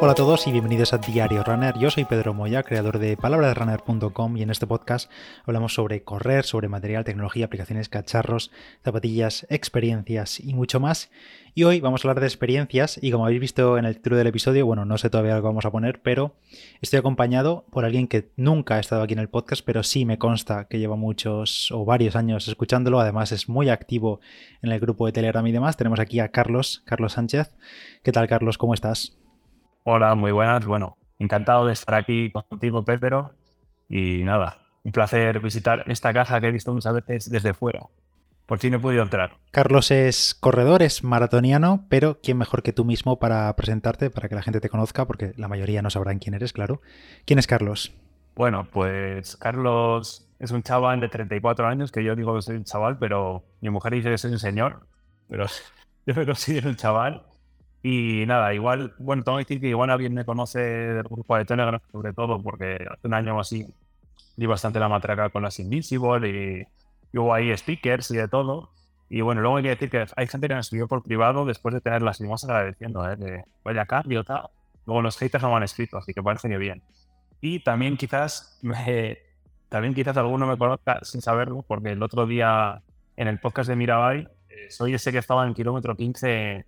[0.00, 1.78] Hola a todos y bienvenidos a Diario Runner.
[1.78, 5.10] Yo soy Pedro Moya, creador de palabrasrunner.com y en este podcast
[5.44, 8.50] hablamos sobre correr, sobre material, tecnología, aplicaciones, cacharros,
[8.82, 11.10] zapatillas, experiencias y mucho más.
[11.54, 14.26] Y hoy vamos a hablar de experiencias y como habéis visto en el título del
[14.26, 16.34] episodio, bueno, no sé todavía lo que vamos a poner, pero
[16.82, 20.18] estoy acompañado por alguien que nunca ha estado aquí en el podcast, pero sí me
[20.18, 22.98] consta que lleva muchos o varios años escuchándolo.
[22.98, 24.20] Además es muy activo
[24.60, 25.76] en el grupo de Telegram y demás.
[25.76, 27.54] Tenemos aquí a Carlos, Carlos Sánchez.
[28.02, 28.58] ¿Qué tal, Carlos?
[28.58, 29.16] ¿Cómo estás?
[29.86, 30.64] Hola, muy buenas.
[30.64, 33.34] Bueno, encantado de estar aquí contigo, Pedro.
[33.86, 37.80] Y nada, un placer visitar esta casa que he visto muchas veces desde fuera.
[38.46, 39.36] Por fin he podido entrar.
[39.50, 44.34] Carlos es corredor, es maratoniano, pero ¿quién mejor que tú mismo para presentarte, para que
[44.34, 45.06] la gente te conozca?
[45.06, 46.80] Porque la mayoría no sabrán quién eres, claro.
[47.26, 47.92] ¿Quién es Carlos?
[48.36, 52.64] Bueno, pues Carlos es un chaval de 34 años, que yo digo que soy un
[52.64, 54.86] chaval, pero mi mujer dice que soy un señor,
[55.28, 55.44] pero
[56.06, 57.26] yo me considero un chaval.
[57.86, 61.44] Y nada, igual, bueno, tengo que decir que igual alguien me conoce del grupo de
[61.44, 63.66] Telegram, sobre todo porque hace un año o así
[64.38, 66.66] di bastante la matraca con las Invincible y,
[67.12, 68.70] y hubo ahí stickers y de todo.
[69.10, 71.74] Y bueno, luego hay que decir que hay gente que me escribió por privado después
[71.74, 73.16] de tener las mismas agradeciendo, ¿eh?
[73.16, 74.48] De vaya cambio, tal.
[74.86, 76.82] Luego los haters no me han escrito, así que parece que bien.
[77.42, 79.18] Y también quizás, me,
[79.68, 82.80] también quizás alguno me conozca sin saberlo, porque el otro día
[83.16, 86.64] en el podcast de Mirabai, eh, soy ese que estaba en el kilómetro 15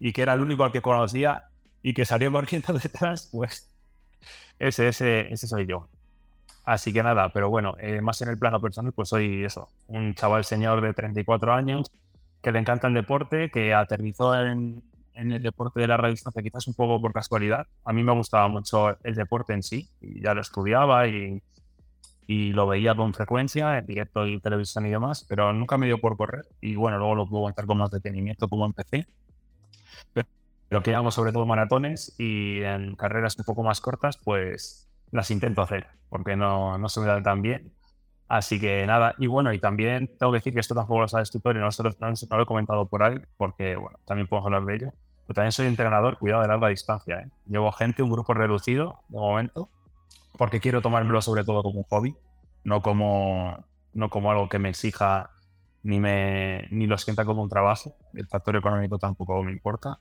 [0.00, 1.44] y que era el único al que conocía
[1.82, 3.70] y que salió corriendo detrás, pues
[4.58, 5.88] ese, ese, ese soy yo.
[6.64, 10.14] Así que nada, pero bueno, eh, más en el plano personal, pues soy eso, un
[10.14, 11.90] chaval señor de 34 años
[12.42, 14.82] que le encanta el deporte, que aterrizó en,
[15.14, 17.66] en el deporte de la radio distancia quizás un poco por casualidad.
[17.84, 21.42] A mí me gustaba mucho el deporte en sí, y ya lo estudiaba y,
[22.26, 26.00] y lo veía con frecuencia en directo y televisión y demás, pero nunca me dio
[26.00, 26.46] por correr.
[26.60, 29.06] Y bueno, luego lo puedo contar con más detenimiento como empecé
[30.12, 35.30] pero que hago sobre todo maratones y en carreras un poco más cortas, pues las
[35.30, 37.72] intento hacer, porque no, no se me dan tan bien.
[38.28, 41.32] Así que nada, y bueno, y también tengo que decir que esto tampoco lo sabes
[41.32, 44.64] tú, pero no, no, no, lo he comentado por ahí, porque bueno, también puedo hablar
[44.64, 44.92] de ello.
[45.26, 47.16] Pero también soy entrenador, cuidado de larga distancia.
[47.20, 47.30] ¿eh?
[47.46, 49.68] Llevo gente, un grupo reducido de momento,
[50.38, 52.16] porque quiero tomármelo sobre todo como un hobby,
[52.62, 55.30] no como, no como algo que me exija
[55.82, 57.96] ni, me, ni lo sienta como un trabajo.
[58.14, 59.98] El factor económico tampoco me importa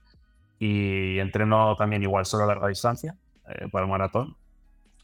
[0.60, 3.16] y entreno también igual solo a larga distancia
[3.48, 4.36] eh, para el maratón.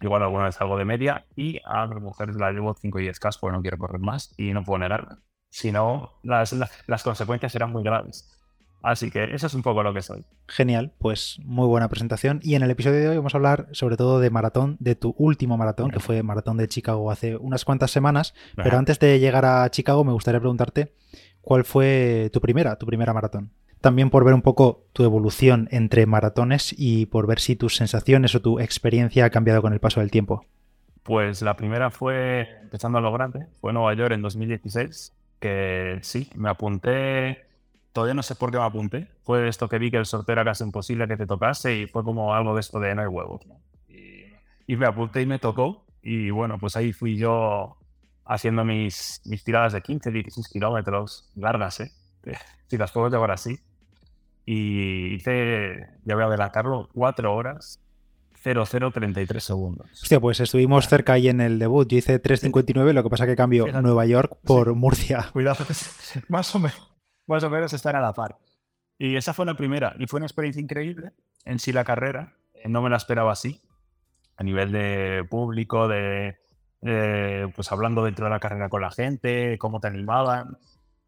[0.02, 3.20] Igual alguna vez algo de media y a mi mujer la llevo 5 y 10
[3.20, 5.16] k porque no quiero correr más y no puedo negarme.
[5.50, 6.54] Si no, las,
[6.86, 8.35] las, consecuencias serán muy graves.
[8.86, 10.24] Así que eso es un poco lo que soy.
[10.48, 12.40] Genial, pues muy buena presentación.
[12.44, 15.16] Y en el episodio de hoy vamos a hablar sobre todo de maratón, de tu
[15.18, 18.36] último maratón, que fue Maratón de Chicago hace unas cuantas semanas.
[18.56, 20.94] Pero antes de llegar a Chicago me gustaría preguntarte
[21.42, 23.52] cuál fue tu primera, tu primera maratón
[23.82, 28.34] también por ver un poco tu evolución entre maratones y por ver si tus sensaciones
[28.34, 30.44] o tu experiencia ha cambiado con el paso del tiempo.
[31.04, 36.32] Pues la primera fue, empezando a lo grande, fue Nueva York en 2016, que sí,
[36.34, 37.45] me apunté,
[37.96, 40.44] todavía no sé por qué me apunté, fue esto que vi que el sorteo era
[40.44, 43.42] casi imposible que te tocase y fue como algo de esto de no hay huevos.
[44.68, 47.78] Y, me apunté y me tocó y bueno, pues ahí fui yo
[48.26, 51.92] haciendo mis, mis tiradas de 15, 16 kilómetros largas, ¿eh?
[52.68, 53.60] si las puedo llevar así
[54.46, 57.80] y hice, ya voy a adelantarlo, 4 horas
[58.44, 59.88] 0033 segundos.
[59.94, 61.88] Hostia, pues estuvimos cerca ahí en el debut.
[61.88, 65.30] Yo hice 3.59, lo que pasa que cambio Nueva York por Murcia.
[65.32, 65.66] Cuidado,
[66.28, 66.95] más o menos,
[67.28, 68.38] más o menos están a la par.
[68.98, 71.12] Y esa fue la primera, y fue una experiencia increíble.
[71.44, 72.34] En sí la carrera,
[72.66, 73.62] no me la esperaba así,
[74.38, 76.38] a nivel de público, de,
[77.56, 80.58] pues hablando dentro de la carrera con la gente, cómo te animaban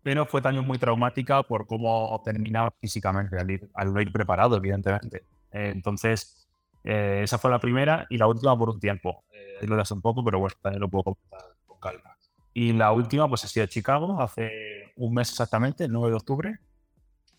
[0.07, 5.25] pero fue también muy traumática por cómo terminaba físicamente al ir, al ir preparado, evidentemente.
[5.51, 6.47] Entonces,
[6.85, 9.25] eh, esa fue la primera y la última por un tiempo.
[9.33, 12.15] Eh, lo das un poco, pero bueno, también lo puedo comentar con calma.
[12.53, 16.59] Y la última, pues ha sido Chicago, hace un mes exactamente, el 9 de octubre.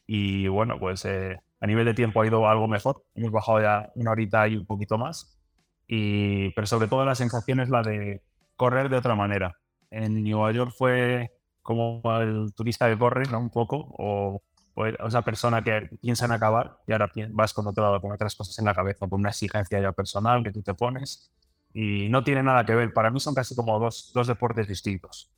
[0.06, 3.04] Y bueno, pues a nivel de tiempo ha ido algo mejor.
[3.14, 5.38] Hemos bajado ya una horita y un poquito más.
[5.86, 8.22] Y, pero sobre todo la sensación es la de
[8.56, 9.58] correr de otra manera.
[9.90, 13.40] En Nueva York fue como el turista que corre, ¿no?
[13.40, 14.42] Un poco, o,
[14.74, 18.34] o esa persona que piensa en acabar y ahora vas con otro lado, con otras
[18.34, 21.30] cosas en la cabeza, con una exigencia ya personal que tú te pones
[21.72, 22.92] y no tiene nada que ver.
[22.92, 25.30] Para mí son casi como dos, dos deportes distintos.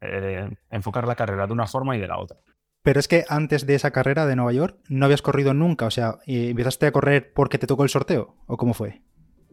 [0.00, 2.38] Eh, enfocar la carrera de una forma y de la otra.
[2.82, 5.90] Pero es que antes de esa carrera de Nueva York no habías corrido nunca, o
[5.90, 9.02] sea, ¿empezaste a correr porque te tocó el sorteo o cómo fue?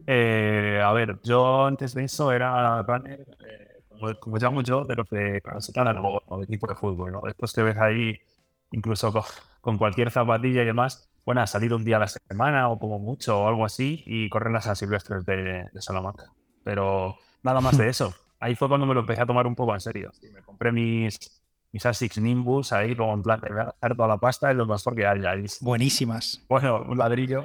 [0.06, 5.10] Eh, a ver, yo antes de eso era runner, eh, como, llamo yo, de los
[5.10, 5.42] de
[6.28, 7.22] o de equipo de fútbol, ¿no?
[7.24, 8.16] Después te ves ahí,
[8.70, 9.12] incluso
[9.60, 13.40] con, cualquier zapatilla y demás, bueno, salir un día a la semana o como mucho
[13.42, 16.32] o algo así y correr las silvestres de, de Salamanca.
[16.62, 18.14] Pero nada más de eso.
[18.40, 20.12] Ahí fue cuando me lo empecé a tomar un poco en serio.
[20.32, 21.18] me compré mis,
[21.72, 24.54] mis Asics Nimbus ahí, como en plan, me voy a hacer toda la pasta y
[24.54, 25.34] lo mejor que haya.
[25.60, 26.44] Buenísimas.
[26.48, 27.42] Bueno, un ladrillo.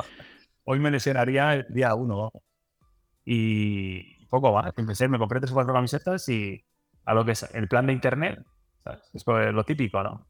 [0.63, 2.31] Hoy me lesionaría el día uno.
[3.25, 4.73] Y poco más.
[4.75, 6.63] Empecé, me compré tres o cuatro camisetas y
[7.05, 8.39] a lo que es el plan de internet,
[9.13, 10.25] es lo típico, ¿no?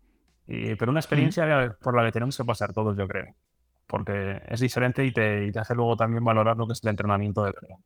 [0.77, 3.35] pero una experiencia por la que tenemos que pasar todos, yo creo.
[3.87, 6.89] Porque es diferente y te, y te hace luego también valorar lo que es el
[6.89, 7.77] entrenamiento de verdad.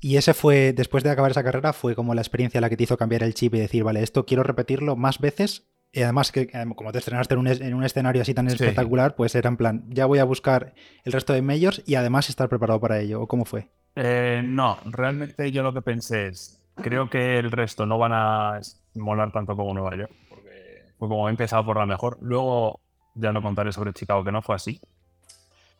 [0.00, 2.84] Y ese fue, después de acabar esa carrera, fue como la experiencia la que te
[2.84, 5.68] hizo cambiar el chip y decir, vale, esto quiero repetirlo más veces.
[5.90, 9.34] Y además que como te estrenaste en un, en un escenario así tan espectacular, pues
[9.34, 10.74] era en plan, ya voy a buscar
[11.04, 13.22] el resto de majors y además estar preparado para ello.
[13.22, 13.68] ¿O cómo fue?
[13.96, 18.60] Eh, no, realmente yo lo que pensé es, creo que el resto no van a
[18.94, 22.18] molar tanto como Nueva York, porque fue como he empezado por la mejor.
[22.20, 22.80] Luego
[23.14, 24.80] ya no contaré sobre Chicago, que no fue así,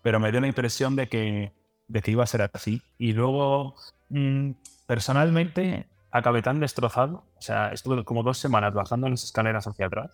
[0.02, 1.52] pero me dio la impresión de que,
[1.88, 2.82] de que iba a ser así.
[2.98, 3.74] Y luego
[4.10, 4.52] Mm,
[4.86, 7.24] personalmente, acabé tan destrozado.
[7.36, 10.10] O sea, estuve como dos semanas bajando las escaleras hacia atrás.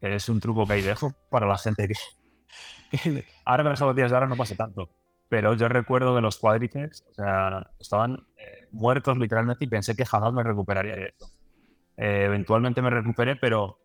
[0.00, 1.94] es un truco que ahí dejo para la gente que.
[3.44, 4.90] ahora con los días de ahora no pasa tanto.
[5.28, 10.04] Pero yo recuerdo de los cuádriceps, o sea, estaban eh, muertos literalmente y pensé que
[10.04, 11.26] jamás me recuperaría de esto.
[11.96, 13.78] Eh, eventualmente me recuperé, pero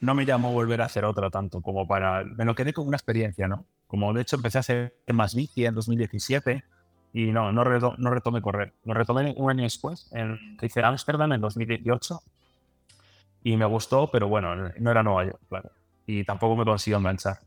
[0.00, 2.24] no me llamó volver a hacer otra tanto como para.
[2.24, 3.66] Me lo quedé como una experiencia, ¿no?
[3.86, 6.64] Como de hecho empecé a hacer más bici en 2017
[7.12, 8.74] y no, no, no retomé correr.
[8.84, 12.20] Lo retomé un año después, en, hice Ámsterdam en 2018
[13.44, 15.70] y me gustó, pero bueno, no era Nueva York, claro.
[16.06, 17.38] Y tampoco me consiguió enganchar.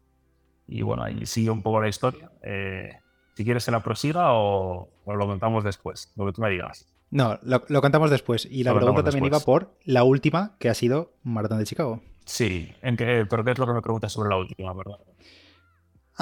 [0.67, 2.31] Y bueno, ahí sigue un poco la historia.
[2.43, 2.91] Eh,
[3.35, 6.87] si quieres se la prosiga o, lo contamos después, lo que tú me digas.
[7.09, 8.47] No, lo, lo contamos después.
[8.49, 12.01] Y la pregunta también iba por la última, que ha sido Maratón de Chicago.
[12.25, 14.99] Sí, ¿en qué, pero ¿qué es lo que me preguntas sobre la última, verdad?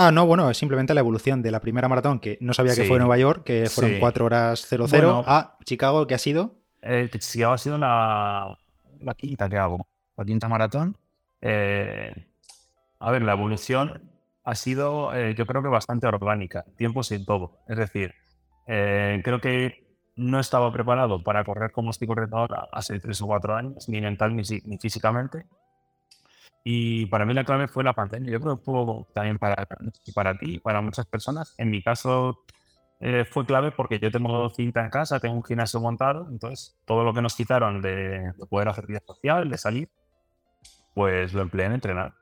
[0.02, 2.86] Ah, no, bueno, es simplemente la evolución de la primera maratón, que no sabía que
[2.86, 6.56] fue en Nueva York, que fueron 4 horas 00, a Chicago, ¿qué ha sido?
[6.82, 8.58] Eh, Chicago ha sido la,
[9.18, 9.86] quinta que hago,
[10.16, 10.96] la quinta maratón.
[11.42, 12.14] Eh,
[12.98, 14.10] a ver, la evolución
[14.46, 17.58] ha sido, eh, yo creo que bastante orgánica, tiempo sin todo.
[17.68, 18.16] Es decir,
[18.68, 19.84] eh, creo que
[20.16, 24.00] no estaba preparado para correr como estoy corriendo ahora hace 3 o 4 años, ni
[24.00, 25.46] mental ni, ni físicamente.
[26.64, 28.32] Y para mí la clave fue la pandemia.
[28.32, 29.68] Yo creo que fue también para,
[30.14, 31.56] para ti, para muchas personas.
[31.58, 32.44] En mi caso
[33.02, 37.06] eh, fue clave porque yo tengo cinta en casa, tengo un gimnasio montado, entonces todo
[37.06, 39.90] lo que nos quitaron de, poder hacer vida social, de salir,
[40.94, 42.14] pues lo empleé en entrenar.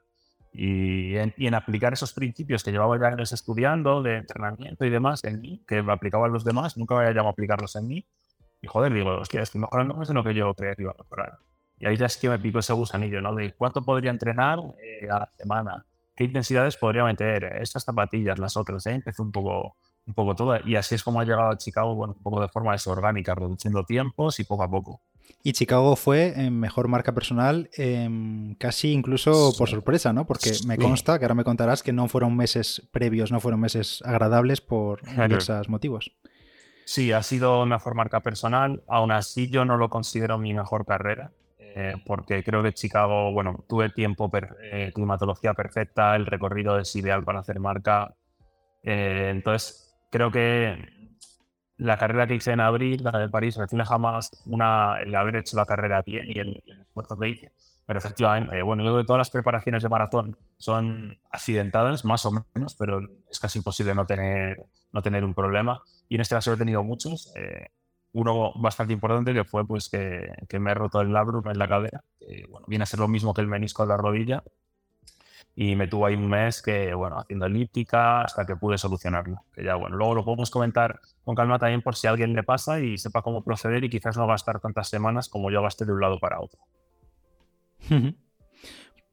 [0.53, 4.89] Y en, y en, aplicar esos principios que llevaba ya años estudiando, de entrenamiento y
[4.89, 8.07] demás en mí, que aplicaba a los demás, nunca había llamado a aplicarlos en mí.
[8.61, 11.03] Y joder, digo, hostia, estoy mejorando más de lo que yo creía que iba a
[11.03, 11.37] mejorar.
[11.79, 13.35] Y ahí ya es que me pico ese gusanillo, ¿no?
[13.35, 15.85] De cuánto podría entrenar eh, a la semana,
[16.15, 18.93] qué intensidades podría meter, estas zapatillas, las otras, ¿eh?
[18.93, 19.75] Empecé un poco,
[20.07, 20.57] un poco todo.
[20.65, 23.83] Y así es como ha llegado a Chicago, bueno, un poco de forma desorgánica, reduciendo
[23.83, 25.01] tiempos y poco a poco.
[25.43, 30.25] Y Chicago fue en mejor marca personal, em, casi incluso por sorpresa, ¿no?
[30.25, 34.01] Porque me consta, que ahora me contarás, que no fueron meses previos, no fueron meses
[34.05, 36.11] agradables por diversos motivos.
[36.85, 38.83] Sí, ha sido mejor marca personal.
[38.87, 41.31] Aún así, yo no lo considero mi mejor carrera.
[41.79, 44.31] Eh, porque creo que Chicago, bueno, tuve tiempo,
[44.63, 48.15] eh, climatología perfecta, el recorrido es ideal para hacer marca.
[48.81, 50.75] Eh, entonces, creo que
[51.77, 55.55] la carrera que hice en abril, la de París, refleja jamás una, el haber hecho
[55.55, 57.51] la carrera bien y el, esfuerzo que hice.
[57.85, 62.73] Pero efectivamente, bueno, creo que todas las preparaciones de maratón son accidentadas, más o menos,
[62.73, 65.83] pero es casi imposible no tener, no tener un problema.
[66.09, 67.31] Y en este caso he tenido muchos
[68.17, 71.67] uno bastante importante que fue pues que, que me he roto el labrum en la
[71.67, 74.43] cadera, que bueno, viene a ser lo mismo que el menisco de la rodilla.
[75.53, 79.43] Y me tuvo ahí un mes que, bueno, haciendo elíptica hasta que pude solucionarlo.
[79.53, 82.43] Que ya, bueno, luego lo podemos comentar con calma también por si a alguien le
[82.43, 85.93] pasa y sepa cómo proceder y quizás no estar tantas semanas como yo gasté de
[85.93, 86.59] un lado para otro.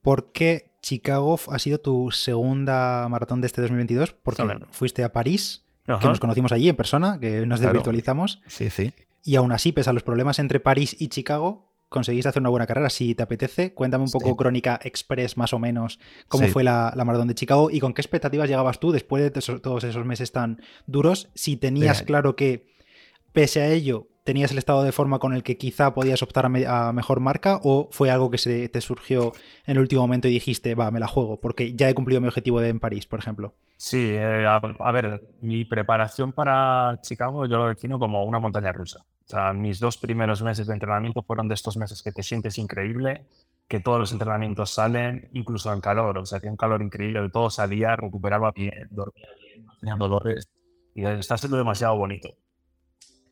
[0.01, 4.13] ¿Por qué Chicago ha sido tu segunda maratón de este 2022?
[4.13, 8.41] Porque fuiste a París que nos conocimos allí en persona, que nos desvirtualizamos.
[8.47, 8.93] Sí, sí.
[9.23, 12.67] Y aún así, pese a los problemas entre París y Chicago, conseguiste hacer una buena
[12.67, 12.89] carrera.
[12.89, 17.27] Si te apetece, cuéntame un poco Crónica Express, más o menos, cómo fue la, maratón
[17.27, 21.29] de Chicago y con qué expectativas llegabas tú después de todos esos meses tan duros.
[21.33, 22.67] Si tenías claro que,
[23.33, 26.91] pese a ello, tenías el estado de forma con el que quizá podías optar a,
[26.91, 29.33] mejor marca o fue algo que se te surgió
[29.65, 32.27] en el último momento y dijiste, va, me la juego, porque ya he cumplido mi
[32.27, 33.53] objetivo de en París, por ejemplo?
[33.77, 39.05] Sí, eh, a, ver, mi preparación para Chicago yo lo defino como una montaña rusa.
[39.25, 42.57] O sea, mis dos primeros meses de entrenamiento fueron de estos meses que te sientes
[42.57, 43.25] increíble,
[43.67, 47.49] que todos los entrenamientos salen, incluso en calor, o sea, hacía un calor increíble, todo
[47.49, 50.47] salía, recuperaba bien, dormía bien, tenía dolores,
[50.93, 52.29] y está siendo demasiado bonito.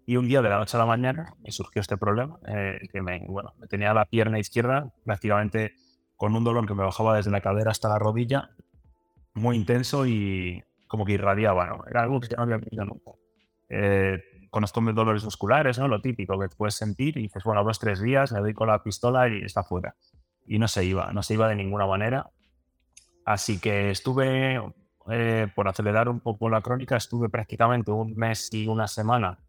[0.06, 3.02] Y un día de la noche a la mañana me surgió este problema, eh, que
[3.02, 5.76] me, bueno, me tenía la pierna izquierda prácticamente
[6.18, 8.50] con un dolor que me bajaba desde la cadera hasta la rodilla,
[9.34, 11.84] muy intenso y como que irradiaba, ¿no?
[11.90, 13.12] Era algo que ya no había visto nunca.
[13.70, 15.88] Eh, conozco mis dolores musculares, ¿no?
[15.88, 18.84] Lo típico que puedes sentir y dices, bueno, dos, tres días, me doy con la
[18.84, 19.96] pistola y está fuera.
[20.46, 22.30] Y no se iba, no se iba de ninguna manera.
[23.26, 24.62] Así que estuve,
[25.10, 29.40] eh, por acelerar un poco la crónica, estuve prácticamente un mes y una semana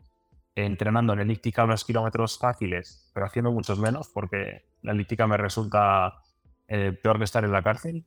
[0.54, 6.14] entrenando en elíptica unos kilómetros fáciles, pero haciendo muchos menos, porque la elíptica me resulta
[6.68, 8.04] eh, peor que estar en la cárcel.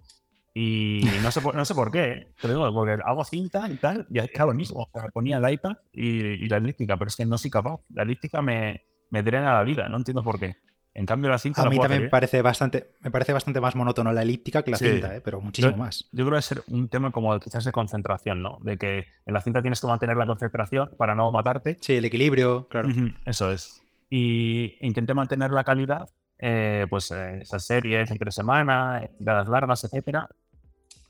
[0.60, 4.08] Y no sé, por, no sé por qué, pero digo, porque hago cinta y tal,
[4.10, 4.90] y es lo mismo.
[5.14, 7.80] ponía el iPad y, la elíptica, pero es que no soy capaz.
[7.94, 10.58] La elíptica me, me drena la vida, no entiendo por qué.
[10.96, 11.62] En cambio, la cinta.
[11.62, 14.78] A mí también me parece, bastante, me parece bastante más monótono la elíptica que la
[14.78, 15.22] cinta, ¿eh?
[15.22, 16.10] pero muchísimo más.
[16.12, 18.58] Yo creo que es un tema como quizás de concentración, ¿no?
[18.64, 21.78] De que en la cinta tienes que mantener la concentración para no matarte.
[21.82, 22.90] Sí, el equilibrio, claro.
[23.28, 23.84] Eso es.
[24.10, 26.10] Y intenté mantener la calidad,
[26.40, 30.28] eh, pues esas series entre semana, tiradas largas, etcétera,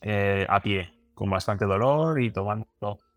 [0.02, 2.68] eh, a pie, con bastante dolor y tomando,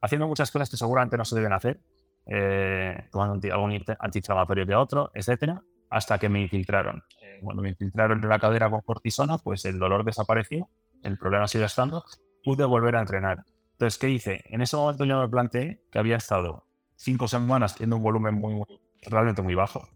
[0.00, 1.80] haciendo muchas cosas que seguramente no se deben hacer,
[2.26, 7.02] eh, tomando algún antiinflamatorio que otro, etcétera hasta que me infiltraron.
[7.42, 10.68] Cuando me infiltraron en la cadera con cortisona, pues el dolor desapareció,
[11.02, 12.04] el problema sigue estando,
[12.44, 13.44] pude volver a entrenar.
[13.72, 14.44] Entonces, ¿qué hice?
[14.46, 16.64] En ese momento yo me planteé que había estado
[16.96, 18.62] cinco semanas teniendo un volumen muy,
[19.02, 19.88] realmente muy bajo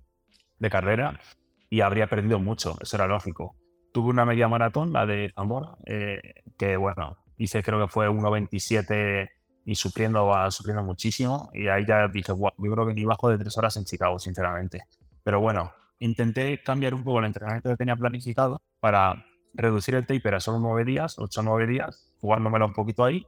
[0.59, 1.21] de carrera
[1.71, 3.57] y habría perdido mucho, eso era lógico.
[3.95, 9.29] Tuve una media maratón, la de Zamora, eh, que bueno, hice creo que fue 1.27
[9.67, 11.49] y sufriendo, sufriendo muchísimo.
[11.55, 14.19] Y ahí ya dije, wow, yo creo que ni bajo de tres horas en Chicago,
[14.19, 14.83] sinceramente.
[15.23, 15.71] Pero bueno,
[16.01, 20.59] intenté cambiar un poco el entrenamiento que tenía planificado para reducir el taper a solo
[20.59, 23.25] nueve días, ocho o nueve días, jugándomelo un poquito ahí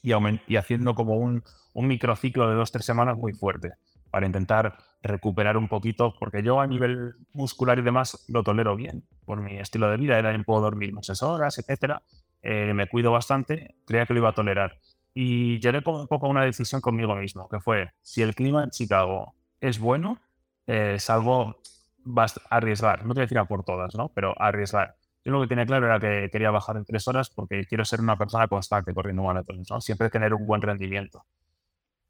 [0.00, 0.12] y,
[0.46, 1.42] y haciendo como un,
[1.74, 3.72] un microciclo de dos tres semanas muy fuerte
[4.12, 9.04] para intentar recuperar un poquito, porque yo a nivel muscular y demás lo tolero bien
[9.24, 12.02] por mi estilo de vida, era puedo dormir muchas horas, etcétera,
[12.42, 14.78] eh, me cuido bastante, creía que lo iba a tolerar.
[15.14, 18.70] Y llegué un poco a una decisión conmigo mismo, que fue, si el clima en
[18.70, 20.18] Chicago es bueno,
[20.66, 21.56] eh, salvo
[22.04, 24.10] vas a arriesgar, no te voy a decir a por todas, ¿no?
[24.14, 24.96] Pero arriesgar.
[25.24, 28.00] Yo lo que tenía claro era que quería bajar en tres horas porque quiero ser
[28.00, 29.80] una persona constante corriendo maratones, ¿no?
[29.80, 31.24] Siempre tener un buen rendimiento.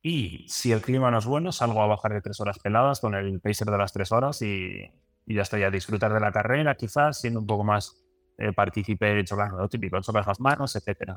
[0.02, 3.14] Y si el clima no es bueno, salgo a bajar de tres horas peladas con
[3.14, 4.90] el pacer de las tres horas y,
[5.26, 8.02] ya estoy a disfrutar de la carrera, quizás siendo un poco más
[8.38, 11.12] eh, partícipe, chocando lo típico, chocar las manos, etc.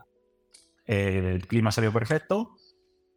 [0.86, 2.56] el clima salió perfecto,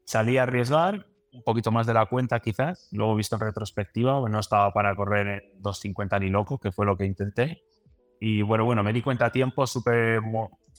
[0.04, 4.38] salí a arriesgar un poquito más de la cuenta quizás, luego visto en retrospectiva, no
[4.38, 7.62] estaba para correr en 2.50 ni loco, que fue lo que intenté.
[8.20, 10.20] Y bueno, bueno, me di cuenta a tiempo, supe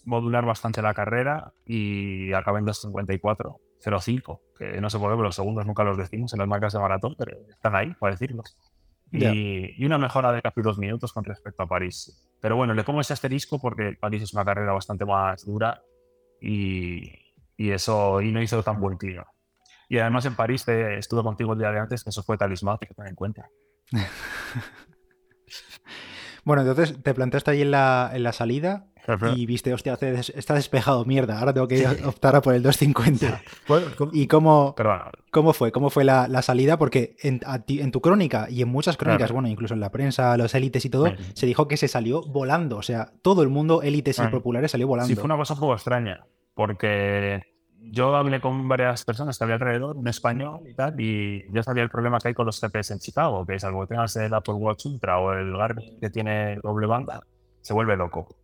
[0.06, 5.24] modular bastante la carrera y acabé en 2.54, 0.5, que no sé por qué, pero
[5.24, 8.58] los segundos nunca los decimos en las marcas de maratón, pero están ahí para decirlos.
[9.12, 12.27] Y, y, una mejora de casi dos minutos con respecto a París.
[12.42, 15.82] Pero bueno, le pongo ese asterisco porque París es una carrera bastante más dura
[16.42, 17.12] y,
[17.56, 19.25] y eso y no hizo tan buen clima.
[19.88, 22.77] Y además en París eh, estuve contigo el día de antes, que eso fue talismán,
[22.80, 23.50] que tener en cuenta.
[26.44, 28.88] bueno, entonces te planteaste ahí en la, en la salida
[29.35, 33.41] y viste, hostia, está despejado, mierda, ahora tengo que optar a por el 250.
[34.13, 34.75] ¿Y cómo,
[35.31, 35.71] cómo fue?
[35.71, 36.77] ¿Cómo fue la, salida?
[36.77, 40.53] Porque en, en, tu crónica y en muchas crónicas, bueno, incluso en la prensa, los
[40.55, 42.77] élites y todo, se dijo que se salió volando.
[42.77, 45.07] O sea, todo el mundo, élites y populares, salió volando.
[45.07, 47.41] Sí, fue una cosa un poco extraña, porque
[47.91, 51.83] yo hablé con varias personas que había alrededor, un español y tal, y yo sabía
[51.83, 54.33] el problema que hay con los CPS en Chicago, que es algo que tengas el
[54.33, 57.21] Apple Watch Ultra o el Garmin que tiene doble banda,
[57.62, 58.35] se vuelve loco.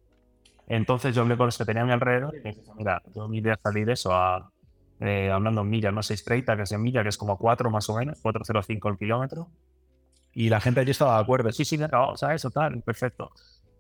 [0.74, 3.28] Entonces yo hablé con los que tenía a mi alrededor y me dije, mira, yo
[3.28, 4.54] mi idea salir eso a,
[5.02, 7.90] eh, hablando en millas, no 630, que es en millas, que es como 4 más
[7.90, 9.50] o menos, 405 el kilómetro.
[10.32, 13.32] Y la gente allí estaba de acuerdo, sí, sí, o sea, eso tal, perfecto.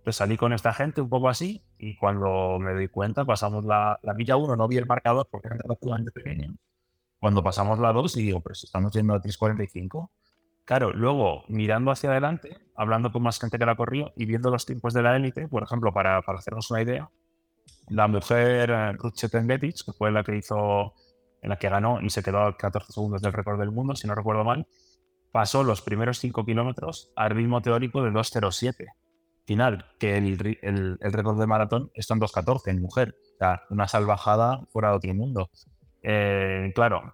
[0.03, 3.97] Pues salí con esta gente un poco así y cuando me doy cuenta pasamos la,
[4.03, 6.57] la milla 1, no vi el marcador porque era relativamente pequeño.
[7.21, 10.09] Cuando pasamos la 2 y digo, pues estamos yendo a 3.45.
[10.71, 14.65] Claro, luego mirando hacia adelante, hablando con más gente que la corrió y viendo los
[14.65, 17.09] tiempos de la élite, por ejemplo, para, para hacernos una idea,
[17.89, 20.93] la mujer eh, Ruth Chetengetich, que fue la que hizo,
[21.41, 24.07] en la que ganó y se quedó a 14 segundos del récord del mundo, si
[24.07, 24.65] no recuerdo mal,
[25.33, 28.93] pasó los primeros 5 kilómetros al ritmo teórico de 2.07
[29.43, 33.17] final, que el, el, el récord de maratón está en 2.14 en mujer.
[33.33, 35.49] O sea, una salvajada fuera de otro mundo.
[36.01, 37.13] Eh, claro,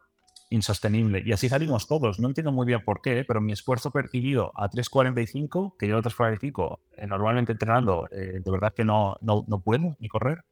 [0.50, 1.22] insostenible.
[1.26, 2.20] Y así salimos todos.
[2.20, 6.02] No entiendo muy bien por qué, pero mi esfuerzo percibido a 3.45, que yo a
[6.02, 10.44] 3.45, eh, normalmente entrenando, eh, de verdad que no, no, no, puedo ni correr.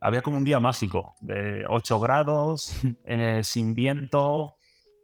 [0.00, 2.74] Había como un día mágico, de 8 grados,
[3.04, 4.56] eh, sin viento,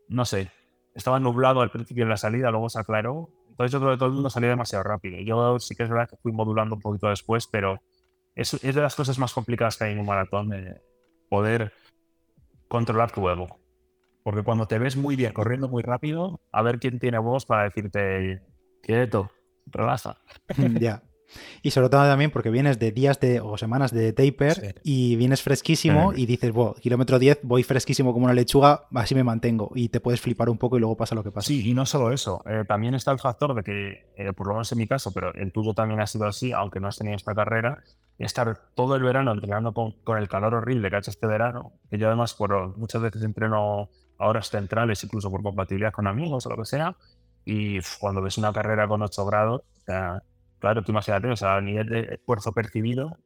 [0.08, 0.50] no sé.
[0.94, 3.30] Estaba nublado al principio de la salida, luego se aclaró.
[3.48, 5.18] Entonces yo creo que todo el mundo salió demasiado rápido.
[5.20, 7.80] Yo sí que es verdad que fui modulando un poquito después, pero
[8.34, 10.50] es, es de las cosas más complicadas que hay en un maratón,
[11.28, 11.72] poder
[12.68, 13.61] controlar tu ego
[14.22, 17.64] porque cuando te ves muy bien corriendo muy rápido, a ver quién tiene voz para
[17.64, 18.42] decirte,
[18.82, 19.30] quieto,
[19.66, 20.18] relaja.
[20.80, 21.02] ya.
[21.62, 25.42] Y sobre todo también porque vienes de días de, o semanas de taper y vienes
[25.42, 29.70] fresquísimo y dices, bueno, kilómetro 10, voy fresquísimo como una lechuga, así me mantengo.
[29.74, 31.48] Y te puedes flipar un poco y luego pasa lo que pasa.
[31.48, 32.42] Sí, y no solo eso.
[32.46, 35.32] Eh, también está el factor de que, eh, por lo menos en mi caso, pero
[35.34, 37.82] el tuyo también ha sido así, aunque no has tenido esta carrera,
[38.18, 41.72] estar todo el verano entrenando con, con el calor horrible que ha hecho este verano,
[41.90, 43.88] que yo además por, muchas veces entreno
[44.18, 46.96] horas centrales, incluso por compatibilidad con amigos o lo que sea.
[47.44, 50.22] Y cuando ves una carrera con 8 grados, o sea,
[50.58, 53.18] claro, tú imagínate, o sea, a nivel de esfuerzo percibido,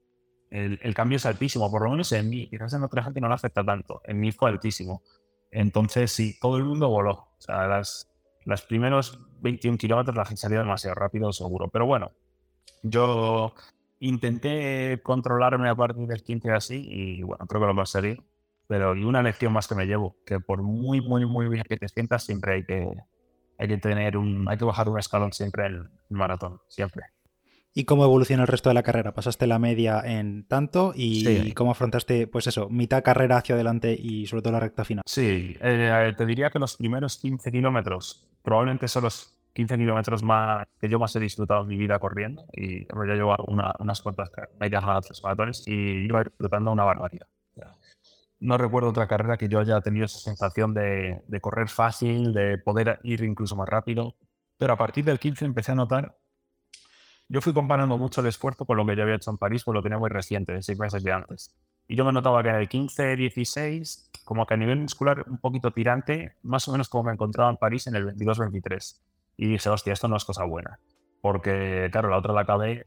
[0.50, 2.49] el, cambio es altísimo, por lo menos en mí.
[2.49, 5.02] Quizás en otra gente no le afecta tanto, en mí fue altísimo.
[5.50, 7.12] Entonces, sí, todo el mundo voló.
[7.12, 8.11] O sea, las,
[8.45, 11.69] las primeros 21 kilómetros la gente salió demasiado rápido, seguro.
[11.69, 12.12] Pero bueno,
[12.83, 13.55] yo
[14.00, 18.19] intenté controlarme a partir del 15 así y bueno, creo que lo conseguí
[18.68, 21.76] pero y una lección más que me llevo, que por muy, muy, muy bien que
[21.76, 22.88] te sientas, siempre hay que,
[23.58, 27.04] hay que tener un, hay que bajar un escalón siempre en el maratón, siempre.
[27.78, 29.12] ¿Y cómo evolucionó el resto de la carrera?
[29.12, 30.94] ¿Pasaste la media en tanto?
[30.96, 35.02] ¿Y cómo afrontaste, pues eso, mitad carrera hacia adelante y sobre todo la recta final?
[35.06, 40.66] Sí, eh, te diría que los primeros 15 kilómetros probablemente son los 15 kilómetros más
[40.80, 42.46] que yo más he disfrutado en mi vida corriendo.
[42.54, 47.26] Y ya llevo unas cuantas medias maratones y iba disfrutando una barbaridad
[48.40, 53.00] no recuerdo otra carrera que yo haya tenido esa sensación de, correr fácil, de poder
[53.02, 54.14] ir incluso más rápido.
[54.59, 56.16] Pero a partir del 15 empecé a notar,
[57.28, 59.75] yo fui comparando mucho el esfuerzo con lo que yo había hecho en París, pues
[59.75, 61.55] lo tenía muy reciente, de seis meses de antes.
[61.88, 65.38] Y yo me notaba que en el 15, 16, como que a nivel muscular un
[65.38, 69.03] poquito tirante, más o menos como me encontraba en París en el 22, 23.
[69.38, 70.79] Y dije, hostia, esto no es cosa buena.
[71.20, 72.87] Porque, claro, la otra la acabé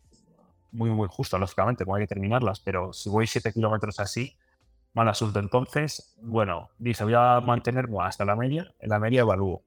[0.71, 2.59] muy, muy justo, lógicamente, como hay que terminarlas.
[2.59, 4.35] Pero si voy 7 kilómetros así,
[4.93, 5.39] mal asunto.
[5.39, 8.73] Entonces, bueno, dice, voy a mantener hasta la media.
[8.79, 9.63] En la media evalúo.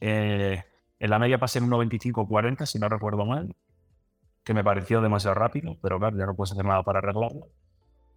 [0.00, 0.62] Eh,
[0.98, 3.54] en la media pasé en 1.25-40, si no recuerdo mal,
[4.44, 7.48] que me pareció demasiado rápido, pero claro, ya no puedes hacer nada para arreglarlo.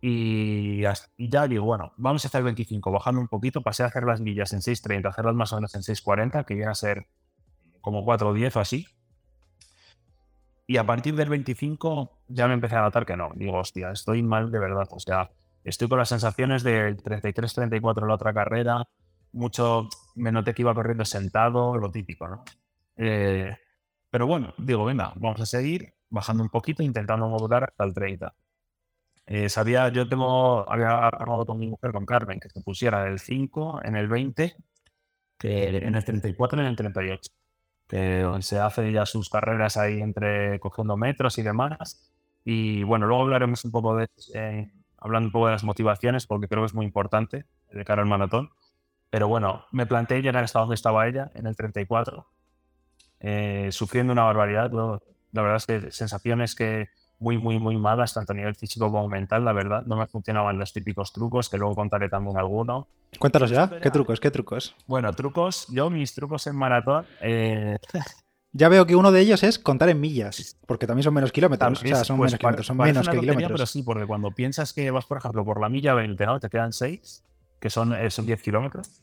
[0.02, 0.82] Y,
[1.18, 4.52] ya digo, bueno, vamos a hacer 25, bajando un poquito, pasé a hacer las millas
[4.52, 7.08] en 6.30, hacerlas más o menos en 6.40, que iban a ser
[7.80, 8.86] como 4.10 o así.
[10.68, 13.32] Y a partir del 25 ya me empecé a notar que no.
[13.36, 14.88] Digo, hostia, estoy mal de verdad.
[14.92, 15.32] O sea,
[15.64, 18.84] Estoy con las sensaciones del 33-34 en la otra carrera.
[19.32, 22.44] Mucho me noté que iba corriendo sentado, lo típico, ¿no?
[22.98, 23.56] Eh,
[24.10, 28.36] pero bueno, digo, venga, vamos a seguir bajando un poquito, intentando modular hasta el 30.
[29.26, 33.20] Eh, sabía, yo tengo, había hablado con mi mujer, con Carmen, que se pusiera el
[33.20, 34.56] 5 en el 20,
[35.38, 37.32] que en el 34 en el 38.
[37.88, 42.12] Que se hace ya sus carreras ahí entre cogiendo metros y demás.
[42.46, 44.72] Y bueno, luego hablaremos un poco de, eh,
[45.04, 48.08] hablando un poco de las motivaciones, porque creo que es muy importante de cara al
[48.08, 48.50] maratón.
[49.10, 52.26] Pero bueno, me planteé llegar hasta donde estaba ella, en el 34,
[53.20, 54.72] eh, sufriendo una barbaridad.
[54.72, 56.90] la verdad es que sensaciones que
[57.20, 59.84] muy, muy, muy malas, tanto a nivel físico como mental, la verdad.
[59.86, 62.88] No me funcionaban los típicos trucos, que luego contaré también alguno.
[63.20, 64.20] Cuéntanos ya, ¿qué trucos?
[64.20, 64.76] ¿Qué trucos?
[64.88, 67.06] Bueno, trucos, yo mis trucos en maratón...
[67.22, 67.78] Eh,
[68.56, 71.82] Ya veo que uno de ellos es contar en millas, porque también son menos kilómetros.
[71.84, 73.52] o sea, son pues menos kilómetros, son menos que kilómetros.
[73.52, 76.40] Pero sí, porque cuando piensas que vas, por ejemplo, por la milla 20, ¿no?
[76.40, 77.24] Te quedan 6,
[77.60, 79.02] que son, eh, son 10 kilómetros.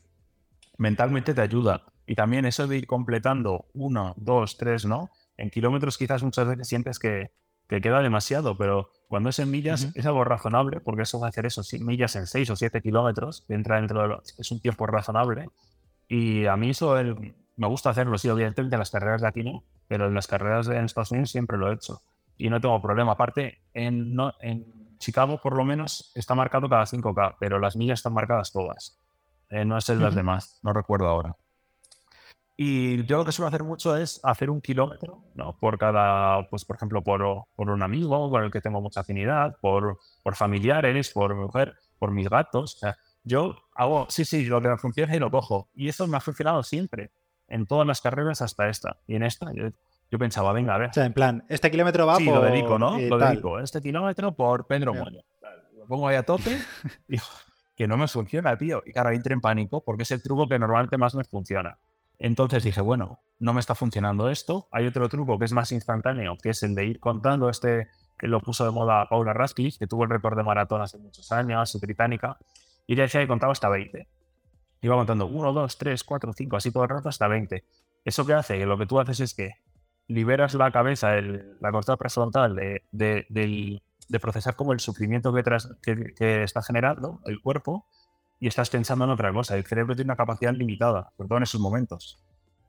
[0.77, 1.83] Mentalmente te ayuda.
[2.07, 5.11] Y también eso de ir completando 1, 2, 3, ¿no?
[5.35, 7.31] En kilómetros quizás muchas veces sientes que,
[7.67, 11.29] que queda demasiado, pero cuando es en millas es algo razonable, porque eso va a
[11.29, 14.61] hacer eso, sí, millas en 6 o 7 kilómetros, entra dentro de lo, es un
[14.61, 15.49] tiempo razonable.
[16.07, 19.43] Y a mí eso, el, me gusta hacerlo, sí, evidentemente en las carreras de aquí
[19.43, 22.01] no, pero en las carreras de Estados Unidos siempre lo he hecho.
[22.35, 23.11] Y no tengo problema.
[23.11, 27.99] Aparte, en, no, en Chicago por lo menos está marcado cada 5K, pero las millas
[27.99, 28.99] están marcadas todas.
[29.49, 31.37] Eh, no es el las demás, no recuerdo ahora.
[32.57, 35.55] Y yo lo que suelo hacer mucho es hacer un kilómetro, ¿no?
[35.59, 39.55] Por cada, pues por ejemplo, por, por un amigo con el que tengo mucha afinidad,
[39.61, 42.73] por, por familiares, por mujer, por mis gatos.
[42.73, 45.69] O sea, yo hago, sí, sí, lo que me funciona y lo cojo.
[45.75, 47.11] Y eso me ha funcionado siempre
[47.51, 48.97] en todas las carreras hasta esta.
[49.07, 49.51] Y en esta
[50.09, 50.89] yo, pensaba, venga, a ver.
[50.89, 52.35] O sea, en plan, este kilómetro va sí, por...
[52.35, 52.97] lo dedico, ¿no?
[52.97, 53.59] lo dedico.
[53.59, 55.21] Este kilómetro por Pedro Moño.
[55.77, 56.57] Lo pongo ahí a tope
[57.07, 57.17] y
[57.75, 58.81] que no me funciona, tío.
[58.85, 61.77] Y claro, entré en pánico porque es el truco que normalmente más me funciona.
[62.19, 64.67] Entonces dije, bueno, no me está funcionando esto.
[64.71, 67.87] Hay otro truco que es más instantáneo, que es el de ir contando este,
[68.19, 71.31] que lo puso de moda Paula Radcliffe, que tuvo el récord de maratón hace muchos
[71.31, 72.37] años, es británica,
[72.85, 74.07] y ella decía que contaba hasta 20.
[74.81, 77.63] Iba contando 1, 2, 3, 4, 5, así todo el rato hasta 20.
[78.03, 78.57] ¿Eso qué hace?
[78.57, 79.53] Que lo que tú haces es que
[80.07, 86.61] liberas la cabeza, la corteza prefrontal de, de, procesar como el sufrimiento que, que, está
[86.61, 87.85] generando el cuerpo
[88.39, 89.55] y estás pensando en otra cosa.
[89.55, 92.19] El cerebro tiene una capacidad limitada, sobre todo en esos momentos.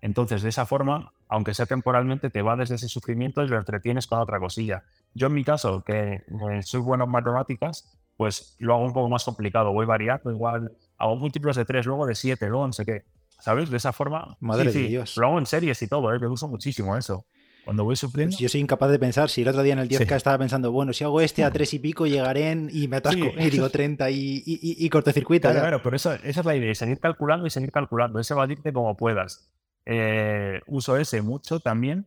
[0.03, 4.07] Entonces, de esa forma, aunque sea temporalmente, te va desde ese sufrimiento y lo entretienes
[4.07, 4.83] con otra cosilla.
[5.15, 9.09] Yo en mi caso, que eh, soy bueno en matemáticas, pues lo hago un poco
[9.09, 9.73] más complicado.
[9.73, 10.73] Voy variando, igual
[11.03, 13.03] hago múltiplos de 3, luego de 7, luego no sé qué.
[13.41, 13.71] ¿Sabes?
[13.71, 14.37] De esa forma.
[14.39, 15.17] Madre de Dios.
[15.17, 16.19] Lo hago en series y todo, ¿eh?
[16.21, 17.27] me gusta muchísimo eso.
[17.65, 18.33] Cuando voy sufriendo.
[18.33, 19.29] Pues yo soy incapaz de pensar.
[19.29, 21.75] Si el otro día en el 10K estaba pensando, bueno, si hago este a 3
[21.75, 23.27] y pico, llegaré en, y me atasco.
[23.39, 25.49] Y digo 30 y, y, y, cortocircuito.
[25.49, 28.21] Claro, claro, pero eso, esa es la idea, seguir calculando y seguir calculando.
[28.21, 29.49] Ese decirte como puedas.
[29.87, 32.07] Eh, uso ese mucho también.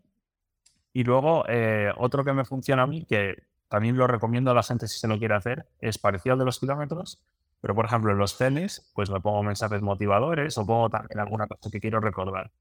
[0.93, 4.63] Y luego, eh, otro que me funciona a mí, que también lo recomiendo a la
[4.63, 7.21] gente si se lo quiere hacer, es parecido al de los kilómetros,
[7.61, 11.47] pero, por ejemplo, en los cenes, pues me pongo mensajes motivadores o pongo también alguna
[11.47, 12.51] cosa que quiero recordar.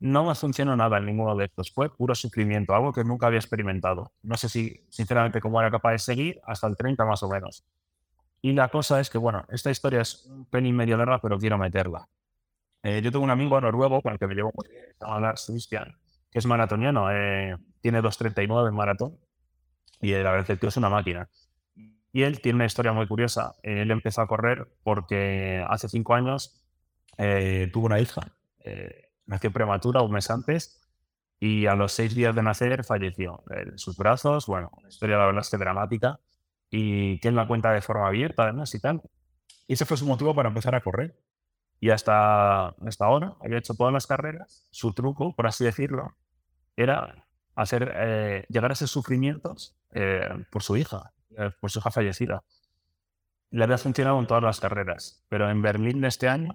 [0.00, 1.70] No me funcionó nada en ninguno de estos.
[1.70, 4.12] Fue puro sufrimiento, algo que nunca había experimentado.
[4.22, 7.64] No sé si, sinceramente, cómo era capaz de seguir hasta el 30 más o menos.
[8.40, 11.56] Y la cosa es que, bueno, esta historia es un y medio larga, pero quiero
[11.56, 12.08] meterla.
[12.82, 15.34] Eh, yo tengo un amigo noruego con el que me llevo muy bien, se llama
[15.34, 15.96] Christian,
[16.30, 17.12] que es maratoniano.
[17.12, 19.18] Eh, tiene 2.39 en maratón.
[20.00, 21.28] Y la verdad es que es una máquina.
[22.12, 23.54] Y él tiene una historia muy curiosa.
[23.62, 26.62] Él empezó a correr porque hace cinco años
[27.16, 28.32] eh, tuvo una hija.
[28.60, 30.80] Eh, nació prematura un mes antes
[31.40, 33.42] y a los seis días de nacer falleció.
[33.50, 36.20] En sus brazos, bueno, una historia la verdad es que dramática
[36.70, 39.02] y él la cuenta de forma abierta además y tal.
[39.66, 41.18] Y ese fue su motivo para empezar a correr.
[41.80, 44.68] Y hasta, hasta ahora había hecho todas las carreras.
[44.70, 46.14] Su truco, por así decirlo,
[46.76, 49.76] era hacer, eh, llegar a esos sufrimientos
[50.50, 51.11] por su hija.
[51.36, 52.42] Eh, por su hija fallecida.
[53.50, 56.54] Le había funcionado en todas las carreras, pero en Berlín de este año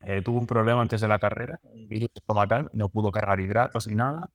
[0.00, 1.60] eh, tuvo un problema antes de la carrera,
[2.72, 4.30] no pudo cargar hidratos ni nada,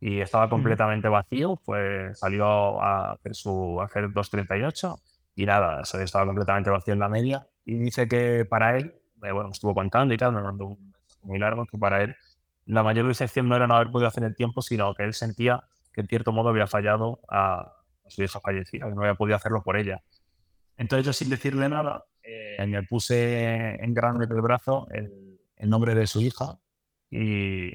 [0.00, 5.00] y estaba completamente vacío, pues salió a hacer su hacer 2.38
[5.34, 9.50] y nada, estaba completamente vacío en la media, y dice que para él, eh, bueno,
[9.50, 12.14] estuvo contando y tal, me mandó un muy largo, que para él
[12.66, 15.64] la mayor decepción no era no haber podido hacer el tiempo, sino que él sentía
[15.92, 17.75] que en cierto modo había fallado a,
[18.08, 20.02] su hija fallecida, que no había podido hacerlo por ella.
[20.76, 25.38] Entonces yo sin decirle nada, eh, me puse en grande del brazo el,
[25.68, 26.58] nombre de su hija
[27.10, 27.70] y,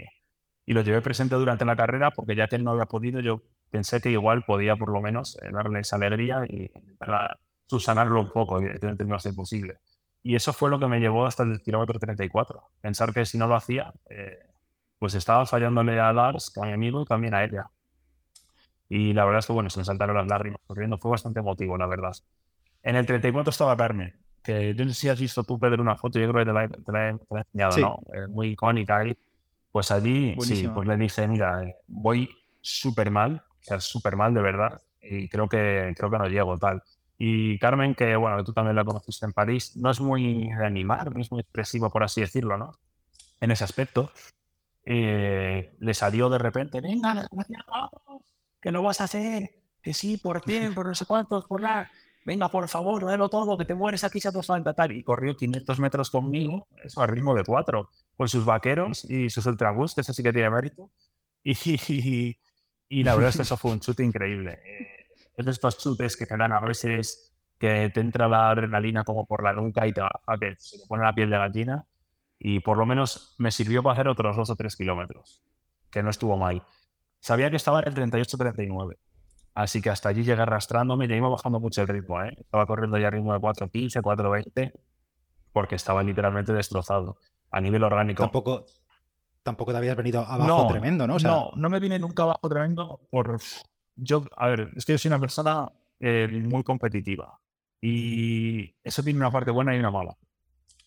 [0.65, 3.41] y, lo llevé presente durante la carrera porque ya que él no había podido, yo
[3.71, 8.31] pensé que igual podía por lo menos eh, darle esa alegría y para subsanarlo un
[8.31, 9.79] poco, evidentemente no es posible.
[10.23, 12.61] Y eso fue lo que me llevó hasta el kilómetro 34.
[12.81, 14.37] Pensar que si no lo hacía, eh,
[14.99, 17.71] pues estaba fallándole a Lars, a mi amigo, y también a ella.
[18.93, 20.97] Y la verdad es que, bueno, se me saltaron las lágrimas corriendo.
[20.97, 22.11] Fue bastante emotivo, la verdad.
[22.83, 25.95] En el 34 estaba Carmen, que yo no sé si has visto tú, Pedro, una
[25.95, 26.51] foto, yo creo que
[26.83, 27.99] te la, he enseñado, ¿no?
[28.13, 29.17] Eh, muy icónica ahí.
[29.71, 34.41] Pues allí, sí, pues le dije, mira, voy súper mal, o sea, súper mal de
[34.41, 36.83] verdad, y creo que, creo que no llego, tal.
[37.17, 41.15] Y Carmen, que bueno, tú también la conociste en París, no es muy de animar,
[41.15, 42.73] no es muy expresivo, por así decirlo, ¿no?
[43.39, 44.11] En ese aspecto.
[44.83, 47.25] Eh, le salió de repente, venga,
[48.61, 51.89] que lo vas a hacer, que sí, por tiempo, por no sé cuántos, por la...
[52.23, 54.91] Venga, por favor, délo todo, que te mueres aquí, se te falta tal.
[54.91, 59.43] Y corrió 500 metros conmigo, eso a ritmo de cuatro, con sus vaqueros y sus
[59.47, 60.91] ultrabús, que eso sí que tiene mérito.
[61.43, 62.37] Y,
[62.87, 64.59] y, la verdad es que eso fue un chute increíble.
[64.63, 69.03] Eh, es de estos chutes que te dan a veces que te entra la adrenalina
[69.03, 70.01] como por la nuca y te,
[70.39, 71.85] que se te pone la piel de gallina.
[72.37, 75.43] Y por lo menos me sirvió para hacer otros dos o tres kilómetros,
[75.91, 76.63] que no estuvo mal.
[77.21, 78.97] Sabía que estaba en el 38-39.
[79.53, 82.21] Así que hasta allí llegué arrastrándome y iba bajando mucho el ritmo.
[82.21, 82.35] ¿eh?
[82.39, 84.73] Estaba corriendo ya a ritmo de 4.15, 4.20,
[85.53, 87.17] porque estaba literalmente destrozado
[87.51, 88.23] a nivel orgánico.
[88.23, 88.65] Tampoco,
[89.43, 91.17] tampoco te habías venido abajo tremendo, ¿no?
[91.19, 93.39] no, no me vine nunca abajo tremendo por...
[93.95, 97.39] Yo, a ver, es que yo soy una persona eh, muy competitiva
[97.79, 100.17] y eso tiene una parte buena y una mala.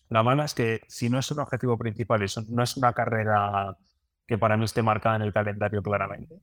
[0.09, 3.77] La mala es que si no es un objetivo principal, eso no es una carrera
[4.25, 6.39] que para mí esté marcada en el calendario claramente,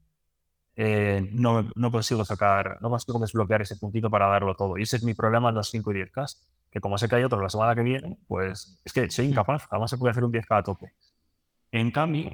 [0.75, 4.79] eh, no, no, consigo sacar, no consigo desbloquear ese puntito para darlo todo.
[4.79, 6.37] Y ese es mi problema en los 5 y 10K,
[6.71, 9.67] que como sé que hay otros la semana que viene, pues es que soy incapaz,
[9.71, 10.93] además se puede hacer un 10K a tope.
[11.71, 12.31] En cambio,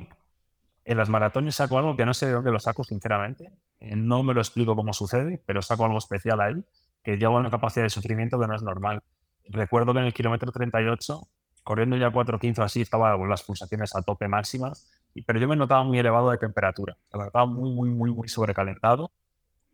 [0.84, 3.52] en las maratones saco algo que no sé de dónde lo saco, sinceramente.
[3.80, 6.64] Eh, no me lo explico cómo sucede, pero saco algo especial ahí,
[7.02, 9.02] que lleva una capacidad de sufrimiento que no es normal.
[9.50, 11.20] recuerdo que en el kilómetro 38,
[11.68, 14.90] corriendo ya 4.15 así, estaba con las pulsaciones a tope máximas,
[15.26, 19.12] pero yo me notaba muy elevado de temperatura, estaba muy, muy, muy, muy sobrecalentado.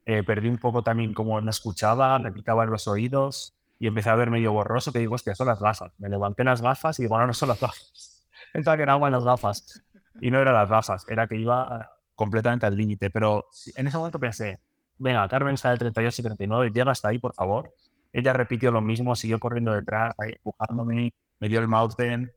[0.04, 4.16] Eh, perdí un poco también como no escuchaba, me picaban los oídos y empecé a
[4.16, 5.92] ver medio borroso, que digo, hostia, son las gafas.
[5.98, 8.26] Me levanté las gafas y digo, no, no son las gafas.
[8.52, 9.84] Pensaba que era agua en las gafas.
[10.20, 13.08] Y no eran las gafas, era que iba completamente al límite.
[13.10, 14.58] Pero en ese momento pensé,
[14.98, 17.72] venga, Carmen sale 38 y 39, llega hasta ahí, por favor.
[18.12, 22.32] Ella repitió lo mismo, siguió corriendo detrás, ahí empujándome, me dio el mountain.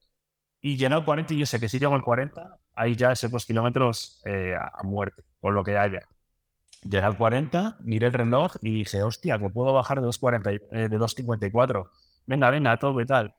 [0.60, 3.32] Y llenó el 40 y yo sé que si llego al 40, ahí ya esos
[3.32, 6.02] dos kilómetros eh, a muerte, por lo que haya.
[6.84, 10.90] Llegué al 40, miré el reloj y dije, hostia, que puedo bajar de 2.40, eh,
[10.90, 11.90] de 2.54.
[12.26, 13.34] Venga, venga, todo y tal.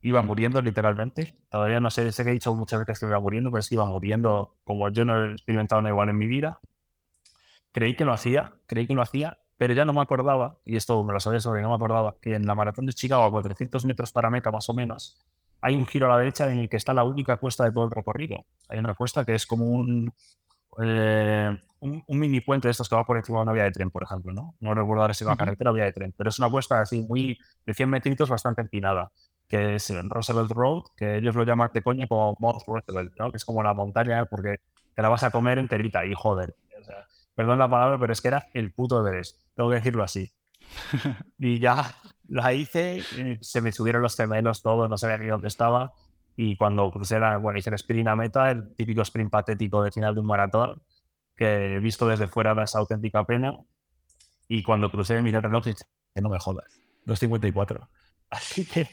[0.00, 1.36] Iba muriendo literalmente.
[1.48, 3.76] Todavía no sé, sé que he dicho muchas veces que iba muriendo, pero es que
[3.76, 6.58] iba muriendo como yo no he experimentado nada igual en mi vida.
[7.70, 11.02] Creí que lo hacía, creí que lo hacía, pero ya no me acordaba, y esto
[11.04, 13.84] me lo sabía sobre, no me acordaba, que en la maratón de Chicago, a 400
[13.84, 15.18] metros para meta más o menos,
[15.60, 17.84] hay un giro a la derecha en el que está la única cuesta de todo
[17.84, 18.44] el recorrido.
[18.68, 20.12] Hay una cuesta que es como un,
[20.80, 23.90] eh, un, mini puente de estos que va por encima de una vía de tren,
[23.90, 24.54] por ejemplo, ¿no?
[24.60, 26.80] No recuerdo ahora si es una carretera o vía de tren, pero es una cuesta
[26.80, 29.10] así muy de 100 metritos bastante empinada,
[29.48, 33.32] que es Roosevelt Road, que ellos lo llaman de coña como Mount Roosevelt, ¿no?
[33.32, 34.60] Que es como la montaña porque
[34.94, 36.54] te la vas a comer enterita y joder.
[37.38, 40.32] Perdón la palabra, pero es que era el puto Everest, tengo que decirlo así.
[41.38, 41.94] y ya
[42.26, 45.92] la hice, eh, se me subieron los gemelos, todo, no sabía ni dónde estaba.
[46.34, 49.92] Y cuando crucé la, bueno, hice el sprint a meta, el típico sprint patético de
[49.92, 50.82] final de un maratón,
[51.36, 53.56] que he visto desde fuera da esa auténtica pena.
[54.48, 57.86] Y cuando crucé, miré el reloj y dije, que no me jodas, 2.54.
[58.30, 58.88] Así que,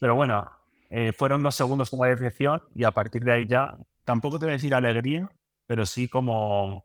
[0.00, 0.50] pero bueno,
[0.90, 4.54] eh, fueron dos segundos como decepción y a partir de ahí ya, tampoco te voy
[4.54, 5.30] a decir alegría,
[5.68, 6.84] pero sí como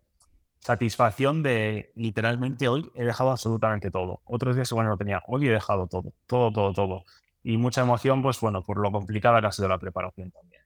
[0.61, 4.21] satisfacción de literalmente hoy he dejado absolutamente todo.
[4.25, 7.03] Otros días igual no lo tenía, hoy he dejado todo, todo, todo, todo.
[7.43, 10.61] Y mucha emoción, pues bueno, por lo complicada que ha sido la preparación también.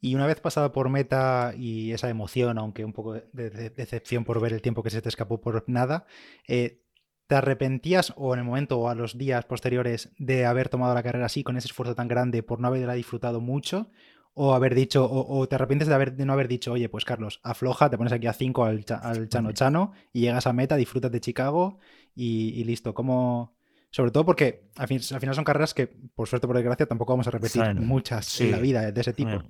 [0.00, 4.40] Y una vez pasada por meta y esa emoción, aunque un poco de, decepción por
[4.40, 6.06] ver el tiempo que se te escapó por nada,
[6.48, 6.82] eh,
[7.28, 11.02] ¿te arrepentías o en el momento o a los días posteriores de haber tomado la
[11.04, 13.90] carrera así, con ese esfuerzo tan grande, por no haberla disfrutado mucho?
[14.40, 17.40] ¿O haber dicho, o, te arrepientes de, haber, de no haber dicho, oye, pues Carlos,
[17.42, 21.20] afloja, te pones aquí a 5 al, Chano Chano y llegas a meta, disfrutas de
[21.20, 21.80] Chicago
[22.14, 22.94] y, listo?
[22.94, 23.56] ¿Cómo,
[23.90, 27.32] sobre todo porque al, final son carreras que, por suerte por desgracia, tampoco vamos a
[27.32, 29.42] repetir muchas en la vida de ese tipo.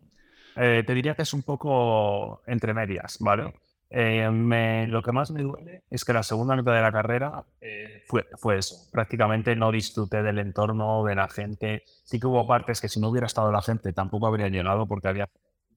[0.57, 3.53] Eh, te diría que es un poco entre medias, ¿vale?
[3.91, 8.03] Eh, lo que más me duele es que la segunda mitad de la carrera eh,
[8.07, 8.89] fue, fue eso.
[8.93, 11.85] Prácticamente no disfruté del entorno, de la gente.
[12.05, 15.09] Sí que hubo partes que si no hubiera estado la gente tampoco habría llegado porque
[15.09, 15.29] había,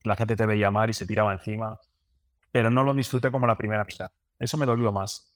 [0.03, 1.79] la gente te veía mal y se tiraba encima.
[2.51, 4.11] Pero no lo disfruté como la primera mitad.
[4.39, 5.33] Eso me dolió más.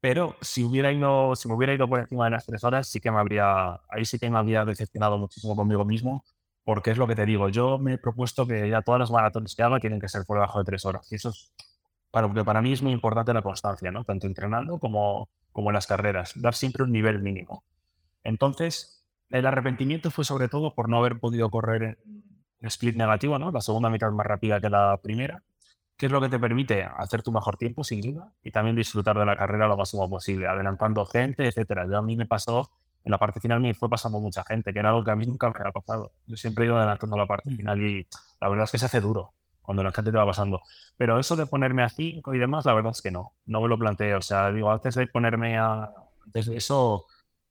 [0.00, 3.00] Pero si, hubiera ido, si me hubiera ido por encima de las tres horas, sí
[3.00, 6.24] que me habría, ahí sí que me habría decepcionado muchísimo conmigo mismo
[6.66, 9.54] porque es lo que te digo, yo me he propuesto que ya todas las maratones
[9.54, 11.06] que haga tienen que ser por debajo de tres horas.
[11.12, 11.52] Y eso es,
[12.10, 14.02] para, para mí es muy importante la constancia, ¿no?
[14.02, 17.62] Tanto entrenando como, como en las carreras, dar siempre un nivel mínimo.
[18.24, 23.52] Entonces, el arrepentimiento fue sobre todo por no haber podido correr en split negativo, ¿no?
[23.52, 25.44] La segunda mitad más rápida que la primera,
[25.96, 29.16] que es lo que te permite hacer tu mejor tiempo sin duda y también disfrutar
[29.16, 31.86] de la carrera lo máximo posible, adelantando gente, etcétera.
[31.96, 32.72] A mí me pasó
[33.06, 35.24] en la parte final me fue pasando mucha gente, que era algo que a mí
[35.26, 36.10] nunca me había pasado.
[36.26, 37.56] Yo siempre he ido adelantando la parte mm.
[37.56, 38.08] final y
[38.40, 40.60] la verdad es que se hace duro cuando la gente te va pasando.
[40.96, 43.68] Pero eso de ponerme a 5 y demás, la verdad es que no, no me
[43.68, 44.18] lo planteo.
[44.18, 45.88] O sea, digo, antes de ponerme a...
[46.24, 47.06] Antes de eso,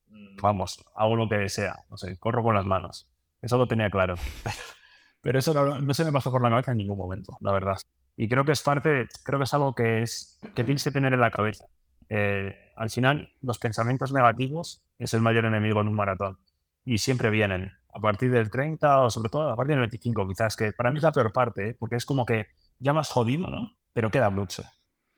[0.09, 3.07] mm, vamos, hago lo que sea, no sé, corro con las manos.
[3.41, 4.15] Eso lo tenía claro.
[5.21, 7.77] Pero eso no, se me pasó por la cabeza en ningún momento, la verdad.
[8.17, 11.13] Y creo que es parte, creo que es algo que, es, que tienes que tener
[11.13, 11.65] en la cabeza.
[12.09, 16.37] Eh, al final, los pensamientos negativos es el mayor enemigo en un maratón.
[16.83, 20.55] Y siempre vienen a partir del 30 o sobre todo a partir del 25, quizás,
[20.55, 21.75] que para mí es la peor parte, ¿eh?
[21.79, 22.47] porque es como que
[22.79, 23.71] ya más jodido, ¿no?
[23.93, 24.63] Pero queda mucho.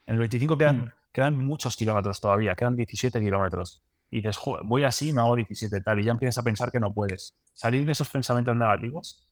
[0.06, 0.92] En el 25 quedan, mm.
[1.12, 3.84] quedan muchos kilómetros todavía, quedan 17 kilómetros.
[4.12, 6.94] Y dices, voy así, me hago 17 tal, y ya empiezas a pensar que no
[6.94, 7.36] puedes.
[7.54, 9.28] Salir de esos pensamientos negativos,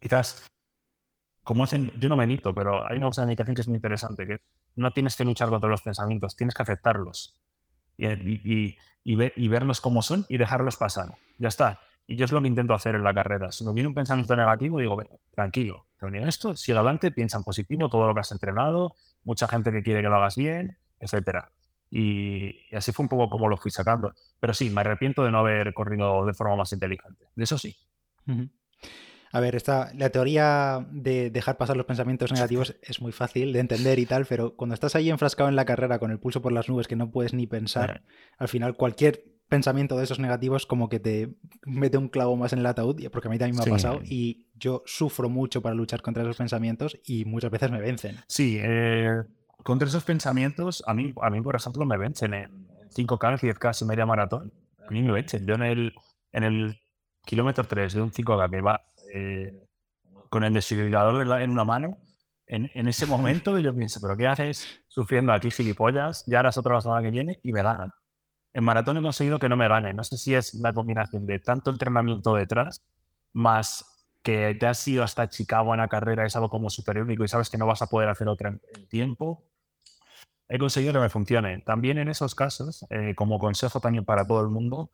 [0.00, 0.46] quizás,
[1.42, 3.76] como hacen, yo no me medito, pero hay una cosa de meditación que es muy
[3.76, 4.40] interesante, que
[4.76, 7.40] no tienes que luchar contra los pensamientos, tienes que aceptarlos
[7.96, 11.16] y, y, verlos como son y dejarlos pasar.
[11.38, 11.80] Ya está.
[12.06, 13.50] Y yo es lo que intento hacer en la carrera.
[13.52, 17.88] Si me viene un pensamiento negativo, digo, tranquilo, viene esto, sigue adelante, piensa en positivo,
[17.88, 21.50] todo lo que has entrenado, mucha gente que quiere que lo hagas bien, etcétera.
[21.90, 24.12] Y, así fue un poco como lo fui sacando.
[24.40, 27.26] Pero sí, me arrepiento de no haber corrido de forma más inteligente.
[27.34, 27.76] De eso sí.
[29.34, 33.58] A ver, esta, la teoría de dejar pasar los pensamientos negativos es muy fácil de
[33.58, 36.52] entender y tal, pero cuando estás ahí enfrascado en la carrera con el pulso por
[36.52, 38.04] las nubes que no puedes ni pensar,
[38.38, 41.34] al final cualquier pensamiento de esos negativos como que te
[41.66, 44.46] mete un clavo más en el ataúd, porque a mí también me ha pasado y
[44.54, 48.18] yo sufro mucho para luchar contra esos pensamientos y muchas veces me vencen.
[48.28, 49.20] Sí, eh,
[49.64, 53.84] contra esos pensamientos, a mí, a mí, por ejemplo, me vencen en 5K, 10K y
[53.84, 54.52] media maratón.
[54.86, 55.44] A mí me vencen.
[55.44, 55.94] Yo en el,
[56.30, 56.80] en el
[57.24, 59.66] kilómetro 3 de un 5K que va eh,
[60.28, 61.98] con el desfibrilador en una mano,
[62.46, 66.24] en, en, ese momento yo pienso, ¿pero qué haces sufriendo aquí gilipollas?
[66.26, 67.92] Ya harás otra semana que viene y me ganan.
[68.52, 69.94] En maratón he conseguido que no me gane.
[69.94, 72.82] No sé si es la combinación de tanto entrenamiento detrás,
[73.32, 73.84] más
[74.24, 77.28] que te has ido hasta Chicago en la carrera, es algo como súper único y
[77.28, 79.44] sabes que no vas a poder hacer otra en tiempo.
[80.48, 81.60] He conseguido que me funcione.
[81.60, 84.90] También en esos casos, eh, como consejo también para todo el mundo,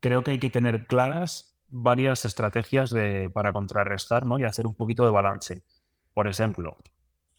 [0.00, 4.38] creo que hay que tener claras varias estrategias de, para contrarrestar ¿no?
[4.38, 5.64] y hacer un poquito de balance.
[6.12, 6.76] Por ejemplo,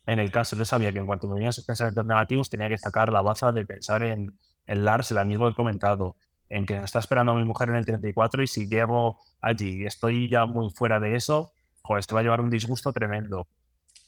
[0.08, 2.78] en el caso de sabía que en cuanto me venían esos pensamientos negativos tenía que
[2.78, 6.18] sacar la baza de pensar en, en Lars, el amigo he comentado,
[6.50, 9.86] en que está esperando a mi mujer en el 34 y si llego allí y
[9.86, 13.48] estoy ya muy fuera de eso, pues te va a llevar un disgusto tremendo.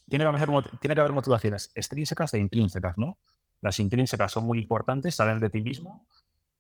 [0.09, 3.19] Tiene que haber, tiene que haber motivaciones extrínsecas e intrínsecas, ¿no?
[3.61, 6.07] Las intrínsecas son muy importantes, salen de ti mismo,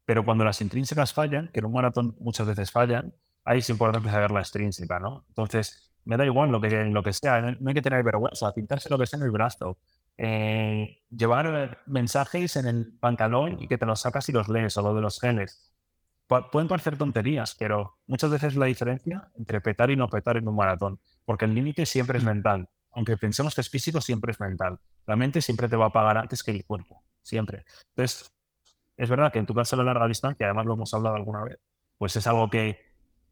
[0.05, 3.13] pero cuando las intrínsecas fallan, que en un maratón muchas veces fallan,
[3.45, 5.23] ahí es importante saber la extrínseca, ¿no?
[5.29, 8.89] Entonces, me da igual lo que, lo que sea, no hay que tener vergüenza, pintarse
[8.89, 9.77] lo que sea en el brazo,
[10.17, 14.81] eh, llevar mensajes en el pantalón y que te los sacas y los lees, o
[14.81, 15.73] lo de los genes.
[16.27, 20.55] pueden parecer tonterías, pero muchas veces la diferencia entre petar y no petar en un
[20.55, 22.27] maratón, porque el límite siempre es mm.
[22.27, 22.69] mental.
[22.91, 24.79] Aunque pensemos que es físico, siempre es mental.
[25.05, 27.65] La mente siempre te va a pagar antes que el cuerpo, siempre.
[27.89, 28.31] Entonces,
[28.95, 31.59] es verdad que en tu caso de larga distancia, además lo hemos hablado alguna vez,
[31.97, 32.84] pues es algo que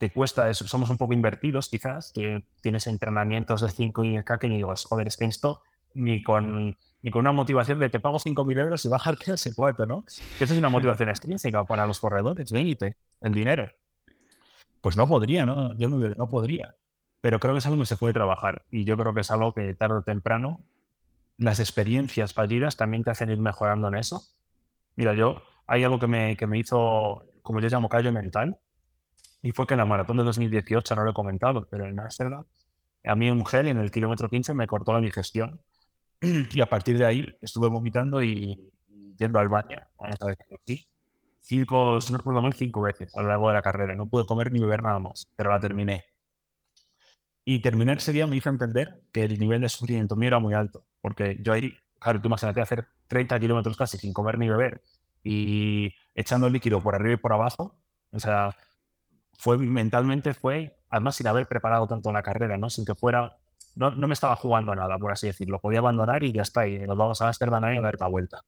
[0.03, 4.49] te cuesta, somos un poco invertidos quizás, que tienes entrenamientos de 5 y K que
[4.49, 5.61] ni digo, joder, es que esto
[5.93, 9.85] ni con, ni con una motivación de te pago 5.000 euros y bajarte ese puerto,
[9.85, 10.03] ¿no?
[10.37, 13.71] Que eso es una motivación extrínseca para los corredores, límite, el dinero.
[14.81, 15.73] Pues no podría, ¿no?
[15.77, 16.75] Yo no, no, podría.
[17.21, 19.53] Pero creo que es algo que se puede trabajar y yo creo que es algo
[19.53, 20.59] que tarde o temprano
[21.37, 24.21] las experiencias fallidas también te hacen ir mejorando en eso.
[24.97, 28.59] Mira, yo, hay algo que me, que me hizo, como yo llamo, callo mental,
[29.43, 32.45] y fue que en la maratón de 2018, no lo he comentado, pero en Amsterdam,
[33.03, 35.61] a mí un gel en el kilómetro 15 me cortó la digestión
[36.21, 38.71] y a partir de ahí estuve vomitando y
[39.17, 39.77] yendo al baño,
[41.41, 43.95] cinco, no recuerdo mal, cinco veces a lo largo de la carrera.
[43.95, 46.05] No pude comer ni beber nada más, pero la terminé.
[47.43, 50.53] Y terminar ese día me hizo entender que el nivel de sufrimiento mío era muy
[50.53, 54.81] alto, porque yo ahí, claro, tú imagínate hacer 30 kilómetros casi sin comer ni beber
[55.21, 57.75] y echando líquido por arriba y por abajo,
[58.11, 58.55] o sea,
[59.37, 62.69] fue mentalmente fue, además sin haber preparado tanto la carrera, ¿no?
[62.69, 63.37] Sin que fuera,
[63.75, 65.59] no, no me estaba jugando nada, por así decirlo.
[65.59, 68.41] Podía abandonar y ya está, y nos vamos a Amsterdam a dar la vuelta.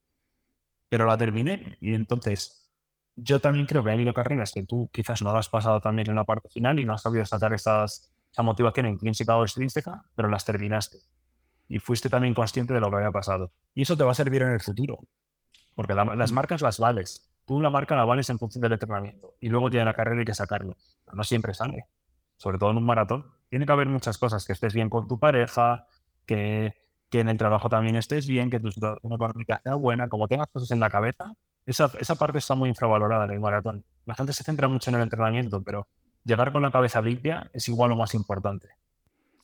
[0.90, 2.72] Pero la terminé y entonces
[3.16, 6.16] yo también creo que ha habido carreras que tú quizás no has pasado también en
[6.16, 10.30] la parte final y no has sabido sacar estas, esa motivación intrínseca o extrínseca, pero
[10.30, 11.00] las terminaste.
[11.68, 13.52] Y fuiste también consciente de lo que había pasado.
[13.74, 15.00] Y eso te va a servir en el futuro.
[15.74, 19.50] Porque las marcas las vales tú la marca la vales en función del entrenamiento y
[19.50, 20.76] luego tiene la carrera y que sacarlo.
[21.14, 21.86] No siempre sale,
[22.38, 23.26] sobre todo en un maratón.
[23.50, 25.88] Tiene que haber muchas cosas, que estés bien con tu pareja,
[26.26, 26.74] que,
[27.10, 30.48] que en el trabajo también estés bien, que tu situación económica sea buena, como tengas
[30.52, 31.34] cosas en la cabeza.
[31.66, 33.86] Esa, esa parte está muy infravalorada en el maratón.
[34.06, 35.88] La gente se centra mucho en el entrenamiento, pero
[36.24, 38.70] llegar con la cabeza limpia es igual lo más importante.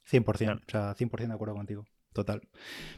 [0.10, 1.86] 100%, o sea, 100% de acuerdo contigo.
[2.13, 2.41] Total.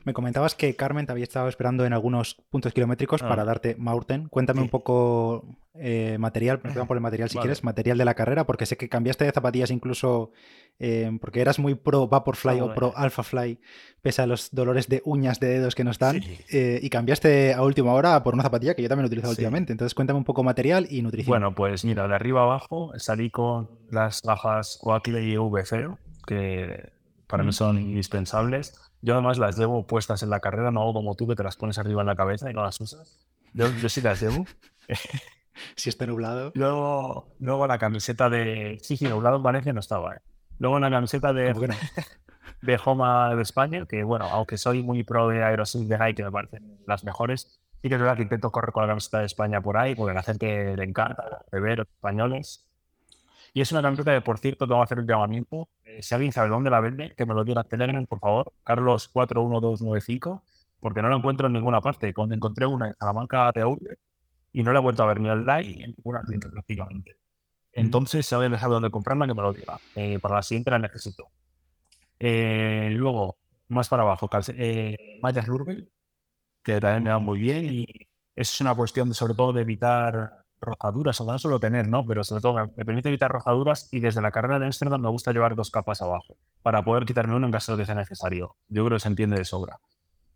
[0.06, 3.30] Me comentabas que Carmen te había estado esperando en algunos puntos kilométricos ah.
[3.30, 4.28] para darte Maurten.
[4.28, 5.45] Cuéntame un poco
[5.76, 9.26] eh, material, por el material si quieres, material de la carrera, porque sé que cambiaste
[9.26, 10.32] de zapatillas incluso
[10.80, 13.60] eh, porque eras muy pro Vaporfly o pro Alphafly,
[14.02, 16.21] pese a los dolores de uñas de dedos que nos dan,
[16.52, 19.71] eh, y cambiaste a última hora por una zapatilla que yo también he utilizado últimamente.
[19.71, 21.30] Entonces cuéntame un poco material y nutrición.
[21.32, 26.91] Bueno, pues mira, de arriba abajo salí con las bajas Oakley V0, que
[27.28, 28.92] para mí son indispensables.
[29.04, 31.58] Yo además las llevo puestas en la carrera, no hago como tú que te las
[31.58, 33.20] pones arriba en la cabeza y no las usas.
[33.54, 34.46] Yo, sí las llevo.
[35.76, 36.54] si está nublado.
[36.56, 38.78] Luego, luego la camiseta de...
[38.82, 40.16] Sí, sí, nublado en Valencia no estaba.
[40.16, 40.20] ¿eh?
[40.58, 41.54] Luego la camiseta de...
[42.62, 46.24] de Homa de España, que bueno, aunque soy muy pro de Aerosmith de High, que
[46.24, 49.26] me parecen las mejores, sí que es verdad que intento correr con la camiseta de
[49.26, 52.66] España por ahí, porque la gente le encanta beber españoles.
[53.54, 56.32] Y es una camiseta que, por cierto, tengo que hacer un llamamiento eh, si alguien
[56.32, 58.54] sabe dónde la vende, que me lo diga en Telegram, por favor.
[58.64, 60.43] Carlos 41295,
[60.80, 62.14] porque no la encuentro en ninguna parte.
[62.14, 63.78] Cuando encontré una en Salamanca TV
[64.54, 67.18] y no la he vuelto a ver ni online ni en ninguna tienda prácticamente.
[67.72, 69.80] Entonces, si alguien sabe dónde comprarla, que me lo diga.
[69.95, 71.30] Eh, para la siguiente la necesito.
[72.20, 73.38] Eh, luego,
[73.70, 75.47] más para abajo, eh, Mallas
[76.64, 77.88] que también me va muy bien y
[78.36, 82.05] es una cuestión de, sobre todo de evitar rozaduras, o no solo tener, ¿no?
[82.05, 85.32] Pero sobre todo me, permite evitar rozaduras y desde la carrera de Amsterdam me gusta
[85.32, 88.55] llevar dos capas abajo para poder quitarme uno en caso de que sea necesario.
[88.68, 89.80] Yo creo que se entiende de sobra.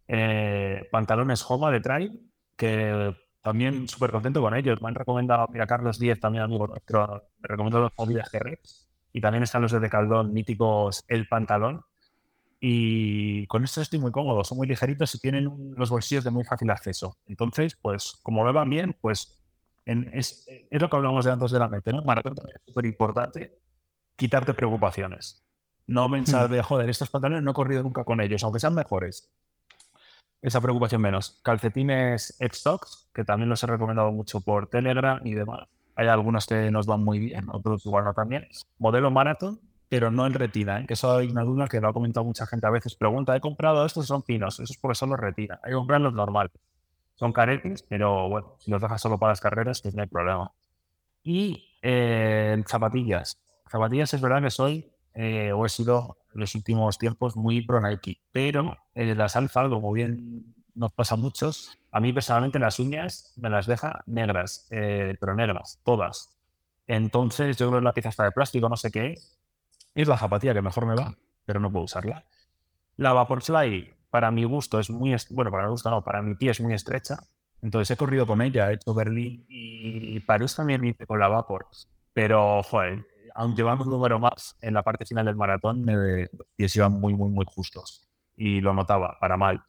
[0.07, 2.11] Eh, pantalones Homa de Tribe,
[2.55, 4.81] que también súper contento con ellos.
[4.81, 8.59] Me han recomendado, mira, Carlos Díez, también amigo nuestro, me recomendó los Movidas GR.
[9.13, 11.81] Y también están los de Decaldón, míticos El Pantalón.
[12.59, 16.43] Y con estos estoy muy cómodo, son muy ligeritos y tienen los bolsillos de muy
[16.43, 17.17] fácil acceso.
[17.27, 19.39] Entonces, pues, como me van bien, pues
[19.87, 22.03] es, lo que hablamos de antes de la mente, ¿no?
[22.03, 23.59] Maratón es súper importante
[24.15, 25.43] quitarte preocupaciones.
[25.85, 26.53] No pensar hmm.
[26.53, 29.31] de, joder, estos pantalones no he corrido nunca con ellos, aunque sean mejores
[30.41, 31.39] esa preocupación menos.
[31.43, 35.67] Calcetines Stocks, que también los he recomendado mucho por Telegram y demás.
[35.95, 38.47] Hay algunos que nos van muy bien, otros igual no también.
[38.77, 39.59] Modelo Marathon,
[39.89, 40.85] pero no en retina, ¿eh?
[40.85, 42.95] que eso hay una duda que lo ha comentado mucha gente a veces.
[42.95, 45.59] Pregunta, he comprado estos, son finos, eso es porque son los retina.
[45.63, 46.51] Hay que comprarlos normal.
[47.17, 50.51] Son caretis, pero bueno, si los dejas solo para las carreras, pues no hay problema.
[51.23, 53.39] Y eh, zapatillas.
[53.69, 57.81] Zapatillas es verdad que soy, eh, o he sido en los últimos tiempos muy pro
[57.81, 62.77] Nike, pero eh, las alfa, como bien nos pasa a muchos, a mí personalmente las
[62.79, 66.37] uñas me las deja negras, eh, pero negras, todas.
[66.85, 69.37] Entonces yo creo que la pieza está de plástico, no sé qué es.
[69.95, 71.15] Es la zapatilla que mejor me va,
[71.45, 72.23] pero no puedo usarla.
[72.95, 76.51] La Vaporfly, para mi gusto, es muy, bueno, para mi gusto no, para mi pie
[76.51, 77.17] es muy estrecha.
[77.61, 81.67] Entonces he corrido con ella, he hecho Berlín y París también con la Vapor.
[82.13, 83.05] Pero, joder,
[83.37, 87.13] aún llevamos un número más en la parte final del maratón, y pies iban muy,
[87.13, 88.07] muy, muy justos.
[88.35, 89.63] Y lo notaba, para mal.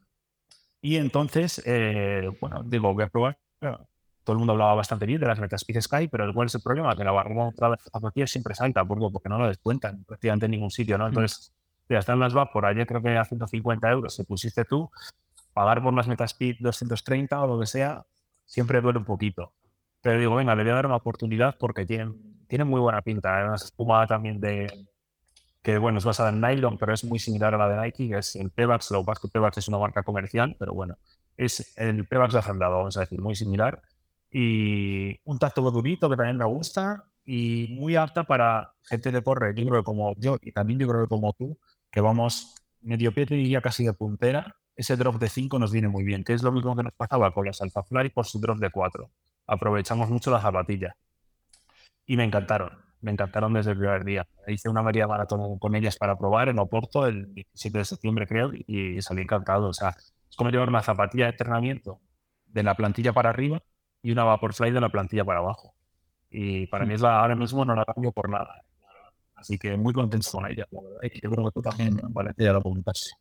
[0.81, 3.37] Y entonces, eh, bueno, digo, voy a probar.
[4.23, 6.95] todo el mundo hablaba bastante bien de las Metaspeed Sky, pero ¿cuál es el problema?
[6.95, 7.51] Que la barra
[8.15, 11.05] de siempre salta, porque no lo descuentan prácticamente en ningún sitio, ¿no?
[11.05, 11.09] Mm.
[11.09, 11.53] Entonces,
[11.89, 14.89] las va por allí, creo que a 150 euros se pusiste tú,
[15.53, 18.05] pagar por las Metaspeed 230 o lo que sea,
[18.45, 19.53] siempre duele un poquito.
[20.01, 23.37] Pero digo, venga, le voy a dar una oportunidad porque tienen tiene muy buena pinta.
[23.37, 24.87] Hay una espuma también de.
[25.61, 28.17] que bueno, es basada en nylon, pero es muy similar a la de Nike, que
[28.17, 28.91] es el Pebax.
[28.91, 30.97] Lo que Pebax es una marca comercial, pero bueno,
[31.37, 33.81] es el Pebax de Hacendado, vamos a decir, muy similar.
[34.31, 39.53] Y un tacto durito que también me gusta y muy apta para gente de corre,
[39.55, 41.57] yo creo que como yo y también yo creo que como tú,
[41.91, 45.89] que vamos medio pie y ya casi de puntera, ese drop de 5 nos viene
[45.89, 48.39] muy bien, que es lo mismo que nos pasaba con las Alpha Fly por su
[48.39, 49.09] drop de 4.
[49.47, 50.95] Aprovechamos mucho la zapatilla
[52.05, 52.71] y me encantaron.
[53.01, 54.27] Me encantaron desde el primer día.
[54.47, 58.51] Hice una media maratón con ellas para probar en Oporto el 17 de septiembre, creo,
[58.53, 59.69] y salí encantado.
[59.69, 59.95] O sea,
[60.29, 62.01] es como llevar una zapatilla de entrenamiento
[62.45, 63.61] de la plantilla para arriba
[64.01, 65.73] y una Vaporfly de la plantilla para abajo.
[66.29, 68.63] Y para mí es la, ahora mismo no la cambio por nada.
[69.39, 70.67] Así que muy contento con ella.
[70.71, 73.11] Yo creo que tú también, vale, ya lo apuntaste.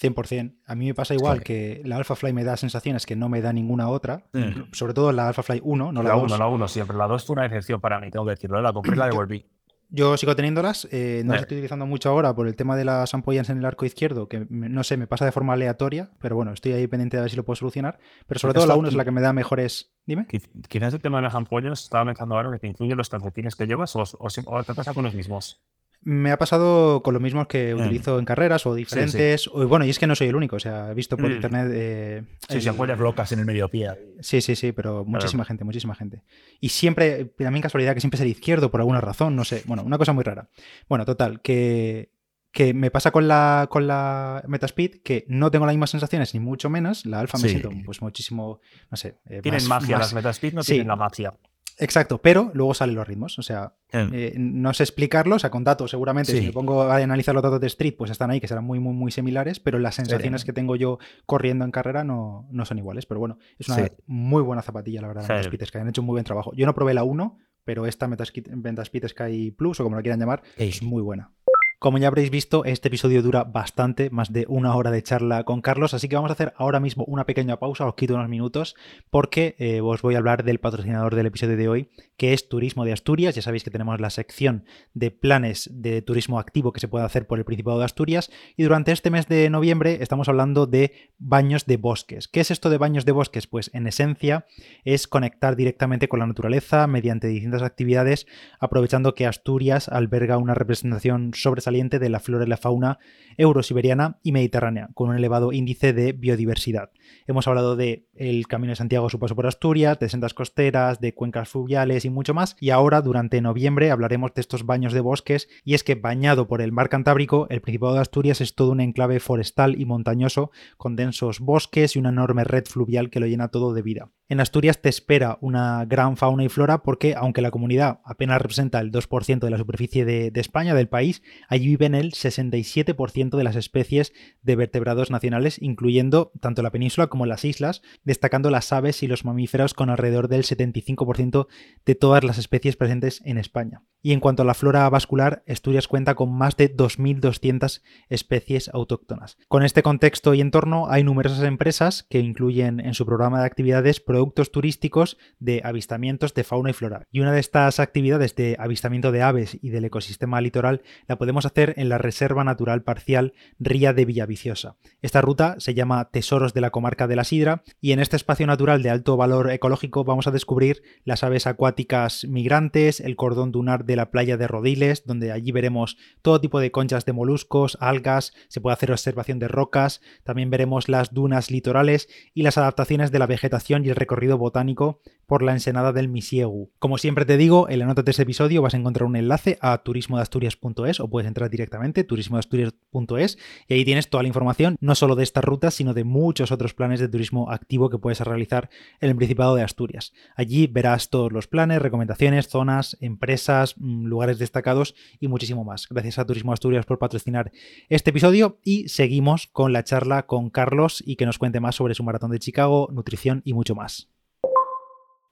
[0.00, 0.56] 100%.
[0.66, 3.40] A mí me pasa igual que la Alpha Fly me da sensaciones que no me
[3.40, 4.26] da ninguna otra.
[4.72, 6.36] Sobre todo la Alpha Fly 1, no la, la 1.
[6.36, 6.96] La 1 siempre.
[6.96, 8.60] La 2 fue una excepción para mí, tengo que decirlo.
[8.60, 9.46] La compré la devolví.
[9.88, 13.14] Yo sigo teniéndolas, eh, no las estoy utilizando mucho ahora por el tema de las
[13.14, 16.52] ampollas en el arco izquierdo, que no sé, me pasa de forma aleatoria, pero bueno,
[16.52, 17.98] estoy ahí pendiente de ver si lo puedo solucionar.
[18.26, 19.94] Pero sobre todo la 1 es la que me da mejores.
[20.04, 20.26] Dime.
[20.68, 23.66] Quizás el tema de las ampollas, estaba pensando ahora que te incluyen los calcetines que
[23.66, 25.60] llevas o, o te pasa con los mismos.
[26.08, 27.80] Me ha pasado con los mismos que mm.
[27.80, 29.48] utilizo en carreras o diferentes.
[29.48, 30.54] O, bueno, y es que no soy el único.
[30.54, 31.32] O sea, he visto por mm.
[31.32, 31.68] internet.
[31.72, 33.90] Eh, sí, se apoyas locas en el medio pie.
[34.20, 36.22] Sí, sí, sí, pero muchísima gente, muchísima gente.
[36.60, 39.64] Y siempre, también casualidad que siempre es el izquierdo por alguna razón, no sé.
[39.66, 40.48] Bueno, una cosa muy rara.
[40.88, 42.12] Bueno, total, que,
[42.52, 46.38] que me pasa con la, con la Metaspeed que no tengo las mismas sensaciones, ni
[46.38, 47.04] mucho menos.
[47.04, 48.60] La alfa me siento pues muchísimo,
[48.92, 49.16] no sé.
[49.28, 51.34] Eh, tienen magia, las Metaspeed no tienen la magia.
[51.78, 53.38] Exacto, pero luego salen los ritmos.
[53.38, 56.96] O sea, eh, no sé explicarlo, o sea, con datos seguramente, si me pongo a
[56.96, 59.78] analizar los datos de Street, pues están ahí, que serán muy, muy, muy similares, pero
[59.78, 63.06] las sensaciones que tengo yo corriendo en carrera no, no son iguales.
[63.06, 65.78] Pero bueno, es una muy buena zapatilla, la verdad, Metaspeed Sky.
[65.78, 66.52] Han hecho un muy buen trabajo.
[66.54, 70.42] Yo no probé la 1, pero esta Metaspeed Sky Plus, o como la quieran llamar,
[70.56, 71.32] es muy buena.
[71.78, 75.60] Como ya habréis visto, este episodio dura bastante, más de una hora de charla con
[75.60, 78.76] Carlos, así que vamos a hacer ahora mismo una pequeña pausa, os quito unos minutos,
[79.10, 82.86] porque eh, os voy a hablar del patrocinador del episodio de hoy, que es Turismo
[82.86, 83.34] de Asturias.
[83.34, 84.64] Ya sabéis que tenemos la sección
[84.94, 88.62] de planes de turismo activo que se puede hacer por el Principado de Asturias, y
[88.62, 92.26] durante este mes de noviembre estamos hablando de baños de bosques.
[92.26, 93.46] ¿Qué es esto de baños de bosques?
[93.46, 94.46] Pues en esencia
[94.84, 98.26] es conectar directamente con la naturaleza mediante distintas actividades,
[98.60, 102.98] aprovechando que Asturias alberga una representación sobre sobresaliente de la flora y la fauna
[103.38, 106.90] eurosiberiana y mediterránea, con un elevado índice de biodiversidad.
[107.26, 111.12] Hemos hablado de el Camino de Santiago, su paso por Asturias, de sendas costeras, de
[111.12, 112.56] cuencas fluviales y mucho más.
[112.60, 115.48] Y ahora, durante noviembre, hablaremos de estos baños de bosques.
[115.64, 118.80] Y es que, bañado por el mar Cantábrico, el Principado de Asturias es todo un
[118.80, 123.48] enclave forestal y montañoso, con densos bosques y una enorme red fluvial que lo llena
[123.48, 124.10] todo de vida.
[124.28, 128.80] En Asturias te espera una gran fauna y flora porque, aunque la comunidad apenas representa
[128.80, 131.22] el 2% de la superficie de, de, España, del país,
[131.56, 137.26] allí viven el 67% de las especies de vertebrados nacionales, incluyendo tanto la península como
[137.26, 141.46] las islas, destacando las aves y los mamíferos con alrededor del 75%
[141.84, 143.82] de todas las especies presentes en España.
[144.02, 149.36] Y en cuanto a la flora vascular, Asturias cuenta con más de 2.200 especies autóctonas.
[149.48, 153.98] Con este contexto y entorno hay numerosas empresas que incluyen en su programa de actividades
[153.98, 157.02] productos turísticos de avistamientos de fauna y flora.
[157.10, 161.45] Y una de estas actividades de avistamiento de aves y del ecosistema litoral la podemos
[161.46, 164.76] hacer en la Reserva Natural Parcial Ría de Villaviciosa.
[165.02, 168.46] Esta ruta se llama Tesoros de la Comarca de la Sidra y en este espacio
[168.46, 173.84] natural de alto valor ecológico vamos a descubrir las aves acuáticas migrantes, el cordón dunar
[173.84, 178.32] de la playa de Rodiles, donde allí veremos todo tipo de conchas de moluscos, algas,
[178.48, 183.18] se puede hacer observación de rocas, también veremos las dunas litorales y las adaptaciones de
[183.18, 186.70] la vegetación y el recorrido botánico por la ensenada del Misiegu.
[186.78, 189.58] Como siempre te digo, en la nota de este episodio vas a encontrar un enlace
[189.60, 195.22] a turismodeasturias.es o puedes directamente turismodeasturias.es y ahí tienes toda la información, no solo de
[195.22, 198.70] estas rutas, sino de muchos otros planes de turismo activo que puedes realizar
[199.00, 200.12] en el Principado de Asturias.
[200.34, 205.86] Allí verás todos los planes, recomendaciones, zonas, empresas, mm, lugares destacados y muchísimo más.
[205.88, 207.52] Gracias a Turismo Asturias por patrocinar
[207.88, 211.94] este episodio y seguimos con la charla con Carlos y que nos cuente más sobre
[211.94, 214.08] su maratón de Chicago, nutrición y mucho más.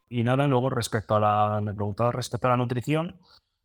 [0.09, 1.72] Y nada, luego respecto a la, me
[2.12, 3.18] respecto a la nutrición,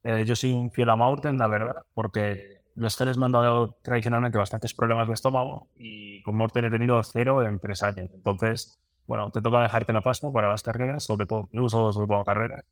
[0.04, 3.78] eh, yo soy un fiel a Maurten, la verdad, porque los geles me han dado
[3.82, 8.10] tradicionalmente bastantes problemas de estómago y con Maurten he tenido cero en tres años.
[8.14, 12.08] Entonces, bueno, te toca dejarte la pasta para las carreras, sobre todo, yo uso sobre
[12.08, 12.64] todo carreras,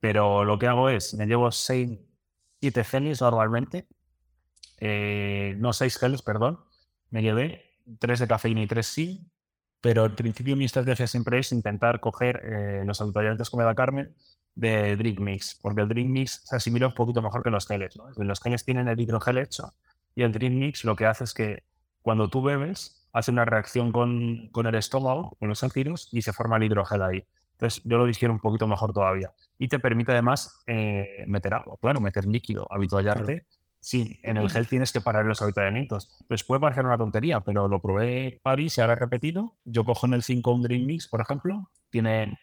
[0.00, 1.98] pero lo que hago es, me llevo seis,
[2.60, 3.86] siete geles normalmente,
[4.80, 6.60] eh, no seis geles, perdón,
[7.10, 7.62] me llevé
[7.98, 9.30] tres de cafeína y tres sin,
[9.80, 14.14] pero al principio mi estrategia siempre es intentar coger eh, los habituallantes como da Carmen
[14.54, 17.96] de Drink Mix, porque el Drink Mix se asimila un poquito mejor que los geles.
[17.96, 18.10] ¿no?
[18.16, 19.72] Los geles tienen el hidrogel hecho
[20.14, 21.64] y el Drink Mix lo que hace es que
[22.02, 26.32] cuando tú bebes hace una reacción con, con el estómago, con los ácidos y se
[26.32, 27.24] forma el hidrogel ahí.
[27.52, 29.32] Entonces yo lo digiero un poquito mejor todavía.
[29.58, 33.46] Y te permite además eh, meter agua, claro, meter líquido, habituallarte.
[33.78, 36.24] Sí, en el gel tienes que parar los habituallamientos.
[36.28, 39.56] Pues puede parecer una tontería, pero lo probé París y ahora he repetido.
[39.64, 41.68] Yo cojo en el 5 un Dream Mix, por ejemplo.
[41.90, 42.38] Tiene,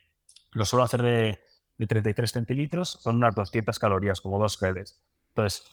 [0.51, 1.39] lo suelo hacer de,
[1.79, 2.89] de 33 centilitros.
[3.01, 5.01] Son unas 200 calorías, como dos geles.
[5.29, 5.63] Entonces,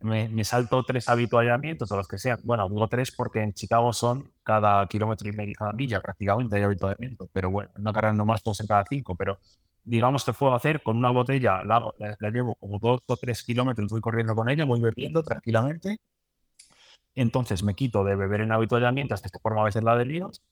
[0.00, 2.38] me, me, salto tres habituallamientos o los que sean.
[2.44, 6.62] Bueno, digo tres porque en Chicago son cada kilómetro y medio, cada milla prácticamente hay
[6.62, 7.28] habituallamiento.
[7.32, 9.16] Pero bueno, no cargan nomás dos en cada cinco.
[9.16, 9.38] Pero
[9.84, 13.90] digamos que puedo hacer con una botella, la, la, llevo como dos o tres kilómetros,
[13.90, 15.98] voy corriendo con ella, voy bebiendo tranquilamente.
[17.14, 20.42] Entonces me quito de beber en habituallamiento hasta que forma a veces la de líos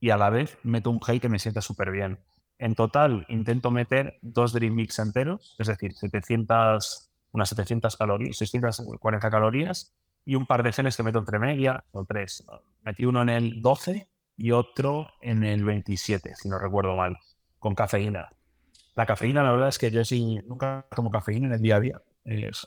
[0.00, 2.18] y a la vez meto un gel que me sienta súper bien.
[2.58, 9.30] En total intento meter dos Dream Mix enteros, es decir, 700, unas 700 calorías, 640
[9.30, 9.94] calorías
[10.24, 12.44] y un par de geles que meto entre media o tres.
[12.82, 17.18] Metí uno en el 12 y otro en el 27, si no recuerdo mal,
[17.58, 18.30] con cafeína.
[18.94, 21.80] La cafeína, la verdad es que yo sí nunca tomo cafeína en el día a
[21.80, 22.02] día.
[22.24, 22.66] Es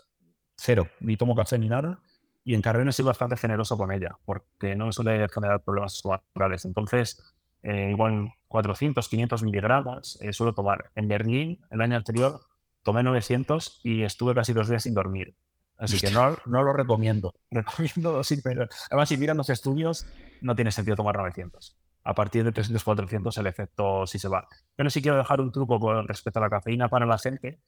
[0.55, 2.01] cero, ni tomo café ni nada.
[2.43, 6.65] Y en carreras soy bastante generoso con ella, porque no me suele generar problemas estomacales.
[6.65, 10.91] Entonces, eh, igual 400, 500 miligramos eh, suelo tomar.
[10.95, 12.39] En Berlín, el año anterior,
[12.83, 15.35] tomé 900 y estuve casi dos días sin dormir.
[15.77, 17.35] Así que no, no lo recomiendo.
[17.51, 20.07] Recomiendo sin pero Además, si miran los estudios,
[20.41, 21.77] no tiene sentido tomar 900
[22.07, 24.47] a partir de 300, 400 el efecto sí se va.
[24.77, 27.59] Pero sí quiero dejar un truco con respecto a la cafeína para la gente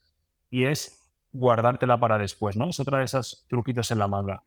[0.49, 2.69] y es guardártela para después, ¿no?
[2.69, 4.43] Es otra de esos truquitos en la manga.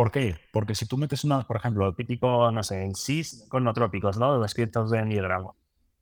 [0.00, 0.38] ¿Por qué?
[0.50, 3.74] Porque si tú metes una, por ejemplo, el típico, no sé, en SIS con no
[3.74, 4.32] trópicos, ¿no?
[4.32, 5.56] De 200 de miligramos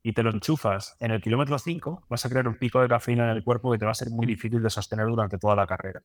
[0.05, 3.24] y te lo enchufas en el kilómetro 5, vas a crear un pico de cafeína
[3.24, 5.66] en el cuerpo que te va a ser muy difícil de sostener durante toda la
[5.66, 6.05] carrera.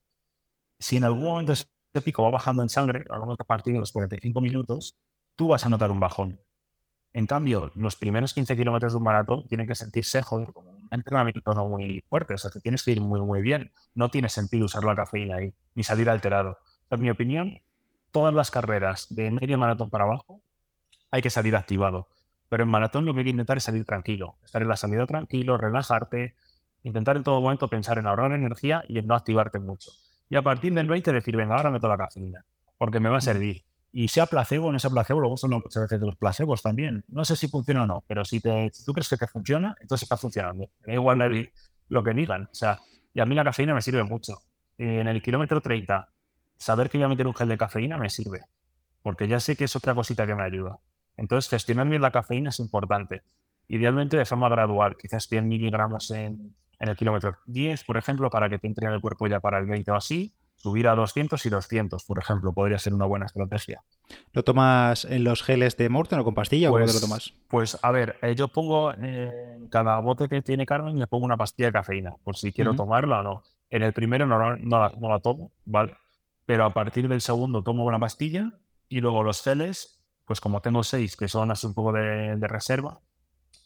[0.76, 1.68] Si en algún momento ese
[2.04, 4.98] pico va bajando en sangre, a partir de los 45 minutos,
[5.36, 6.40] tú vas a notar un bajón.
[7.12, 10.88] En cambio, los primeros 15 kilómetros de un maratón tienen que sentirse, joder, como un
[10.90, 12.34] entrenamiento no muy fuerte.
[12.34, 13.70] O sea, que tienes que ir muy, muy bien.
[13.94, 16.58] No tiene sentido usar la cafeína ahí, ni salir alterado.
[16.90, 17.60] En mi opinión,
[18.14, 20.40] todas las carreras de medio maratón para abajo
[21.10, 22.08] hay que salir activado.
[22.48, 24.36] Pero en maratón lo que hay que intentar es salir tranquilo.
[24.44, 26.36] Estar en la salida tranquilo, relajarte,
[26.84, 29.90] intentar en todo momento pensar en ahorrar energía y en no activarte mucho.
[30.30, 32.44] y a partir del 20 decir, venga, ahora meto la cafeína,
[32.78, 33.64] porque me va a servir.
[33.90, 37.04] Y sea placebo, en ese placebo, luego son muchas veces de los placebos también.
[37.08, 40.04] No sé si funciona o no, pero si, te, tú crees que te funciona, entonces
[40.04, 40.70] está funcionando.
[40.86, 41.50] Me da igual
[41.88, 42.44] lo que digan.
[42.44, 42.78] O sea,
[43.12, 44.38] y a mí la cafeína me sirve mucho.
[44.78, 46.08] En el kilómetro 30,
[46.58, 48.42] saber que voy a meter un gel de cafeína me sirve,
[49.02, 50.78] porque ya sé que es otra cosita que me ayuda.
[51.16, 53.22] Entonces, gestionar bien la cafeína es importante.
[53.68, 58.48] Idealmente de forma gradual, quizás 100 miligramos en, en el kilómetro 10, por ejemplo, para
[58.48, 60.34] que te entre en el cuerpo ya para el 20 o así,
[60.64, 63.82] subir a 200 y 200, por ejemplo, podría ser una buena estrategia.
[64.32, 67.34] ¿Lo tomas en los geles de Morten o con pastilla pues, o cómo lo tomas?
[67.48, 71.36] Pues a ver, eh, yo pongo en cada bote que tiene Carmen, le pongo una
[71.36, 73.42] pastilla de cafeína, por si quiero tomarla o no.
[73.68, 75.94] En el primero no, no, no, la, tomo, ¿vale?
[76.46, 78.52] Pero a partir del segundo tomo una pastilla
[78.88, 82.48] y luego los geles, pues como tengo seis que son así un poco de, de
[82.48, 83.00] reserva,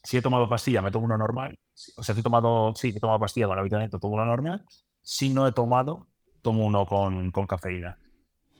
[0.02, 1.58] si he tomado pastilla, me tomo una normal.
[1.96, 4.64] O sea, si he tomado, sí, he tomado pastilla con la vitamina, tomo una normal.
[5.02, 6.08] Si no he tomado,
[6.42, 7.98] tomo uno con, con cafeína.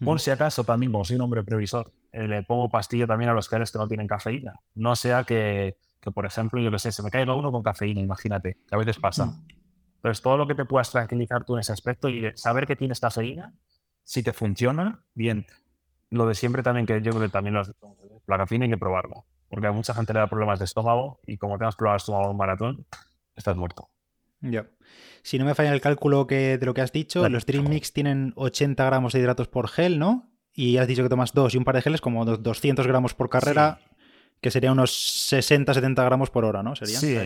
[0.04, 0.18] Por hmm.
[0.18, 3.48] si acaso, también, como soy un hombre previsor, eh, le pongo pastilla también a los
[3.48, 4.54] geles que no tienen cafeína.
[4.74, 8.00] No sea que, que, por ejemplo, yo qué sé, se me caiga uno con cafeína,
[8.00, 9.26] imagínate, que a veces pasa.
[9.26, 9.46] Hmm.
[9.96, 13.00] Entonces, todo lo que te puedas tranquilizar tú en ese aspecto y saber que tienes
[13.00, 13.52] cafeína,
[14.09, 15.46] si te funciona, bien.
[16.09, 19.66] Lo de siempre también, que yo creo que también la cafeína hay que probarla porque
[19.66, 22.30] a mucha gente le da problemas de estómago y como tengas problemas de estómago en
[22.30, 22.86] un maratón,
[23.34, 23.88] estás muerto.
[24.40, 24.66] Ya.
[25.22, 27.92] Si no me falla el cálculo que, de lo que has dicho, los Dream Mix
[27.92, 30.30] tienen 80 gramos de hidratos por gel, ¿no?
[30.52, 33.28] Y has dicho que tomas dos y un par de geles como 200 gramos por
[33.30, 33.80] carrera,
[34.40, 34.92] que sería unos
[35.32, 36.76] 60-70 gramos por hora, ¿no?
[36.76, 36.98] ¿Sería?
[36.98, 37.16] Sí,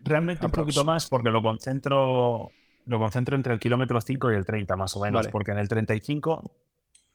[0.00, 2.50] realmente un poquito más porque lo concentro,
[2.88, 5.68] lo concentro entre el kilómetro 5 y el 30 más o menos, porque en el
[5.68, 6.50] 35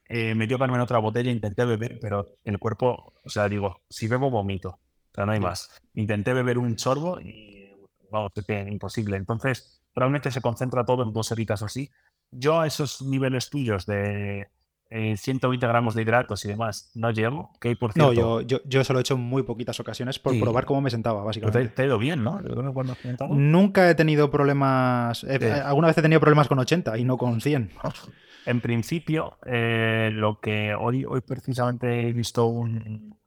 [0.07, 4.07] eh, me dio Carmen otra botella, intenté beber, pero el cuerpo, o sea, digo, si
[4.07, 4.69] bebo, vomito.
[4.69, 5.69] O sea, no hay más.
[5.95, 7.71] Intenté beber un chorbo y,
[8.11, 9.17] vamos, es que imposible.
[9.17, 11.89] Entonces, realmente se concentra todo en dos horitas o así.
[12.29, 14.49] Yo a esos niveles tuyos de
[15.17, 17.51] 120 eh, gramos de hidratos y demás no llego.
[17.59, 20.39] Que por cierto, no, yo, yo, yo solo he hecho en muy poquitas ocasiones por
[20.39, 21.67] probar cómo me sentaba, básicamente.
[21.69, 22.39] Te, ha ido bien, ¿no?
[23.29, 25.23] Nunca he tenido problemas.
[25.23, 27.71] Alguna vez he tenido problemas con 80 y no con 100.
[28.45, 33.17] En principio, eh, lo que hoy, hoy precisamente he visto un,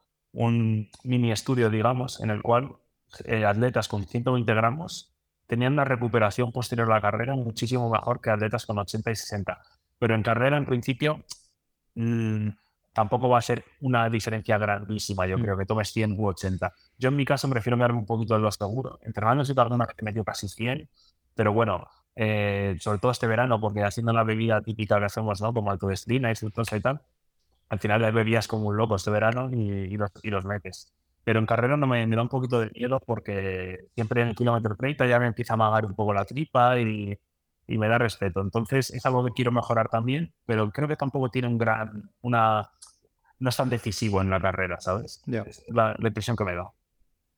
[1.04, 2.76] mini estudio, digamos, en el cual
[3.24, 5.14] eh, atletas con 120 gramos
[5.46, 9.58] tenían una recuperación posterior a la carrera muchísimo mejor que atletas con 80 y 60.
[9.98, 11.24] Pero en carrera, en principio,
[11.96, 12.48] mm,
[12.92, 15.26] tampoco va a ser una diferencia grandísima.
[15.26, 15.42] Yo mm.
[15.42, 16.72] creo que tomes 100 u 80.
[16.98, 18.98] Yo en mi caso prefiero darme un poquito de lo seguro.
[19.02, 20.88] Entrenando si tardo una que me dio casi 100,
[21.34, 21.86] pero bueno,
[22.16, 25.52] eh, sobre todo este verano, porque haciendo la bebida típica que hacemos, ¿no?
[25.52, 27.02] Como altodestrina y fructosa y tal,
[27.68, 30.92] al final las bebías como un loco este verano y, los, y los, metes.
[31.24, 34.76] Pero en carrera no me, da un poquito de miedo porque siempre en el kilómetro
[34.76, 37.18] 30 ya me empieza a amagar un poco la tripa y,
[37.66, 38.40] y, me da respeto.
[38.40, 42.70] Entonces es algo que quiero mejorar también, pero creo que tampoco tiene un gran, una,
[43.38, 45.22] no es tan decisivo en la carrera, ¿sabes?
[45.26, 46.72] Es la, la impresión que me da.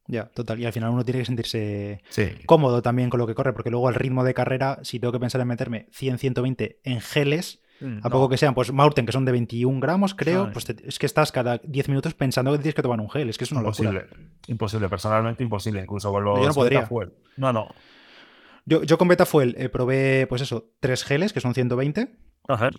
[0.08, 0.58] Ya, total.
[0.58, 2.02] Y al final uno tiene que sentirse
[2.46, 5.20] cómodo también con lo que corre, porque luego al ritmo de carrera, si tengo que
[5.20, 9.12] pensar en meterme 100, 120 en geles, mm, a poco que sean, pues Maurten, que
[9.12, 12.74] son de 21 gramos, creo, pues es que estás cada 10 minutos pensando que tienes
[12.74, 13.28] que tomar un gel.
[13.28, 14.06] Es que es una imposible.
[14.46, 16.88] Imposible, personalmente imposible, incluso con los Yo no podría.
[17.36, 17.68] No, no.
[18.68, 22.14] Yo, yo con Betafuel eh, probé, pues eso, tres geles, que son 120,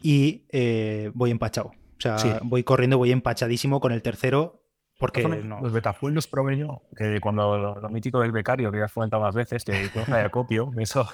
[0.04, 1.70] y eh, voy empachado.
[1.70, 4.64] O sea, voy corriendo, voy empachadísimo con el tercero
[5.00, 5.62] porque no.
[5.62, 9.24] los Betafuel los probé yo, que cuando lo, mítico del becario, que ya has comentado
[9.24, 11.08] más veces, que con acopio, eso.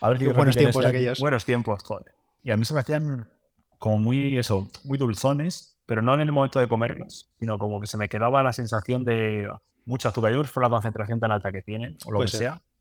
[0.00, 1.18] A ver buenos tiempos aquellos.
[1.18, 2.14] Buenos tiempos, joder.
[2.42, 3.28] Y a mí se me hacían
[3.78, 7.86] como muy, eso, muy dulzones, pero no en el momento de comerlos, sino como que
[7.86, 9.48] se me quedaba la sensación de
[9.86, 10.32] mucho azúcar.
[10.32, 12.56] Yo por la concentración tan alta que tienen, o lo que sea.
[12.56, 12.71] Sí.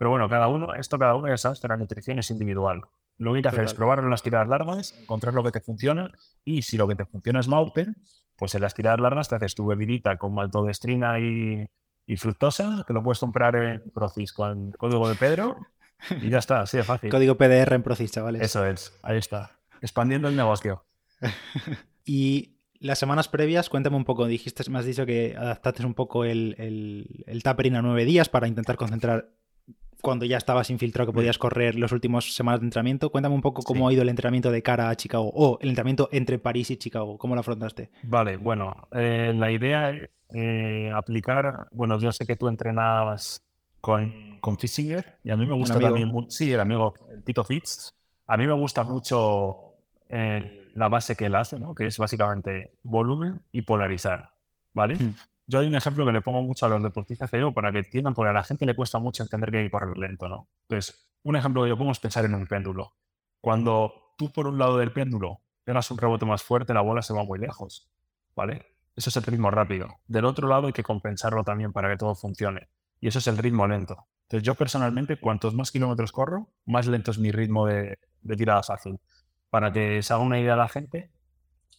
[0.00, 2.84] Pero bueno, cada uno, esto cada uno ya sabes que la nutrición es individual.
[3.18, 5.60] Lo que hay que hacer es probarlo en las tiradas largas, encontrar lo que te
[5.60, 6.10] funciona
[6.42, 7.96] y si lo que te funciona es Mauten,
[8.34, 11.68] pues en las tiradas largas te haces tu bebidita con maltodestrina y,
[12.06, 15.58] y fructosa, que lo puedes comprar en Procis con código de Pedro
[16.22, 17.10] y ya está, así de fácil.
[17.10, 18.40] Código PDR en Procis, chavales.
[18.40, 19.58] Eso es, ahí está.
[19.82, 20.86] Expandiendo el negocio.
[22.06, 26.24] y las semanas previas, cuéntame un poco, dijiste, me has dicho que adaptaste un poco
[26.24, 29.28] el, el, el tapering a nueve días para intentar concentrar
[30.00, 33.10] cuando ya estabas infiltrado que podías correr los últimos semanas de entrenamiento.
[33.10, 36.08] Cuéntame un poco cómo ha ido el entrenamiento de cara a Chicago o el entrenamiento
[36.12, 37.18] entre París y Chicago.
[37.18, 37.90] ¿Cómo lo afrontaste?
[38.02, 43.42] Vale, bueno, eh, la idea es eh, aplicar, bueno, yo sé que tú entrenabas
[43.80, 46.94] con, con Fissinger y a mí me gusta también, sí, el amigo
[47.24, 47.92] Tito Fitz.
[48.26, 49.74] A mí me gusta mucho
[50.08, 51.74] eh, la base que él hace, ¿no?
[51.74, 54.30] que es básicamente volumen y polarizar.
[54.72, 54.94] ¿Vale?
[54.94, 55.14] Hmm
[55.50, 57.78] yo hay un ejemplo que le pongo mucho a los deportistas que yo para que
[57.78, 60.48] entiendan, porque a la gente le cuesta mucho entender que hay que correr lento, ¿no?
[60.68, 62.94] Entonces, un ejemplo que yo pongo es pensar en un péndulo.
[63.40, 67.12] Cuando tú por un lado del péndulo pegas un rebote más fuerte, la bola se
[67.12, 67.90] va muy lejos,
[68.36, 68.64] ¿vale?
[68.94, 69.88] Eso es el ritmo rápido.
[70.06, 72.68] Del otro lado hay que compensarlo también para que todo funcione.
[73.00, 74.06] Y eso es el ritmo lento.
[74.22, 77.98] Entonces yo personalmente, cuantos más kilómetros corro, más lento es mi ritmo de,
[78.36, 79.00] tirada fácil.
[79.48, 81.10] Para que se haga una idea la gente,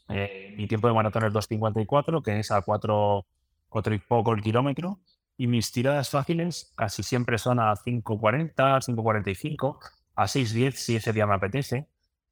[0.10, 3.26] eh, mi tiempo de maratón es 2.54, que es a 4,
[3.72, 5.00] 4 y poco el kilómetro.
[5.38, 9.80] Y mis tiradas fáciles casi siempre son a 5.40, 5.45,
[10.16, 11.88] a 6.10 si ese día me apetece.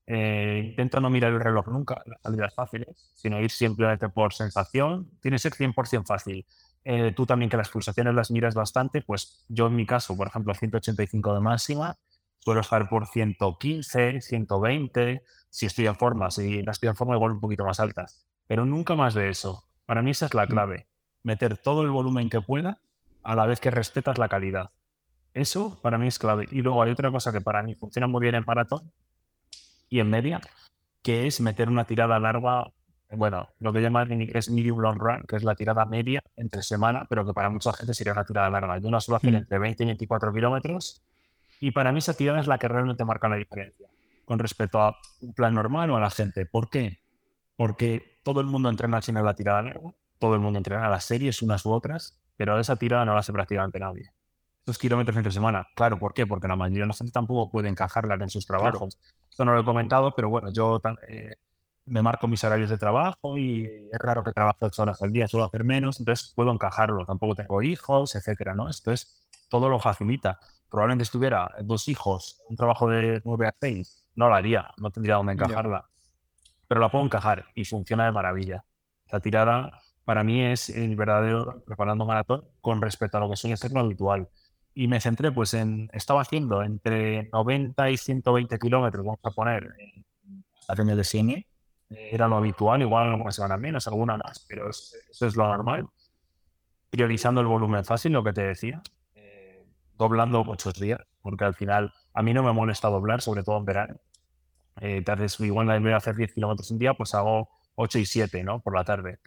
[0.06, 5.10] Eh, intento no mirar el reloj nunca, las salidas fáciles, sino ir simplemente por sensación.
[5.22, 6.46] Tiene que ser 100% fácil.
[6.84, 10.28] Eh, tú también que las pulsaciones las miras bastante, pues yo en mi caso, por
[10.28, 11.98] ejemplo, 185 de máxima,
[12.40, 17.34] suelo estar por 115, 120, si estoy en forma, si no estoy en forma igual
[17.34, 19.66] un poquito más altas, pero nunca más de eso.
[19.86, 20.50] Para mí esa es la mm.
[20.50, 20.88] clave,
[21.24, 22.80] meter todo el volumen que pueda
[23.24, 24.72] a la vez que respetas la calidad.
[25.34, 26.48] Eso para mí es clave.
[26.52, 28.92] Y luego hay otra cosa que para mí funciona muy bien en maratón
[29.90, 30.42] y en media,
[31.02, 32.72] que es meter una tirada larga,
[33.12, 36.62] bueno, lo que llaman en inglés medium long run, que es la tirada media entre
[36.62, 38.78] semana, pero que para mucha gente sería una tirada larga.
[38.80, 39.36] Yo la suelo hacer mm.
[39.36, 41.04] entre 20 y 24 kilómetros
[41.60, 43.88] y para mí esa tirada es la que realmente marca la diferencia
[44.26, 46.46] con respecto a un plan normal o a la gente.
[46.46, 47.00] ¿Por qué?
[47.56, 51.42] Porque todo el mundo entrena sin la tirada larga, todo el mundo entrena las series
[51.42, 54.12] unas u otras, pero esa tirada no la hace prácticamente nadie.
[54.64, 56.28] Esos kilómetros entre semana, claro, ¿por qué?
[56.28, 59.00] Porque la mayoría de la gente tampoco puede encajarla en sus trabajos.
[59.30, 61.36] Esto no lo he comentado, pero bueno, yo eh,
[61.86, 65.28] me marco mis horarios de trabajo y es raro que trabaje ocho horas al día,
[65.28, 67.06] suelo hacer menos, entonces puedo encajarlo.
[67.06, 68.70] Tampoco tengo hijos, etcétera, ¿no?
[68.70, 70.40] Esto es, todo lo facilita.
[70.70, 75.16] Probablemente estuviera dos hijos, un trabajo de 9 a 6, no lo haría, no tendría
[75.16, 75.90] dónde encajarla.
[76.68, 78.66] Pero la puedo encajar y funciona de maravilla.
[79.12, 83.58] La tirada para mí es el verdadero preparando maratón con respecto a lo que suele
[83.58, 84.28] ser lo habitual.
[84.74, 89.70] Y me centré pues en, estaba haciendo entre 90 y 120 kilómetros, vamos a poner,
[90.68, 91.48] en de cine,
[91.92, 95.88] era lo habitual, igual alguna semana menos, alguna más, pero eso es lo normal.
[96.90, 98.82] Priorizando el volumen fácil, lo que te decía,
[99.14, 99.64] eh,
[99.96, 103.66] doblando muchos días, porque al final a mí no me molesta doblar, sobre todo en
[103.66, 103.96] verano.
[104.82, 108.08] Eh, tardes, igual en vez de hacer 10 kilómetros un día, pues hago 8 y
[108.08, 108.60] 7 ¿no?
[108.60, 109.20] por la tarde.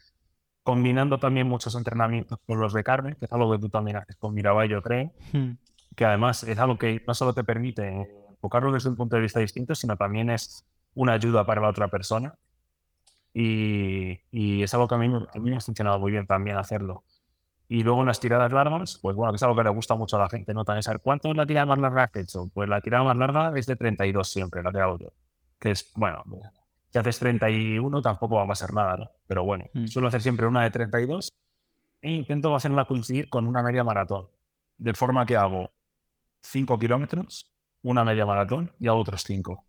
[0.63, 4.17] Combinando también muchos entrenamientos con los de carne, que es algo que tú también haces
[4.17, 5.51] con Mirabai, yo creo, hmm.
[5.97, 9.41] que además es algo que no solo te permite enfocarlo desde un punto de vista
[9.41, 12.35] distinto, sino también es una ayuda para la otra persona.
[13.35, 16.57] Y, y es algo que a mí, a mí me ha funcionado muy bien también
[16.57, 17.05] hacerlo.
[17.73, 20.21] Y luego las tiradas largas, pues bueno, que es algo que le gusta mucho a
[20.21, 20.63] la gente, ¿no?
[20.63, 22.51] También saber cuánto es la tirada más larga que he hecho.
[22.53, 25.13] Pues la tirada más larga es de 32 siempre, la que hago yo.
[25.59, 26.23] Que es, bueno,
[26.93, 29.11] si haces 31 tampoco va a pasar nada, ¿no?
[29.27, 29.87] Pero bueno, mm.
[29.87, 31.33] suelo hacer siempre una de 32
[32.03, 34.29] e intento hacerla coincidir con una media maratón.
[34.77, 35.71] De forma que hago
[36.43, 37.51] 5 kilómetros,
[37.83, 39.65] una media maratón y hago otros 5.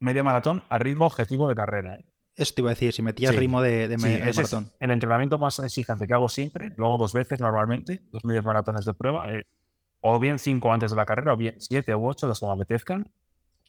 [0.00, 2.06] Media maratón a ritmo objetivo de carrera, ¿eh?
[2.36, 4.72] Eso te iba a decir, si metías ritmo de, de, maratón.
[4.80, 8.92] el entrenamiento más exigente que hago siempre, luego dos veces normalmente, dos medios maratones de
[8.92, 9.44] prueba, eh,
[10.00, 12.52] o bien cinco antes de la carrera, o bien siete u ocho, los que me
[12.52, 13.08] apetezcan.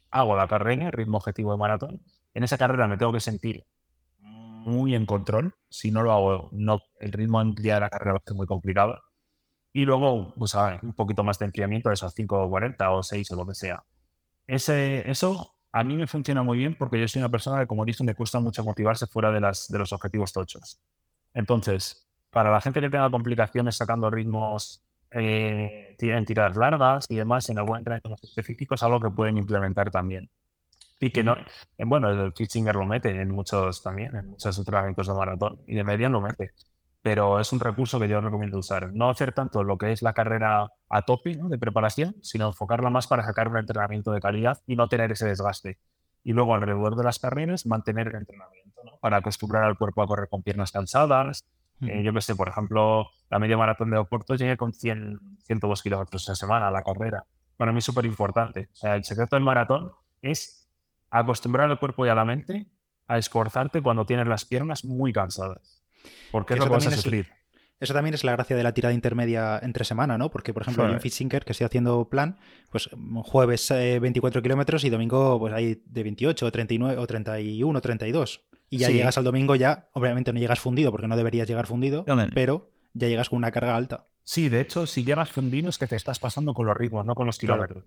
[0.10, 2.02] Hago la carrera, ritmo objetivo de maratón.
[2.36, 3.66] En esa carrera me tengo que sentir
[4.20, 5.56] muy en control.
[5.70, 9.02] Si no lo hago, no, el ritmo día de la carrera es muy complicado.
[9.74, 13.56] Y luego, pues un poquito más de enfriamiento, eso, 5.40 o 6 o lo que
[13.56, 13.84] sea.
[14.48, 17.84] Ese, eso a mí me funciona muy bien porque yo soy una persona que, como
[17.84, 20.80] dicho, me cuesta mucho motivarse fuera de, las, de los objetivos tochos.
[21.34, 27.50] Entonces, para la gente que tenga complicaciones sacando ritmos eh, en tiradas largas y demás,
[27.50, 30.30] en algún entrenamiento específico, es algo que pueden implementar también.
[31.00, 31.36] Y que no,
[31.78, 35.84] bueno, el Kitchinger lo mete en muchos también, en muchos entrenamientos de maratón y de
[35.84, 36.54] media lo mete
[37.06, 38.92] pero es un recurso que yo recomiendo usar.
[38.92, 43.06] No hacer tanto lo que es la carrera a tope de preparación, sino enfocarla más
[43.06, 45.78] para sacar un entrenamiento de calidad y no tener ese desgaste.
[46.24, 50.28] Y luego alrededor de las carreras mantener el entrenamiento, para acostumbrar al cuerpo a correr
[50.30, 51.46] con piernas cansadas.
[51.82, 55.84] Eh, yo que sé, por ejemplo, la media maratón de Oporto llegué con 100, 102
[55.84, 57.24] kilómetros a semana a la carrera.
[57.56, 58.70] Para mí es súper importante.
[58.74, 59.92] O sea, el secreto del maratón
[60.24, 60.65] es
[61.20, 62.68] acostumbrar al cuerpo y a la mente
[63.08, 65.84] a esforzarte cuando tienes las piernas muy cansadas.
[66.32, 67.28] Porque es lo que vas a sufrir.
[67.80, 70.32] Eso también es la gracia de la tirada intermedia entre semana, ¿no?
[70.32, 72.38] Porque, por ejemplo, en Fitsinker, que estoy haciendo plan,
[72.72, 72.90] pues
[73.24, 77.82] jueves 24 eh, kilómetros y domingo pues hay de 28 o 39 o 31 o
[77.82, 78.42] 32.
[78.70, 82.06] Y ya llegas al domingo ya, obviamente no llegas fundido porque no deberías llegar fundido,
[82.34, 84.08] pero ya llegas con una carga alta.
[84.24, 87.14] Sí, de hecho, si llegas fundido es que te estás pasando con los ritmos, no
[87.14, 87.84] con los kilómetros.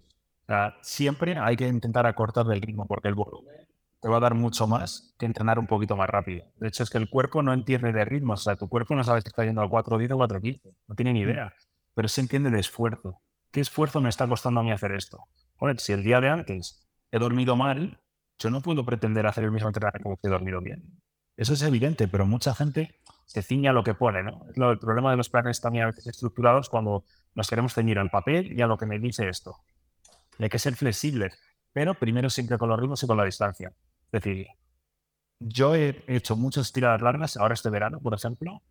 [0.48, 3.68] Sea, siempre hay que intentar acortar del ritmo porque el volumen
[4.00, 6.44] te va a dar mucho más que entrenar un poquito más rápido.
[6.56, 8.34] De hecho, es que el cuerpo no entiende de ritmo.
[8.34, 10.74] O sea, tu cuerpo no sabe si está yendo al 4.10 o 4.15.
[10.86, 11.28] No tiene ni mm.
[11.28, 11.54] idea.
[11.94, 13.20] Pero se entiende el esfuerzo.
[13.50, 15.24] ¿Qué esfuerzo me está costando a mí hacer esto?
[15.56, 18.00] Joder, si el día de antes he dormido mal,
[18.38, 21.00] yo no puedo pretender hacer el mismo entrenamiento como que he dormido bien.
[21.36, 22.94] Eso es evidente, pero mucha gente
[23.24, 24.46] se ciña a lo que pone, ¿no?
[24.70, 28.58] el problema de los planes también a veces estructurados cuando nos queremos ceñir al papel
[28.58, 29.58] y a lo que me dice esto.
[30.38, 31.38] Hay que ser flexibles,
[31.72, 33.72] pero primero siempre con los ritmos y con la distancia.
[34.12, 34.46] Es decir,
[35.40, 38.62] yo he hecho muchas tiradas largas, ahora este verano, por ejemplo,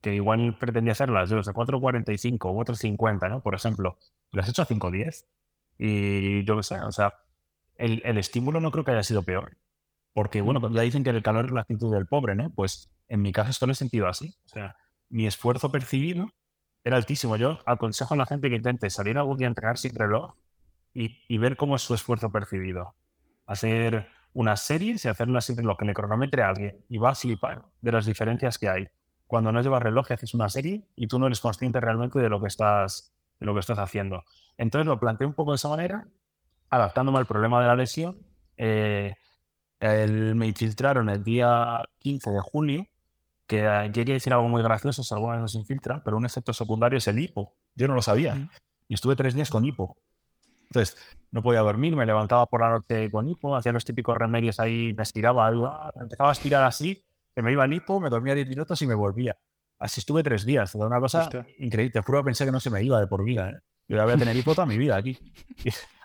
[0.00, 3.42] que igual pretendía hacerlas de los de 4.45 o 4.50, ¿no?
[3.42, 3.98] Por ejemplo,
[4.32, 5.24] las he hecho a 5.10
[5.78, 7.14] y yo qué sé, o sea,
[7.76, 9.56] el, el, estímulo no creo que haya sido peor.
[10.12, 12.50] Porque, bueno, ya dicen que el calor es la actitud del pobre, ¿no?
[12.50, 14.34] Pues en mi caso esto lo he sentido así.
[14.44, 14.76] O sea,
[15.08, 16.30] mi esfuerzo percibido
[16.84, 17.36] era altísimo.
[17.36, 20.34] Yo aconsejo a la gente que intente salir algún día a entrenar sin reloj
[20.94, 22.94] y, y ver cómo es su esfuerzo percibido.
[23.46, 27.14] Hacer unas series y hacerlas sin reloj, que le cronometre a alguien y va a
[27.14, 28.88] flipar de las diferencias que hay.
[29.26, 32.28] Cuando no llevas reloj y haces una serie y tú no eres consciente realmente de
[32.28, 34.24] lo que estás, de lo que estás haciendo.
[34.56, 36.06] Entonces lo planteé un poco de esa manera,
[36.70, 38.18] adaptándome al problema de la lesión.
[38.56, 39.14] Eh,
[39.80, 42.86] el, me infiltraron el día 15 de junio,
[43.46, 46.52] que eh, quería decir algo muy gracioso, si alguna vez nos infiltran, pero un efecto
[46.52, 47.54] secundario es el hipo.
[47.74, 48.48] Yo no lo sabía.
[48.88, 49.96] Y estuve tres días con hipo.
[50.72, 50.96] Entonces,
[51.30, 54.94] no podía dormir, me levantaba por la noche con hipo, hacía los típicos remedios ahí,
[54.94, 55.50] me estiraba,
[56.00, 57.04] empezaba a estirar así,
[57.34, 59.36] que me iba en hipo, me dormía 10 minutos y me volvía.
[59.78, 61.92] Así estuve tres días, una cosa increíble.
[61.92, 63.50] Te juro pensé que no se me iba de por vida.
[63.50, 63.58] ¿eh?
[63.88, 65.18] Yo ya voy a tener hipo toda mi vida aquí.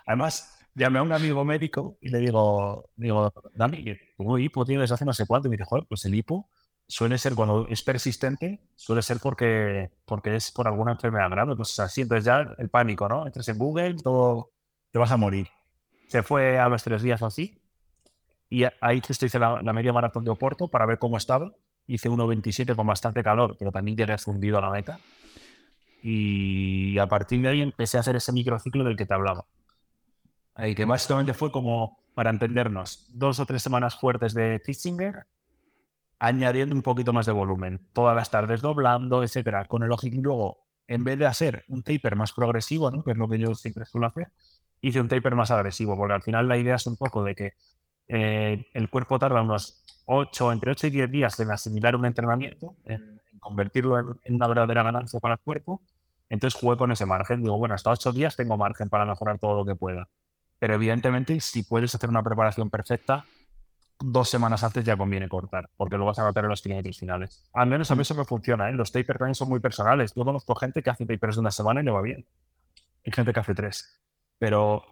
[0.06, 5.04] además, llamé a un amigo médico y le digo, digo, Dani, ¿cómo hipo tienes hace
[5.04, 5.48] no sé cuánto?
[5.48, 6.50] Y me dijo, joder, pues el hipo
[6.88, 11.52] suele ser, cuando es persistente, suele ser porque, porque es por alguna enfermedad grave.
[11.52, 13.26] Entonces, así, entonces ya el pánico, ¿no?
[13.26, 14.50] Entras en Google, todo
[14.98, 15.48] vas a morir.
[16.08, 17.60] Se fue a los tres días así.
[18.50, 21.52] Y ahí te hice la, media maratón de Oporto para ver cómo estaba.
[21.86, 24.98] Hice 1.27 con bastante calor, pero también llegué fundido a la meta.
[26.02, 29.46] Y a partir de ahí empecé a hacer ese microciclo del que te hablaba.
[30.54, 35.26] Ahí que básicamente fue como, para entendernos, dos o tres semanas fuertes de Titzinger,
[36.18, 37.86] añadiendo un poquito más de volumen.
[37.92, 39.66] Todas las tardes doblando, etcétera.
[39.66, 43.04] Con el objetivo luego, en vez de hacer un taper más progresivo, ¿no?
[43.04, 44.32] que es lo que yo siempre suelo hacer,
[44.80, 47.52] hice un taper más agresivo, porque al final la idea es un poco de que
[48.08, 52.76] eh, el cuerpo tarda unos 8, entre 8 y 10 días en asimilar un entrenamiento,
[52.84, 55.82] en, convertirlo en, una verdadera ganancia para el cuerpo.
[56.30, 57.42] Entonces jugué con ese margen.
[57.42, 60.08] Digo, bueno, hasta 8 días tengo margen para mejorar todo lo que pueda.
[60.58, 63.24] Pero evidentemente, si puedes hacer una preparación perfecta,
[64.00, 67.48] dos semanas antes ya conviene cortar, porque lo vas a notar en los kilómetros finales.
[67.52, 68.70] Al menos a mí eso me funciona.
[68.70, 68.72] ¿eh?
[68.72, 70.14] Los tapers también son muy personales.
[70.14, 72.26] Yo conozco gente que hace tapers de una semana y le va bien.
[73.04, 74.00] Hay gente que hace tres.
[74.38, 74.84] Pero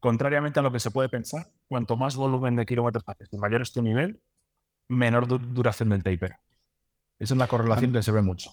[0.00, 3.62] contrariamente a lo que se puede pensar, cuanto más volumen de kilómetros haces y mayor
[3.62, 4.20] es tu nivel,
[4.88, 6.36] menor duración del taper.
[7.18, 8.50] Esa es la correlación que se ve mucho.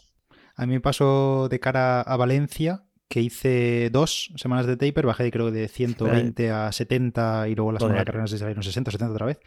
[0.55, 5.31] A mí me pasó de cara a Valencia, que hice dos semanas de taper, bajé
[5.31, 9.11] creo de 120 a 70 y luego la semana de carrera se salieron 60, 70
[9.11, 9.39] otra vez.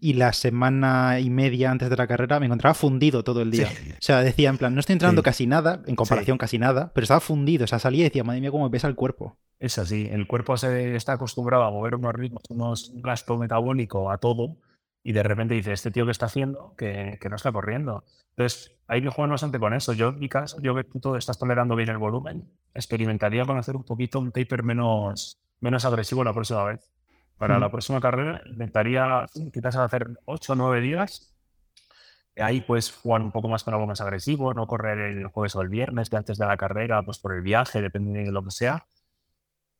[0.00, 3.68] Y la semana y media antes de la carrera me encontraba fundido todo el día.
[3.68, 7.04] O sea, decía en plan, no estoy entrando casi nada, en comparación casi nada, pero
[7.04, 7.64] estaba fundido.
[7.64, 9.38] O sea, salía y decía, madre mía, cómo me pesa el cuerpo.
[9.60, 14.18] Es así, el cuerpo se está acostumbrado a mover unos ritmos, unos gasto metabólico a
[14.18, 14.56] todo
[15.08, 18.04] y de repente dice, este tío que está haciendo, que, que no está corriendo.
[18.36, 19.94] Entonces, hay que jugar bastante con eso.
[19.94, 23.56] Yo, en mi caso, yo que tú todo estás tolerando bien el volumen, experimentaría con
[23.56, 26.92] hacer un poquito un taper menos, menos agresivo la próxima vez.
[27.38, 31.34] Para la próxima carrera, intentaría quizás hacer 8 o 9 días.
[32.36, 35.62] Ahí puedes jugar un poco más con algo más agresivo, no correr el jueves o
[35.62, 38.50] el viernes, de antes de la carrera, pues por el viaje, depende de lo que
[38.50, 38.86] sea.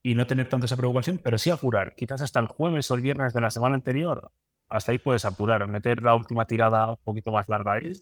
[0.03, 1.95] Y no tener tanto esa preocupación, pero sí apurar.
[1.97, 4.33] Quizás hasta el jueves o el viernes de la semana anterior,
[4.69, 7.93] hasta ahí puedes apurar, meter la última tirada un poquito más larga ahí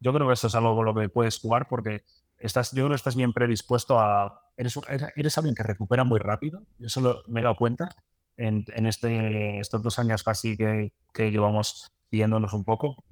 [0.00, 2.04] yo creo que eso es algo con lo que puedes jugar porque
[2.38, 4.42] estás, yo creo que estás bien predispuesto a...
[4.56, 4.78] Eres,
[5.16, 6.62] eres alguien que recupera muy rápido.
[6.78, 7.94] Yo solo me he dado cuenta
[8.36, 13.04] en, en este, estos dos años casi que, que llevamos siguiéndonos un poco.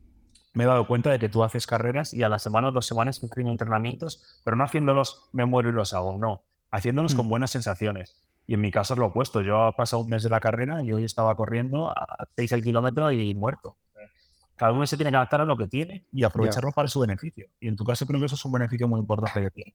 [0.54, 2.86] Me he dado cuenta de que tú haces carreras y a la semana o dos
[2.86, 6.44] semanas haciendo entrenamientos, pero no haciéndolos me muero y los hago, no.
[6.70, 7.28] Haciéndolos con mm.
[7.28, 8.23] buenas sensaciones.
[8.46, 9.40] Y en mi caso es lo opuesto.
[9.40, 12.62] Yo he pasado un mes de la carrera y hoy estaba corriendo a 6 el
[12.62, 13.76] kilómetro y muerto
[14.56, 17.48] cada uno se tiene que adaptar a lo que tiene y aprovecharlo para su beneficio.
[17.60, 19.74] Y en tu caso creo que eso es un beneficio muy importante que tiene.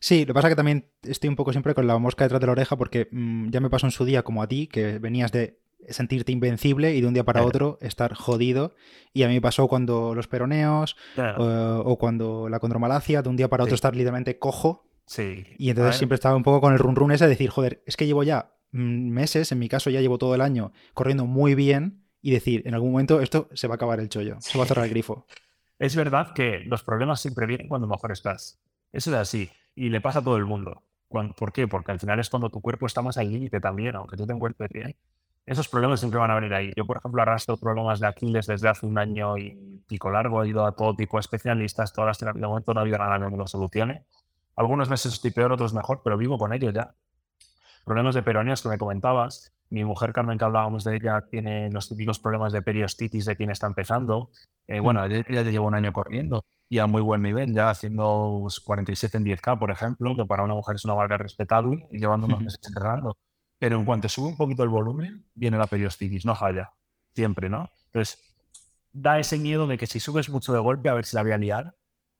[0.00, 2.40] Sí, lo que pasa es que también estoy un poco siempre con la mosca detrás
[2.40, 4.98] de la oreja porque mm, ya me pasó en su día como a ti, que
[4.98, 8.74] venías de sentirte invencible y de un día para otro estar jodido.
[9.12, 10.96] Y a mí me pasó cuando los peroneos
[11.38, 14.84] o, cuando la condromalacia, de un día para otro estar literalmente cojo.
[15.06, 15.44] Sí.
[15.58, 17.96] Y entonces siempre estaba un poco con el run run ese de decir, joder, es
[17.96, 21.54] que llevo ya mm, meses, en mi caso ya llevo todo el año corriendo muy
[21.54, 24.64] bien y decir, en algún momento esto se va a acabar el chollo, se va
[24.64, 25.26] a cerrar el grifo.
[25.78, 28.58] Es verdad que los problemas siempre vienen cuando mejor estás.
[28.92, 29.50] Eso es así.
[29.74, 30.82] Y le pasa a todo el mundo.
[31.08, 31.68] ¿Por qué?
[31.68, 34.32] Porque al final es cuando tu cuerpo está más al límite también, aunque tú te
[34.32, 34.96] encuentres bien.
[35.44, 36.72] esos problemas siempre van a venir ahí.
[36.76, 40.42] Yo, por ejemplo, arrastro problemas de Aquiles desde hace un año y pico largo.
[40.42, 42.40] He ido a todo tipo de especialistas, todas las terapias.
[42.40, 44.04] De momento no ha habido nada que me lo solucione.
[44.56, 46.94] Algunos meses estoy peor, otros mejor, pero vivo con ellos ya.
[47.84, 49.52] Problemas de peroneas que me comentabas.
[49.68, 53.50] Mi mujer Carmen, que hablábamos de ella, tiene los típicos problemas de periostitis de quien
[53.50, 54.30] está empezando.
[54.66, 58.46] Eh, bueno, ella ya lleva un año corriendo y a muy buen nivel, ya haciendo
[58.64, 62.26] 47 en 10K, por ejemplo, que para una mujer es una marca respetable y llevando
[62.26, 63.16] unos meses entrenando.
[63.58, 66.72] Pero en cuanto sube un poquito el volumen, viene la periostitis, no falla.
[67.14, 67.70] Siempre, ¿no?
[67.86, 68.18] Entonces,
[68.92, 71.32] da ese miedo de que si subes mucho de golpe, a ver si la voy
[71.32, 71.74] a liar.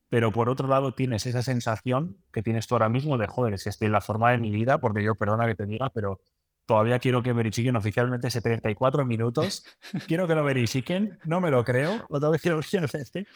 [0.09, 3.69] Pero por otro lado, tienes esa sensación que tienes tú ahora mismo de, joder, si
[3.69, 6.21] estoy en la forma de mi vida, porque yo, perdona que te diga, pero
[6.65, 9.65] todavía quiero que verifiquen oficialmente ese 34 minutos.
[10.07, 12.07] quiero que lo verifiquen, no me lo creo.
[12.11, 13.27] Otra vez quiero que este.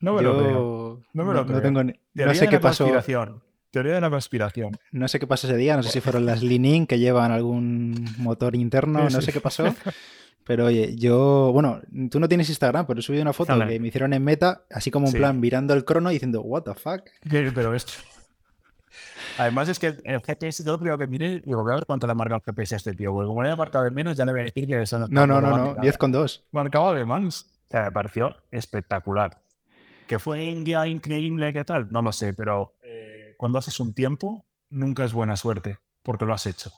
[0.00, 1.00] No me lo creo.
[1.12, 1.62] No me lo creo.
[1.62, 2.86] tengo no sé qué pasó.
[3.70, 4.76] Teoría de la conspiración.
[4.90, 8.06] No sé qué pasó ese día, no sé si fueron las Linin que llevan algún
[8.18, 9.64] motor interno, no sé qué pasó.
[10.44, 11.80] Pero oye, yo, bueno,
[12.10, 14.90] tú no tienes Instagram, pero he subido una foto que me hicieron en meta, así
[14.90, 17.02] como en plan mirando el crono y diciendo, what the fuck.
[17.30, 17.92] Pero esto.
[19.38, 22.10] Además es que el GPS yo creo que mire, digo, voy a ver cuánto le
[22.10, 24.24] ha marcado el GPS a este tío, porque como le ha marcado de menos, ya
[24.26, 26.48] le voy a decir que eso no No, no, no, no, 10 con 2.
[26.50, 27.46] Marcaba de más.
[27.68, 29.40] O sea, me pareció espectacular.
[30.06, 31.52] ¿Que fue un día increíble?
[31.52, 31.88] ¿Qué tal?
[31.90, 32.74] No lo sé, pero
[33.38, 36.70] cuando haces un tiempo, nunca es buena suerte, porque lo has hecho.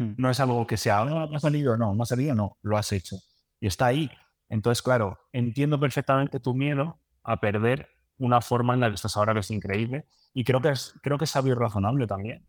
[0.00, 0.14] Hmm.
[0.16, 2.90] No es algo que sea, no, ha salido, no, no ha salido, no, lo has
[2.92, 3.16] hecho.
[3.60, 4.10] Y está ahí.
[4.48, 9.34] Entonces, claro, entiendo perfectamente tu miedo a perder una forma en la que estás ahora
[9.34, 10.06] que es increíble.
[10.32, 12.46] Y creo que es, creo que es sabio y razonable también.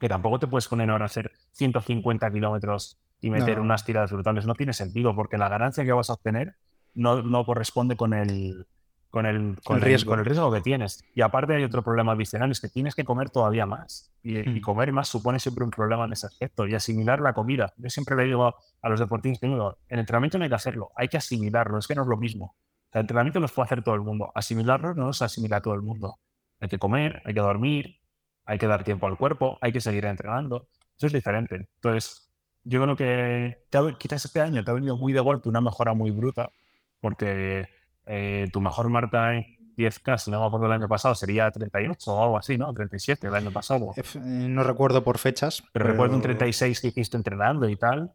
[0.00, 4.46] Que tampoco te puedes poner ahora a hacer 150 kilómetros y meter unas tiradas brutales.
[4.46, 6.56] No tiene sentido, porque la ganancia que vas a obtener
[6.94, 8.66] no, no corresponde con el,
[9.10, 10.10] con el, con el, riesgo.
[10.10, 11.04] con el riesgo que tienes.
[11.14, 14.12] Y aparte hay otro problema adicional, es que tienes que comer todavía más.
[14.22, 14.60] Y, y, hmm.
[14.60, 16.66] comer más supone siempre un problema en ese aspecto.
[16.66, 17.72] Y asimilar la comida.
[17.76, 21.08] Yo siempre le digo a los deportistas, digo, el entrenamiento no hay que hacerlo, hay
[21.08, 22.54] que asimilarlo, es que no es lo mismo.
[22.92, 24.32] El entrenamiento lo puede hacer todo el mundo.
[24.34, 26.18] Asimilarlo no se asimila todo el mundo.
[26.60, 28.00] Hay que comer, hay que dormir,
[28.44, 30.68] hay que dar tiempo al cuerpo, hay que seguir entrenando.
[30.96, 31.68] Eso es diferente.
[31.76, 32.30] Entonces,
[32.64, 33.58] yo creo que
[33.98, 36.50] quizás este año te ha venido muy de golpe una mejora muy bruta,
[37.00, 37.68] porque
[38.08, 42.12] eh, tu mejor marca en 10K, si no me acuerdo el año pasado, sería 38
[42.12, 42.72] o algo así, ¿no?
[42.72, 43.92] 37 el año pasado.
[43.96, 45.62] Eh, no recuerdo por fechas.
[45.72, 48.12] Pero, recuerdo un 36 que hiciste entrenando y tal.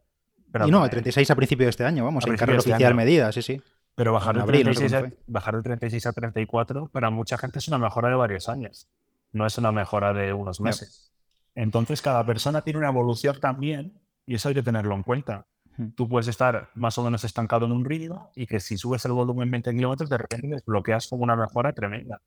[0.51, 3.31] Pero, y no, 36 a principio de este año, vamos, en carrera este oficial medida,
[3.31, 3.61] sí, sí.
[3.95, 8.09] Pero bajar, de 36 a, bajar 36 a 34 para mucha gente es una mejora
[8.09, 8.87] de varios años.
[9.31, 11.11] No es una mejora de unos meses.
[11.55, 15.45] Entonces, cada persona tiene una evolución también y eso hay que tenerlo en cuenta
[15.95, 19.11] tú puedes estar más o menos estancado en un ritmo y que si subes el
[19.11, 22.21] volumen 20 kilómetros, de repente desbloqueas como una mejora tremenda.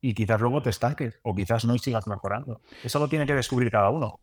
[0.00, 2.60] Y quizás luego te estanques o quizás no y sigas mejorando.
[2.82, 4.20] Eso lo tiene que descubrir cada uno.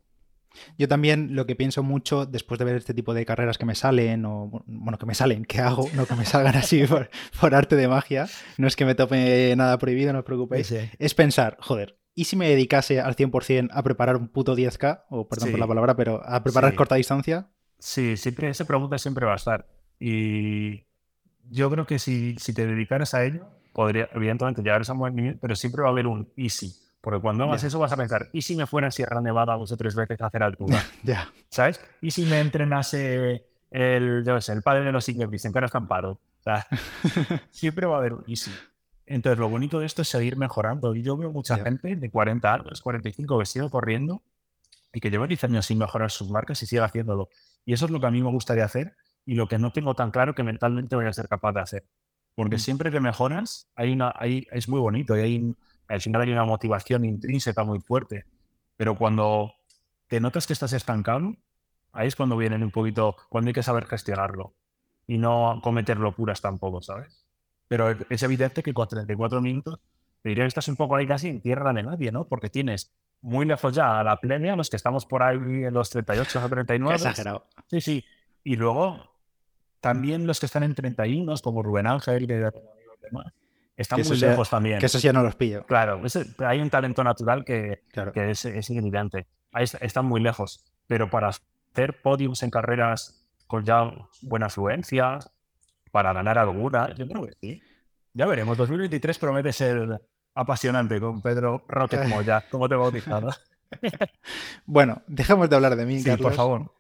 [0.78, 3.76] Yo también lo que pienso mucho después de ver este tipo de carreras que me
[3.76, 6.84] salen, o bueno, que me salen, que hago, no que me salgan así
[7.40, 11.14] por, arte de magia, no es que me tope nada prohibido, no os preocupéis, es
[11.14, 15.52] pensar, joder, ¿y si me dedicase al 100% a preparar un puto 10K, o perdón
[15.52, 17.50] por la palabra, pero a preparar corta distancia?
[17.82, 19.66] Sí, siempre, esa pregunta siempre va a estar.
[20.00, 20.84] Y
[21.50, 25.16] yo creo que si, si te dedicaras a ello, podría, evidentemente, llegar a ese buen
[25.16, 26.76] nivel, pero siempre va a haber un easy.
[27.02, 29.72] Porque cuando hagas eso vas a pensar, ¿y si me fuera a Sierra Nevada dos
[29.72, 30.84] o tres veces a hacer altura?
[31.04, 31.34] Ya.
[31.50, 31.82] ¿Sabes?
[32.02, 36.12] ¿Y si me entrenase el, yo sé, el padre de los ingleses en cara estampado?
[36.12, 36.68] O sea,
[37.50, 38.52] siempre va a haber un easy.
[39.08, 40.96] Entonces, lo bonito de esto es seguir mejorando.
[40.96, 44.22] Y yo veo mucha gente de 40 años, 45, que sigue corriendo
[44.94, 47.30] y que lleva 10 años sin mejorar sus marcas y sigue haciéndolo.
[47.66, 48.96] Y eso es lo que a mí me gustaría hacer
[49.26, 51.86] y lo que no tengo tan claro que mentalmente voy a ser capaz de hacer.
[52.36, 52.60] Porque mm.
[52.60, 55.56] siempre que mejoras, hay una, hay, es muy bonito y hay,
[55.88, 58.26] al final hay una motivación intrínseca muy fuerte.
[58.78, 59.54] Pero cuando
[60.08, 61.36] te notas que estás estancado,
[61.92, 64.56] ahí es cuando vienen un poquito, cuando hay que saber gestionarlo
[65.08, 67.26] y no cometer locuras tampoco, ¿sabes?
[67.68, 69.80] Pero es evidente que con 34 minutos
[70.22, 72.26] te diría que estás un poco ahí casi en tierra de nadie, ¿no?
[72.26, 75.90] Porque tienes muy lejos ya a la plenia, los que estamos por ahí en los
[75.90, 76.96] 38 o 39.
[76.96, 77.48] exagerado.
[77.68, 78.06] Sí, sí.
[78.44, 79.12] Y luego
[79.80, 82.34] también los que están en 31, como Rubén Ángel, que
[83.02, 83.34] demás,
[83.76, 84.80] están muy lejos también.
[84.80, 85.66] Que eso ya no los pillo.
[85.66, 86.02] Claro,
[86.40, 88.70] hay un talento natural que, que es, es
[89.82, 90.64] están muy lejos.
[90.88, 93.92] Pero para hacer podiums en carreras con ya
[94.22, 95.20] buena afluencia,
[95.92, 97.62] para ganar alguna, yo creo que sí.
[98.14, 98.58] Ya veremos.
[98.58, 100.02] 2023 promete ser
[100.34, 103.32] apasionante con Pedro Rocket Moya, como te he bautizado.
[104.66, 106.72] bueno, dejemos de hablar de mí, sí, por favor.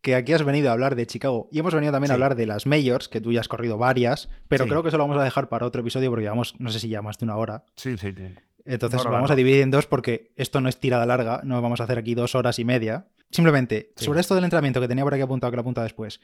[0.00, 2.46] Que aquí has venido a hablar de Chicago y hemos venido también a hablar de
[2.46, 5.24] las Majors, que tú ya has corrido varias, pero creo que eso lo vamos a
[5.24, 7.64] dejar para otro episodio porque llevamos, no sé si ya más de una hora.
[7.76, 8.34] Sí, sí, sí.
[8.64, 11.84] Entonces vamos a dividir en dos porque esto no es tirada larga, no vamos a
[11.84, 13.08] hacer aquí dos horas y media.
[13.30, 16.20] simplemente, sobre esto del entrenamiento que tenía por aquí apuntado, que lo apunta después.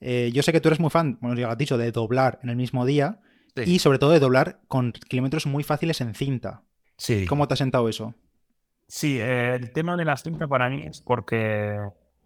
[0.00, 2.40] Eh, yo sé que tú eres muy fan, bueno, ya lo has dicho, de doblar
[2.42, 3.20] en el mismo día
[3.56, 6.62] y sobre todo de doblar con kilómetros muy fáciles en cinta.
[6.96, 7.26] Sí.
[7.26, 8.14] ¿Cómo te ha sentado eso?
[8.86, 11.78] Sí, eh, el tema de la cinta para mí es porque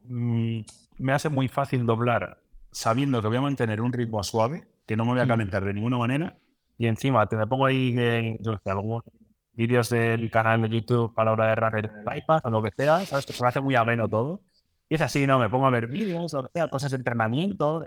[0.04, 0.60] mm,
[0.98, 2.40] me hace muy fácil doblar
[2.74, 5.28] sabiendo que voy a mantener un ritmo suave, que no me voy a mm.
[5.28, 6.36] calentar de ninguna manera,
[6.76, 9.04] y encima te me pongo ahí, eh, yo sé, algunos
[9.52, 13.04] vídeos del canal de YouTube para la hora de el iPad o lo que sea,
[13.06, 13.24] ¿sabes?
[13.24, 14.40] Que se me hace muy ameno todo.
[14.88, 15.38] Y es así, ¿no?
[15.38, 17.84] Me pongo a ver vídeos, o sea, cosas de entrenamiento,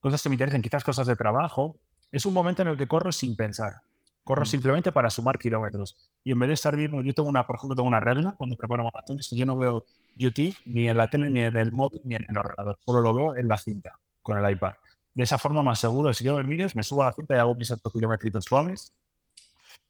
[0.00, 1.76] cosas que me interesen, quizás cosas de trabajo.
[2.14, 3.80] Es un momento en el que corro sin pensar.
[4.22, 4.46] Corro mm.
[4.46, 5.96] simplemente para sumar kilómetros.
[6.22, 8.56] Y en vez de estar viendo, yo tengo una, por ejemplo, tengo una regla cuando
[8.56, 9.84] preparo maratones, yo no veo
[10.14, 12.78] YouTube ni en la tele, ni en el móvil, ni en el ordenador.
[12.86, 14.74] Solo lo veo en la cinta, con el iPad.
[15.12, 17.38] De esa forma más seguro, si quiero ver vídeos, me subo a la cinta y
[17.38, 18.92] hago mis altos kilómetros suaves.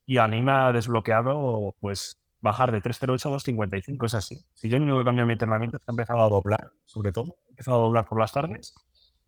[0.07, 4.43] Y a mí me ha desbloqueado, pues, bajar de 308 a 255, es así.
[4.55, 7.37] Si yo no cambio mi entrenamiento, he empezado a doblar, sobre todo.
[7.49, 8.75] He empezado a doblar por las tardes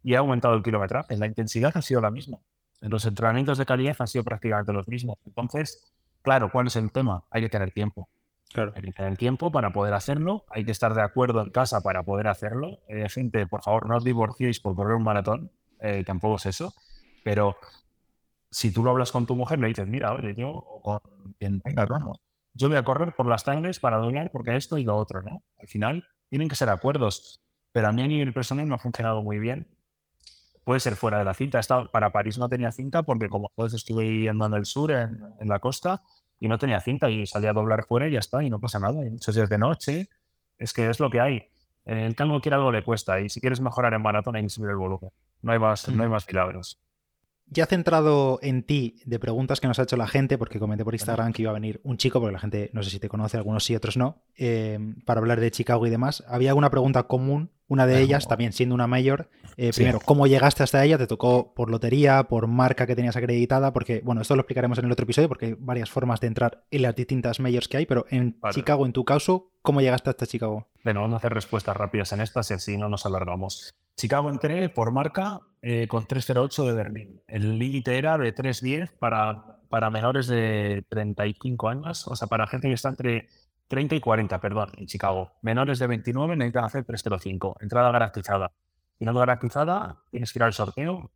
[0.03, 1.15] y he aumentado el kilometraje.
[1.19, 2.39] La intensidad ha sido la misma.
[2.81, 5.19] Los entrenamientos de calidad han sido prácticamente los mismos.
[5.25, 7.25] Entonces, claro, ¿cuál es el tema?
[7.31, 8.09] Hay que tener tiempo.
[8.53, 8.73] Claro.
[8.77, 10.45] Hay que tener tiempo para poder hacerlo.
[10.51, 12.79] Hay que estar de acuerdo en casa para poder hacerlo.
[12.89, 15.51] Eh, gente, por favor, no os divorciéis por correr un maratón.
[15.81, 16.73] Eh, tampoco es eso.
[17.25, 17.57] Pero
[18.51, 21.01] si tú lo hablas con tu mujer, le dices, mira, oye, yo, o con
[21.39, 22.21] quien tenga, vamos,
[22.55, 25.43] yo voy a correr por las tangles para doblar porque esto y lo otro, ¿no?
[25.59, 29.23] Al final tienen que ser acuerdos, pero a mí a nivel personal no ha funcionado
[29.23, 29.69] muy bien.
[30.67, 31.61] Puede ser fuera de la cinta.
[31.61, 35.61] Estaba, para París no tenía cinta porque como pues estuve andando al sur, en, la
[35.61, 36.03] costa,
[36.41, 38.81] y no tenía cinta y salía a doblar fuera y ya está, y no pasa
[38.81, 38.95] nada.
[38.95, 40.09] Muchos días de noche,
[40.59, 41.49] es que es lo que hay.
[41.85, 44.71] El tango quiere algo le cuesta y si quieres mejorar en maratón hay que subir
[44.71, 45.13] el volumen.
[45.41, 46.81] No hay más, no hay más milagros
[47.49, 50.95] ya centrado en ti de preguntas que nos ha hecho la gente, porque comenté por
[50.95, 53.37] Instagram que iba a venir un chico, porque la gente no sé si te conoce,
[53.37, 56.25] algunos sí, otros no, eh, para hablar de Chicago y demás.
[56.29, 59.29] Había alguna pregunta común, una de ellas, también siendo una mayor.
[59.57, 60.99] Eh, primero, ¿cómo llegaste hasta ella?
[60.99, 63.73] ¿Te tocó por lotería, por marca que tenías acreditada?
[63.73, 66.65] Porque, bueno, esto lo explicaremos en el otro episodio, porque hay varias formas de entrar
[66.71, 70.27] en las distintas mayors que hay, pero en Chicago, en tu caso, ¿cómo llegaste hasta
[70.27, 70.69] Chicago?
[70.85, 73.75] Bueno, vamos a hacer respuestas rápidas en estas y así no nos alargamos.
[73.97, 77.23] Chicago entré por marca eh, con 308 de Berlín.
[77.27, 82.69] El límite era de 310 para, para menores de 35 años, o sea, para gente
[82.69, 83.29] que está entre
[83.69, 85.33] 30 y 40, perdón, en Chicago.
[85.41, 88.53] Menores de 29 necesitan hacer 305, entrada garantizada.
[88.99, 91.11] Y no garantizada, tienes que ir al sorteo.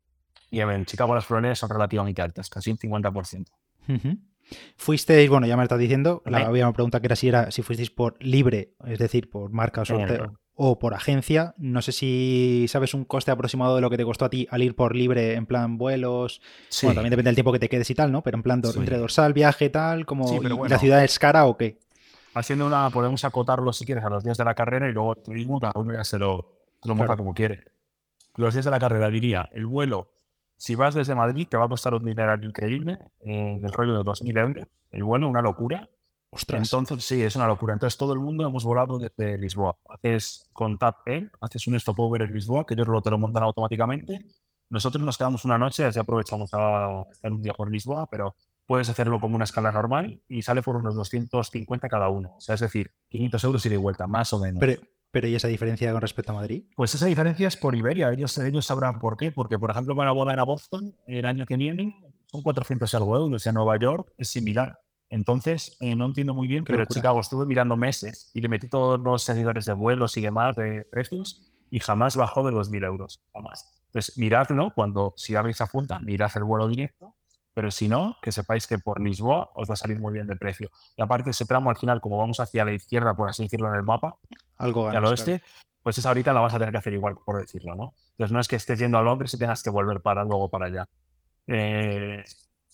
[0.51, 3.47] Y en Chicago las probabilidades son relativamente altas, casi un 50%.
[4.77, 7.63] Fuisteis, bueno, ya me estás diciendo, la, había una pregunta que era si era si
[7.63, 11.55] fuisteis por libre, es decir, por marca o sorteo o por agencia.
[11.59, 14.63] No sé si sabes un coste aproximado de lo que te costó a ti al
[14.63, 16.41] ir por libre en plan vuelos.
[16.83, 18.23] Bueno, también depende del tiempo que te quedes y tal, ¿no?
[18.23, 21.79] Pero en plan entre dorsal, viaje, tal, como la ciudad es cara o qué.
[22.35, 25.59] Haciendo una, podemos acotarlo si quieres a los días de la carrera y luego turismo
[25.59, 27.65] cada uno ya se lo, lo monta como quiere.
[28.37, 30.13] Los días de la carrera diría, el vuelo,
[30.57, 34.05] si vas desde Madrid, te va a costar un dinero increíble, eh, el rollo de
[34.05, 34.69] 2.000 euros.
[34.91, 35.89] El vuelo, una locura.
[36.33, 37.73] Entonces, sí, es una locura.
[37.73, 39.77] Entonces, todo el mundo hemos volado desde Lisboa.
[39.89, 44.25] Haces con TAP-E, haces un stopover en Lisboa, que ellos lo te lo montan automáticamente.
[44.69, 48.89] Nosotros nos quedamos una noche, así aprovechamos a estar un día por Lisboa, pero puedes
[48.89, 52.37] hacerlo como una escala normal y sale por unos 250 cada uno.
[52.37, 54.61] O sea, es decir, 500 euros y de vuelta, más o menos.
[54.61, 56.63] Pero, pero ¿y esa diferencia con respecto a Madrid?
[56.77, 58.13] Pues esa diferencia es por Iberia.
[58.13, 59.33] Ellos, ellos sabrán por qué.
[59.33, 63.45] Porque, por ejemplo, para volar a Boston el año que viene son 400 algo euros.
[63.45, 64.79] Y a Nueva York es similar.
[65.11, 68.99] Entonces, eh, no entiendo muy bien, pero Chicago estuve mirando meses y le metí todos
[69.01, 73.21] los seguidores de vuelos y demás de precios y jamás bajó de los 1.000 euros,
[73.33, 73.83] jamás.
[73.87, 77.17] Entonces, miradlo cuando, si abrís a punta, mirad el vuelo directo,
[77.53, 80.37] pero si no, que sepáis que por Lisboa os va a salir muy bien de
[80.37, 80.71] precio.
[80.97, 83.75] Y aparte, ese tramo al final, como vamos hacia la izquierda, por así decirlo, en
[83.75, 84.17] el mapa,
[84.59, 85.43] Algo al oeste,
[85.83, 87.95] pues esa ahorita la vas a tener que hacer igual, por decirlo, ¿no?
[88.13, 90.67] Entonces, no es que estés yendo a Londres y tengas que volver para luego para
[90.67, 90.89] allá.
[91.49, 92.23] Eh,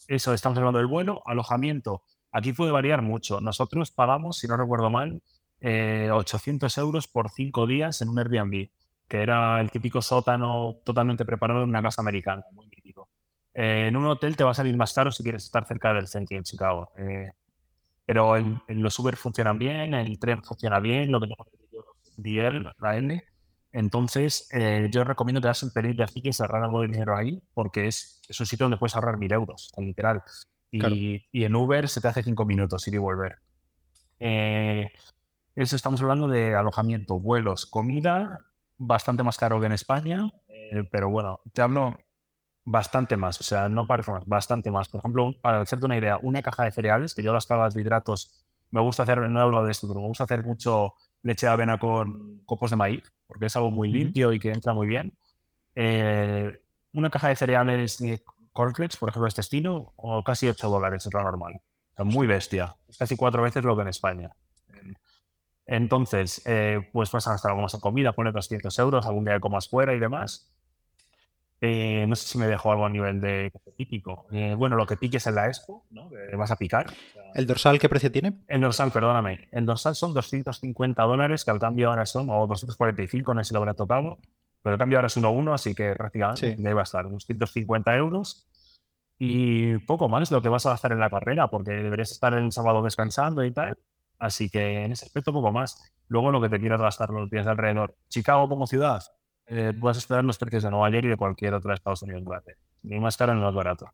[0.07, 2.03] eso, estamos hablando del vuelo, alojamiento
[2.37, 3.41] Aquí puede variar mucho.
[3.41, 5.23] Nosotros pagamos, si no recuerdo mal,
[5.63, 8.69] 800 eh, euros por cinco días en un Airbnb,
[9.09, 13.09] que era el típico sótano totalmente preparado en una casa americana, muy típico.
[13.55, 16.09] Eh, en un hotel te va a salir más caro si quieres estar cerca del
[16.09, 16.91] centro en Chicago.
[16.99, 17.31] Eh,
[18.05, 18.35] pero
[18.69, 21.29] los Uber funcionan bien, el tren funciona bien, lo que
[22.19, 23.25] DL, la N.
[23.73, 24.47] Entonces,
[24.91, 27.87] yo recomiendo que das un pelín de así que se algo de dinero ahí, porque
[27.87, 30.23] es, es un sitio donde puedes ahorrar mil euros, literal.
[30.71, 33.37] Y, en Uber se te hace cinco minutos ir y volver.
[34.19, 34.91] Eh,
[35.55, 38.41] eso estamos hablando de alojamiento, vuelos, comida,
[38.77, 41.97] bastante más caro que en España, eh, pero bueno, te hablo
[42.65, 44.89] bastante más, o sea, no parece más, bastante más.
[44.89, 47.81] Por ejemplo, para hacerte una idea, una caja de cereales, que yo las cajas de
[47.81, 51.47] hidratos, me gusta hacer, no he hablado de esto, pero me gusta hacer mucho leche
[51.47, 54.89] de avena con copos de maíz, porque es algo muy limpio y que entra muy
[54.89, 55.17] bien.
[55.75, 56.61] Eh,
[56.93, 58.01] una caja de cereales
[58.57, 61.61] cornflakes, por ejemplo, este estilo, o casi 8 dólares, es lo normal.
[61.99, 62.77] Muy bestia.
[62.89, 64.31] Es casi cuatro veces lo que en España.
[65.67, 69.35] Entonces, eh, pues vas a gastar algo más en comida, pone 200 euros, algún día
[69.35, 70.53] que comas fuera y demás.
[71.61, 74.27] Eh, no sé si me dejo algo a nivel de típico.
[74.31, 76.11] Eh, bueno, lo que piques en la expo, ¿no?
[76.37, 76.87] Vas a picar.
[77.35, 78.35] ¿El dorsal qué precio tiene?
[78.47, 79.49] El dorsal, perdóname.
[79.51, 83.55] El dorsal son 250 dólares, que al cambio ahora son, o 245, no sé si
[83.55, 84.19] lo habrá tocado.
[84.67, 86.63] Pero cambio ahora es 1-1, así que prácticamente sí.
[86.65, 88.49] va a estar 250 euros.
[89.17, 92.51] Y poco más lo que vas a gastar en la carrera, porque deberías estar el
[92.51, 93.79] sábado descansando y tal.
[94.19, 95.93] Así que en ese aspecto, poco más.
[96.09, 97.95] Luego lo que te quieras gastar los días de alrededor.
[98.09, 99.05] Chicago como ciudad,
[99.47, 102.25] eh, puedes esperar los precios de Nueva York y de cualquier otra de Estados Unidos.
[102.83, 103.93] Ni más caro ni más barato.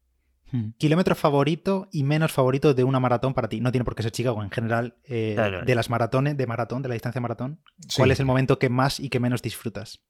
[0.51, 0.71] Hmm.
[0.79, 3.61] Kilómetro favorito y menos favorito de una maratón para ti.
[3.61, 4.97] No tiene por qué ser Chicago en general.
[5.05, 5.37] Eh,
[5.67, 7.61] de las maratones, de maratón, de la distancia maratón.
[7.95, 10.03] ¿Cuál es el momento que más y que menos disfrutas?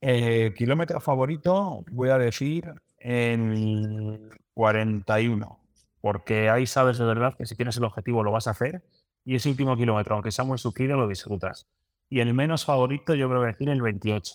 [0.00, 5.60] Eh, kilómetro favorito, voy a decir en 41.
[6.00, 8.82] Porque ahí sabes de verdad que si tienes el objetivo lo vas a hacer.
[9.24, 11.66] Y ese último kilómetro, aunque sea muy sufrido, lo disfrutas.
[12.08, 14.34] Y el menos favorito yo creo que decir el 28.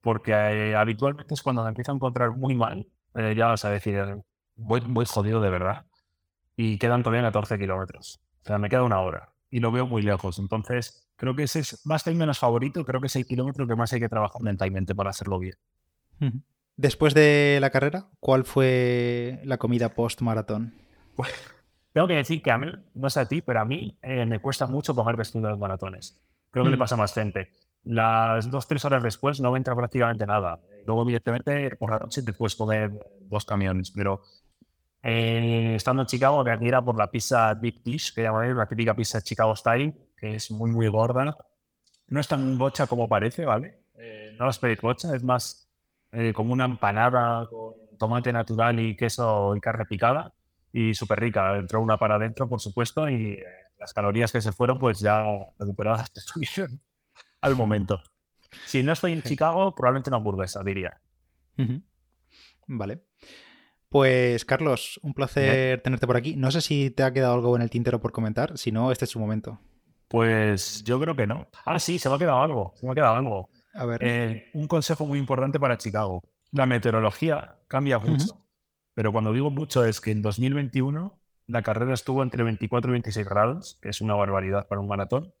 [0.00, 2.88] Porque eh, habitualmente es cuando me empiezo a encontrar muy mal.
[3.14, 4.22] Eh, ya vas a decir, eh,
[4.56, 5.86] voy, voy jodido de verdad.
[6.56, 8.20] Y quedan todavía 14 kilómetros.
[8.42, 9.32] O sea, me queda una hora.
[9.50, 10.38] Y lo veo muy lejos.
[10.38, 12.82] Entonces, creo que ese es más que el menos favorito.
[12.82, 15.54] Creo que es el kilómetro que más hay que trabajar mentalmente para hacerlo bien.
[16.76, 20.74] Después de la carrera, ¿cuál fue la comida post-maratón?
[21.14, 21.30] Pues,
[21.92, 24.66] tengo que decir que a mí, no sé a ti, pero a mí me cuesta
[24.66, 26.18] mucho comer vestido de los maratones.
[26.50, 26.80] Creo que le mm.
[26.80, 27.50] pasa a más gente.
[27.84, 30.58] Las dos, tres horas después no entra prácticamente nada.
[30.86, 32.92] Luego, evidentemente, por la noche te puedes poner
[33.28, 34.22] dos camiones, pero
[35.02, 38.94] eh, estando en Chicago me admira por la pizza Big Dish, que llaman la típica
[38.94, 41.36] pizza Chicago Style, que es muy, muy gorda.
[42.08, 43.84] No es tan bocha como parece, ¿vale?
[43.98, 45.68] Eh, no la esperéis bocha, es más
[46.12, 50.34] eh, como una empanada con tomate natural y queso y carne picada
[50.72, 51.56] y súper rica.
[51.56, 53.38] Entró una para adentro, por supuesto, y
[53.78, 55.24] las calorías que se fueron, pues ya
[55.58, 56.80] recuperadas estuvieron
[57.40, 58.02] al momento.
[58.66, 61.00] Si no estoy en Chicago, probablemente una hamburguesa, diría.
[62.66, 63.02] Vale.
[63.88, 66.36] Pues Carlos, un placer tenerte por aquí.
[66.36, 69.04] No sé si te ha quedado algo en el tintero por comentar, si no, este
[69.04, 69.60] es su momento.
[70.10, 71.46] Pues yo creo que no.
[71.64, 72.74] Ah, sí, se me ha quedado algo.
[72.74, 73.48] Se me ha quedado algo.
[73.74, 74.00] A ver.
[74.02, 76.24] Eh, un consejo muy importante para Chicago.
[76.50, 78.44] La meteorología cambia mucho.
[78.92, 81.16] Pero cuando digo mucho es que en 2021
[81.46, 85.32] la carrera estuvo entre 24 y 26 grados, que es una barbaridad para un maratón.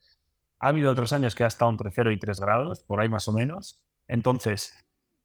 [0.60, 3.26] Ha habido otros años que ha estado entre 0 y 3 grados, por ahí más
[3.26, 3.80] o menos.
[4.06, 4.72] Entonces,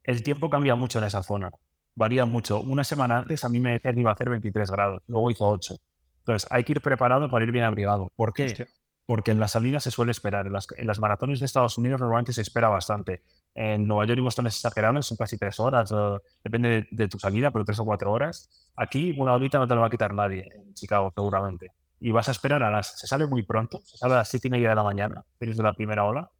[0.02, 1.52] el tiempo cambia mucho en esa zona.
[1.94, 2.60] Varía mucho.
[2.60, 5.48] Una semana antes a mí me decían que iba a hacer 23 grados, luego hizo
[5.48, 5.76] 8.
[6.18, 8.10] Entonces, hay que ir preparado para ir bien abrigado.
[8.16, 8.66] ¿Por qué?
[9.06, 10.46] Porque en las salidas se suele esperar.
[10.46, 13.22] En las, en las maratones de Estados Unidos normalmente se espera bastante.
[13.54, 15.94] En Nueva York y Boston es exagerado, son casi tres horas,
[16.44, 18.70] depende de, tu salida, pero tres o cuatro horas.
[18.76, 21.72] Aquí una horita no te lo va a quitar nadie, en Chicago seguramente.
[21.98, 22.98] Y vas a esperar a las...
[22.98, 25.62] Se sale muy pronto, se sale a las siete y media de la mañana, desde
[25.62, 26.30] la primera ola.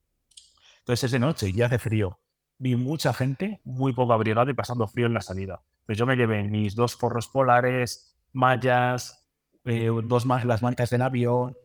[0.80, 2.20] Entonces es de noche y hace frío.
[2.58, 5.62] Vi mucha gente muy poco abrigada y pasando frío en la salida.
[5.86, 9.26] Pues yo me llevé mis dos forros polares, mallas,
[9.64, 11.56] eh, dos más las mantas del avión,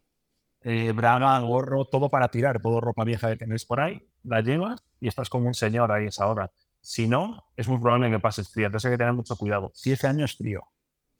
[0.63, 4.83] eh, braga, gorro, todo para tirar, todo ropa vieja que tenéis por ahí, la llevas
[4.99, 6.51] y estás como un señor ahí esa hora.
[6.81, 9.71] Si no, es muy probable que pases frío, entonces hay que tener mucho cuidado.
[9.73, 10.63] Si ese año es frío,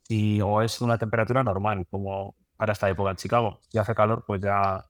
[0.02, 4.24] si, o es una temperatura normal, como para esta época en Chicago, si hace calor,
[4.26, 4.84] pues ya,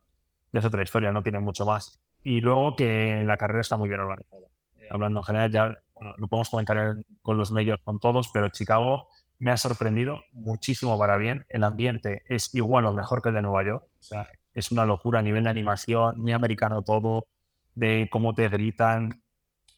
[0.52, 2.00] ya es otra historia, no tiene mucho más.
[2.22, 4.46] Y luego que la carrera está muy bien organizada.
[4.76, 5.78] Eh, hablando en general, ya
[6.16, 9.08] lo podemos comentar con los medios, con todos, pero Chicago
[9.42, 11.44] me ha sorprendido muchísimo para bien.
[11.48, 13.84] El ambiente es igual o mejor que el de Nueva York.
[14.54, 17.26] Es una locura a nivel de animación, muy americano todo,
[17.74, 19.20] de cómo te gritan.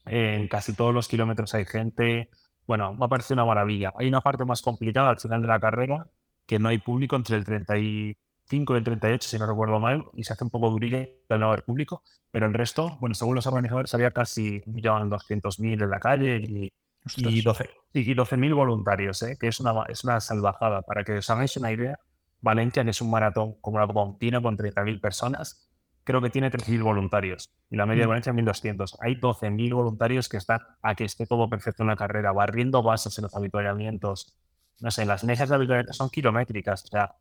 [0.04, 2.28] En casi todos los kilómetros hay gente.
[2.66, 3.94] Bueno, me ha parecido una maravilla.
[3.96, 6.08] Hay una parte más complicada al final de la carrera,
[6.44, 10.24] que no hay público entre el 35 y el 38, si no recuerdo mal, y
[10.24, 13.46] se hace un poco durilla el no haber público, pero el resto, bueno, según los
[13.46, 16.70] organizadores, había casi 1.200.000 en la calle y,
[17.16, 19.36] y 12.000 12 voluntarios, ¿eh?
[19.38, 20.82] que es una, es una salvajada.
[20.82, 21.98] Para que os hagáis una idea,
[22.40, 25.70] Valencia, que es un maratón como la Pontina con 30.000 personas,
[26.04, 28.10] creo que tiene 3.000 voluntarios y la media de mm.
[28.10, 28.96] Valencia 1.200.
[29.00, 33.18] Hay 12.000 voluntarios que están a que esté todo perfecto en la carrera, barriendo bases
[33.18, 34.36] en los habituallamientos.
[34.80, 37.16] No sé, las mesas de habituallamiento son kilométricas, o sea,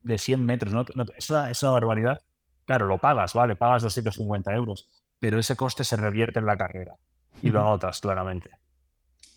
[0.00, 0.72] de 100 metros.
[0.72, 0.84] ¿no?
[1.16, 2.20] es, una, es, una, barbaridad.
[2.66, 3.56] Claro, lo pagas, ¿vale?
[3.56, 4.88] Pagas 250 euros,
[5.18, 6.94] pero ese coste se revierte en la carrera
[7.42, 8.50] y lo agotas claramente.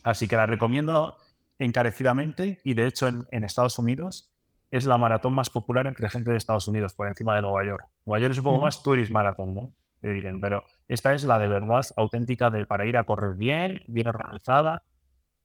[0.03, 1.17] Así que la recomiendo
[1.59, 4.31] encarecidamente y de hecho en, en Estados Unidos
[4.71, 7.85] es la maratón más popular entre gente de Estados Unidos, por encima de Nueva York.
[8.05, 9.73] Nueva York es un poco más tourist marathon, ¿no?
[9.99, 14.83] pero esta es la de verdad auténtica de, para ir a correr bien, bien organizada.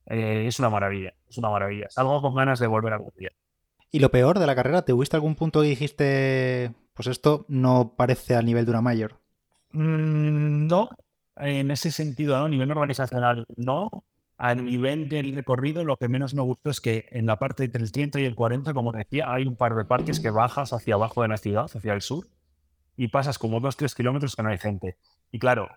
[0.07, 1.87] Eh, es una maravilla, es una maravilla.
[1.89, 3.35] Salgo con ganas de volver a correr.
[3.91, 4.83] ¿Y lo peor de la carrera?
[4.83, 9.21] ¿Te huiste algún punto y dijiste, pues esto no parece al nivel de una mayor?
[9.73, 10.91] Mm, no,
[11.37, 12.47] en ese sentido, ¿no?
[12.47, 13.91] a nivel organizacional, no.
[14.45, 17.81] A nivel del recorrido, lo que menos me gustó es que en la parte entre
[17.81, 20.95] el 30 y el 40, como decía, hay un par de parques que bajas hacia
[20.95, 22.27] abajo de la ciudad, hacia el sur,
[22.97, 24.97] y pasas como 2-3 kilómetros que no hay gente.
[25.31, 25.69] Y claro,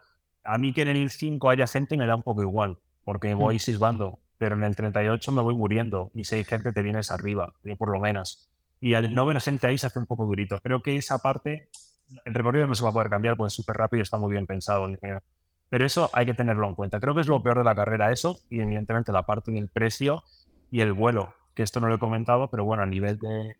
[0.44, 3.38] a mí que en el 5 haya gente me da un poco igual, porque mm.
[3.38, 7.12] voy sisbando, pero en el 38 me voy muriendo y si hay gente te vienes
[7.12, 8.50] arriba, por lo menos.
[8.82, 10.60] Y al no ver gente ahí se hace un poco durito.
[10.62, 11.70] Creo que esa parte,
[12.26, 14.32] el recorrido no se va a poder cambiar, pues es súper rápido y está muy
[14.32, 14.88] bien pensado.
[15.70, 17.00] Pero eso hay que tenerlo en cuenta.
[17.00, 20.24] Creo que es lo peor de la carrera eso y evidentemente la parte del precio
[20.72, 23.58] y el vuelo, que esto no lo he comentado, pero bueno, a nivel de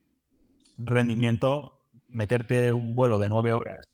[0.78, 3.88] rendimiento, meterte un vuelo de nueve horas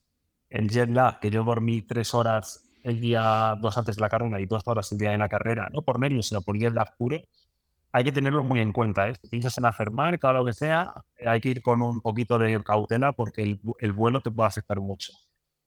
[0.49, 4.39] en jet lag, que yo dormí tres horas el día dos antes de la carrera
[4.41, 6.95] y dos horas el día de la carrera, no por medio, sino por jet lag
[6.97, 7.17] puro,
[7.93, 9.09] hay que tenerlo muy en cuenta.
[9.09, 9.15] ¿eh?
[9.21, 10.93] Si piensas en afirmar, cada lo que sea,
[11.25, 14.79] hay que ir con un poquito de cautela porque el, el vuelo te puede afectar
[14.79, 15.13] mucho.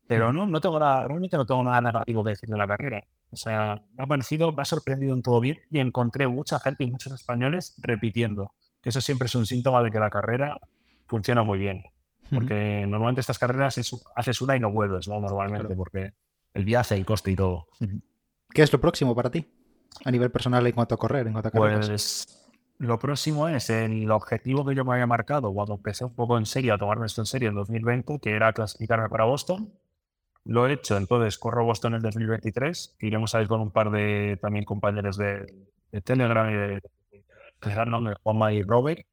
[0.07, 3.05] Pero no, no tengo nada, realmente no tengo nada negativo que decir de la carrera.
[3.31, 6.85] O sea, me ha parecido, me ha sorprendido en todo bien y encontré mucha gente
[6.85, 8.53] y muchos españoles repitiendo.
[8.83, 10.61] Eso siempre es un síntoma de que la carrera
[11.07, 11.85] funciona muy bien.
[12.31, 13.79] Porque normalmente estas carreras
[14.17, 15.21] haces una y no vuelves, ¿no?
[15.21, 16.13] Normalmente, porque
[16.55, 17.69] el viaje, el coste y todo.
[18.51, 19.47] ¿Qué es lo próximo para ti?
[20.05, 21.89] A nivel personal en cuanto a correr, en cuanto a carreras.
[21.89, 22.45] Pues
[22.79, 26.47] lo próximo es el objetivo que yo me había marcado cuando empecé un poco en
[26.47, 29.73] serio a tomarme esto en serio en 2020, que era clasificarme para Boston
[30.45, 33.71] lo he hecho, entonces corro Boston en el 2023, que iremos a ir con un
[33.71, 35.47] par de también compañeros de,
[36.03, 36.83] Telegram y de,
[37.63, 39.07] de Juanma y Robert.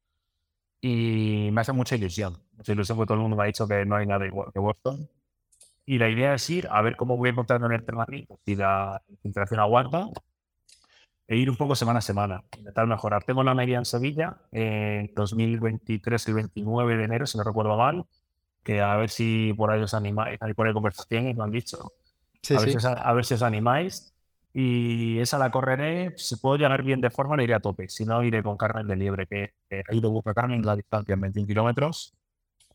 [0.80, 3.84] Y me hace mucha ilusión, mucha ilusión porque todo el mundo me ha dicho que
[3.86, 5.08] no hay nada igual que Boston.
[5.86, 9.02] Y la idea es ir a ver cómo voy encontrando en el entrenamiento, si la
[9.24, 10.08] interacción aguanta,
[11.26, 13.24] e ir un poco semana a semana, intentar mejorar.
[13.24, 18.04] Tengo la media en Sevilla en 2023 y 29 de enero, si no recuerdo mal,
[18.62, 21.92] que a ver si por ahí os animáis, hay por ahí conversaciones, lo han dicho.
[22.50, 24.08] a, ver si a, ver si os animáis.
[24.54, 27.88] Y esa la correré, si puedo llegar bien de forma, le iré a tope.
[27.88, 31.22] Si no, iré con Carmen de Liebre, que he ido buscar Carmen la distancia en
[31.22, 32.14] 21 kilómetros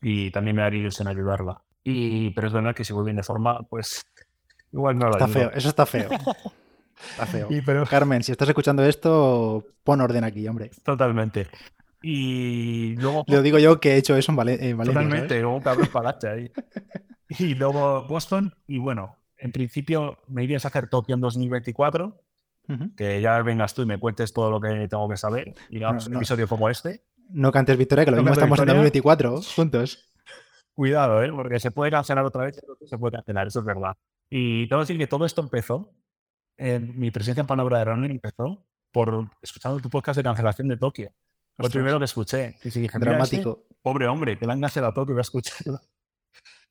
[0.00, 1.62] y también me haría ilusión ayudarla.
[1.84, 4.04] Y, pero es verdad que si voy bien de forma, pues
[4.72, 6.10] igual no lo Está feo, eso está feo.
[7.12, 7.48] Está feo.
[7.64, 7.86] pero...
[7.86, 10.72] Carmen, si estás escuchando esto, pon orden aquí, hombre.
[10.82, 11.46] Totalmente.
[12.02, 13.24] Y luego.
[13.26, 14.76] Lo digo yo que he hecho eso en, Valencia.
[14.76, 16.52] Totalmente, luego cabrón palache ahí.
[17.38, 22.22] Y luego Boston, y bueno, en principio me irías a hacer Tokio en 2024.
[22.96, 25.54] Que ya vengas tú y me cuentes todo lo que tengo que saber.
[25.70, 27.02] Y no, un episodio como este.
[27.30, 30.12] No cantes victoria, que lo mismo estamos en 2024 juntos.
[30.74, 31.32] Cuidado, ¿eh?
[31.32, 33.96] porque se puede cancelar otra vez, se puede cancelar, eso es verdad.
[34.30, 35.92] Y tengo que decir que todo esto empezó,
[36.58, 40.76] en mi presencia en Palabra de Running empezó por escuchando tu podcast de cancelación de
[40.76, 41.10] Tokio.
[41.58, 42.56] Lo primero que escuché.
[42.94, 43.64] Dramático.
[43.82, 45.80] pobre hombre, que le han cancelado todo que voy a escucharlo.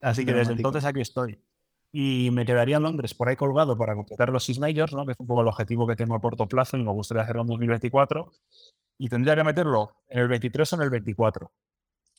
[0.01, 1.43] Así que desde entonces aquí estoy.
[1.91, 5.05] Y me quedaría en Londres por ahí colgado para completar los Six Majors, ¿no?
[5.05, 7.41] que es un poco el objetivo que tengo a corto plazo y me gustaría hacerlo
[7.41, 8.31] en 2024.
[8.97, 11.51] Y tendría que meterlo en el 23 o en el 24.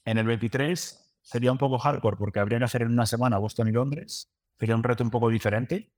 [0.05, 3.69] En el 23 sería un poco hardcore porque habría que hacer en una semana Boston
[3.69, 4.31] y Londres.
[4.59, 5.91] Sería un reto un poco diferente.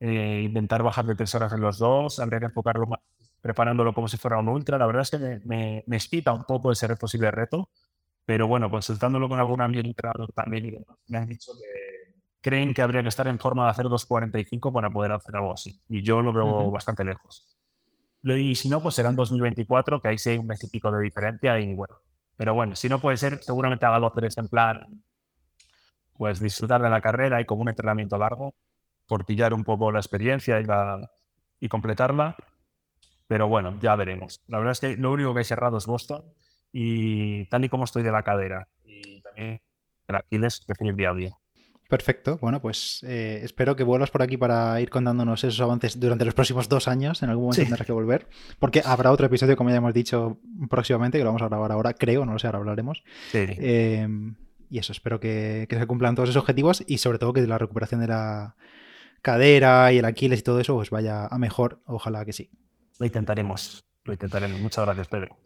[0.00, 3.00] Eh, intentar bajar de tres horas en los dos, habría que enfocarlo más
[3.40, 4.78] preparándolo como si fuera un ultra.
[4.78, 7.70] La verdad es que me, me, me excita un poco ese posible reto,
[8.24, 9.82] pero bueno, consultándolo con algún amigo
[10.34, 14.72] también me han dicho que creen que habría que estar en forma de hacer 2.45
[14.72, 15.80] para poder hacer algo así.
[15.88, 17.56] Y yo lo veo bastante lejos.
[18.22, 20.90] Y si no, pues será en 2024, que ahí sí hay un mes y pico
[20.92, 21.96] de diferencia y bueno.
[22.36, 25.02] Pero bueno, si no puede ser, seguramente haga los tres en plan,
[26.14, 28.54] pues disfrutar de la carrera y como un entrenamiento largo,
[29.06, 31.10] portillar un poco la experiencia y, la,
[31.58, 32.36] y completarla
[33.30, 34.42] pero bueno, ya veremos.
[34.48, 36.24] La verdad es que lo único que he cerrado es Boston
[36.72, 39.62] y tal y como estoy de la cadera y también
[40.08, 41.38] el Aquiles, definir día a día.
[41.88, 42.38] Perfecto.
[42.42, 46.34] Bueno, pues eh, espero que vuelvas por aquí para ir contándonos esos avances durante los
[46.34, 47.22] próximos dos años.
[47.22, 48.26] En algún momento tendrás que volver.
[48.58, 51.94] Porque habrá otro episodio, como ya hemos dicho, próximamente, que lo vamos a grabar ahora,
[51.94, 53.04] creo, no lo sé, ahora hablaremos.
[53.30, 53.46] Sí.
[53.46, 54.34] Em,
[54.68, 57.58] y eso, espero que, que, se cumplan todos esos objetivos y sobre todo que la
[57.58, 58.56] recuperación de la
[59.22, 61.80] cadera y el Aquiles y todo eso pues vaya a mejor.
[61.86, 62.50] Ojalá que sí.
[63.00, 64.60] Lo intentaremos, lo intentaremos.
[64.60, 65.36] Muchas gracias, Pedro.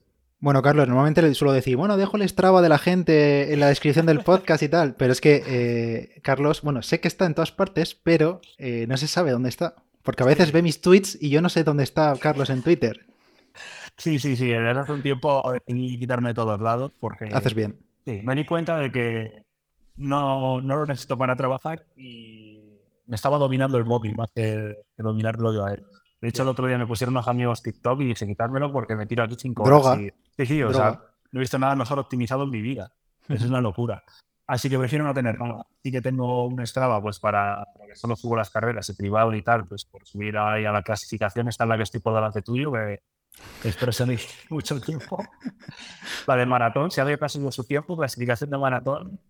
[0.40, 3.68] Bueno, Carlos, normalmente le suelo decir, bueno, dejo el Strava de la gente en la
[3.68, 7.34] descripción del podcast y tal, pero es que eh, Carlos, bueno, sé que está en
[7.34, 9.76] todas partes, pero eh, no se sabe dónde está.
[10.02, 13.06] Porque a veces ve mis tweets y yo no sé dónde está Carlos en Twitter.
[13.96, 14.48] Sí, sí, sí.
[14.48, 17.78] Desde hace un tiempo decidí quitarme de todos lados porque Haces bien.
[18.04, 19.44] sí, me di cuenta de que
[19.96, 25.02] no, no lo necesito para trabajar y me estaba dominando el móvil más que, que
[25.02, 25.84] dominarlo yo a él.
[26.24, 29.04] De hecho, el otro día me pusieron unos amigos TikTok y dije quitármelo porque me
[29.04, 29.90] tiro aquí cinco Droga.
[29.90, 30.04] horas.
[30.04, 30.90] y- sí, sí, o Droga.
[30.92, 31.00] sea,
[31.32, 32.90] no he visto nada mejor optimizado en mi vida.
[33.28, 34.02] Eso es una locura.
[34.46, 35.66] Así que prefiero no tener nada.
[35.82, 39.34] Sí que tengo un Strava pues para, para que solo subo las carreras en privado
[39.34, 41.46] y tal, pues por subir ahí a la clasificación.
[41.48, 43.02] Esta es la que estoy por delante tuyo, que
[43.62, 44.08] espero ser
[44.48, 45.22] mucho tiempo.
[46.26, 49.20] La de maratón, si alguien ha su tiempo, clasificación de maratón,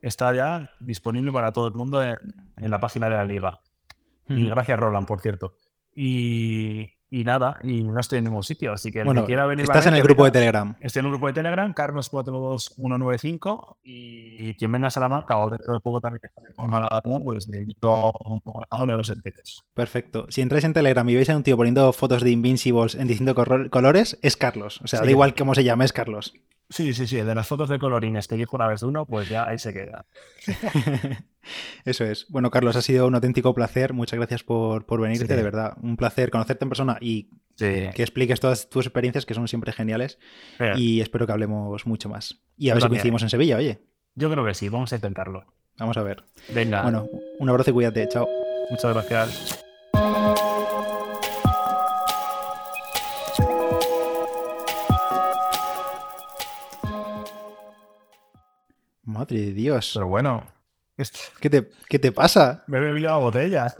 [0.00, 2.16] está ya disponible para todo el mundo en,
[2.58, 3.58] en la página de la liga.
[4.28, 5.56] Y gracias, Roland, por cierto.
[5.94, 9.46] Y, y nada, y no estoy en ningún sitio, así que el Bueno, que quiera
[9.46, 9.62] venir.
[9.64, 10.30] estás en el grupo de.
[10.32, 10.74] Telegram.
[10.80, 15.80] Estoy en un grupo de Telegram, Carlos42195, y quien venga a Salamanca o dentro de
[15.80, 16.46] poco también que pues
[18.70, 19.64] a uno de los enteros.
[19.74, 20.26] Perfecto.
[20.30, 23.34] Si entráis en Telegram y veis a un tío poniendo fotos de Invincibles en distintos
[23.70, 24.80] colores, es Carlos.
[24.82, 25.04] O sea, Sí.
[25.06, 26.34] da igual cómo se llame, es Carlos.
[26.70, 29.46] Sí, sí, sí, de las fotos de colorines que dijo una vez uno, pues ya
[29.46, 30.06] ahí se queda.
[31.84, 32.26] Eso es.
[32.30, 33.92] Bueno, Carlos, ha sido un auténtico placer.
[33.92, 35.34] Muchas gracias por, por venirte, Sí.
[35.34, 35.76] de verdad.
[35.82, 37.66] Un placer conocerte en persona y Sí.
[37.94, 40.18] que expliques todas tus experiencias, que son siempre geniales.
[40.76, 42.40] Y espero que hablemos mucho más.
[42.56, 43.82] Y a ver si coincidimos en Sevilla, oye.
[44.14, 45.44] Yo creo que sí, vamos a intentarlo.
[45.78, 46.24] Vamos a ver.
[46.54, 47.08] Venga, Bueno,
[47.38, 48.08] un abrazo y cuídate.
[48.08, 48.26] Chao.
[48.70, 49.63] muchas gracias.
[59.04, 59.92] Madre de Dios.
[59.94, 60.44] Pero bueno,
[61.40, 62.64] ¿Qué te, qué te pasa?
[62.68, 63.74] me he bebido la botella.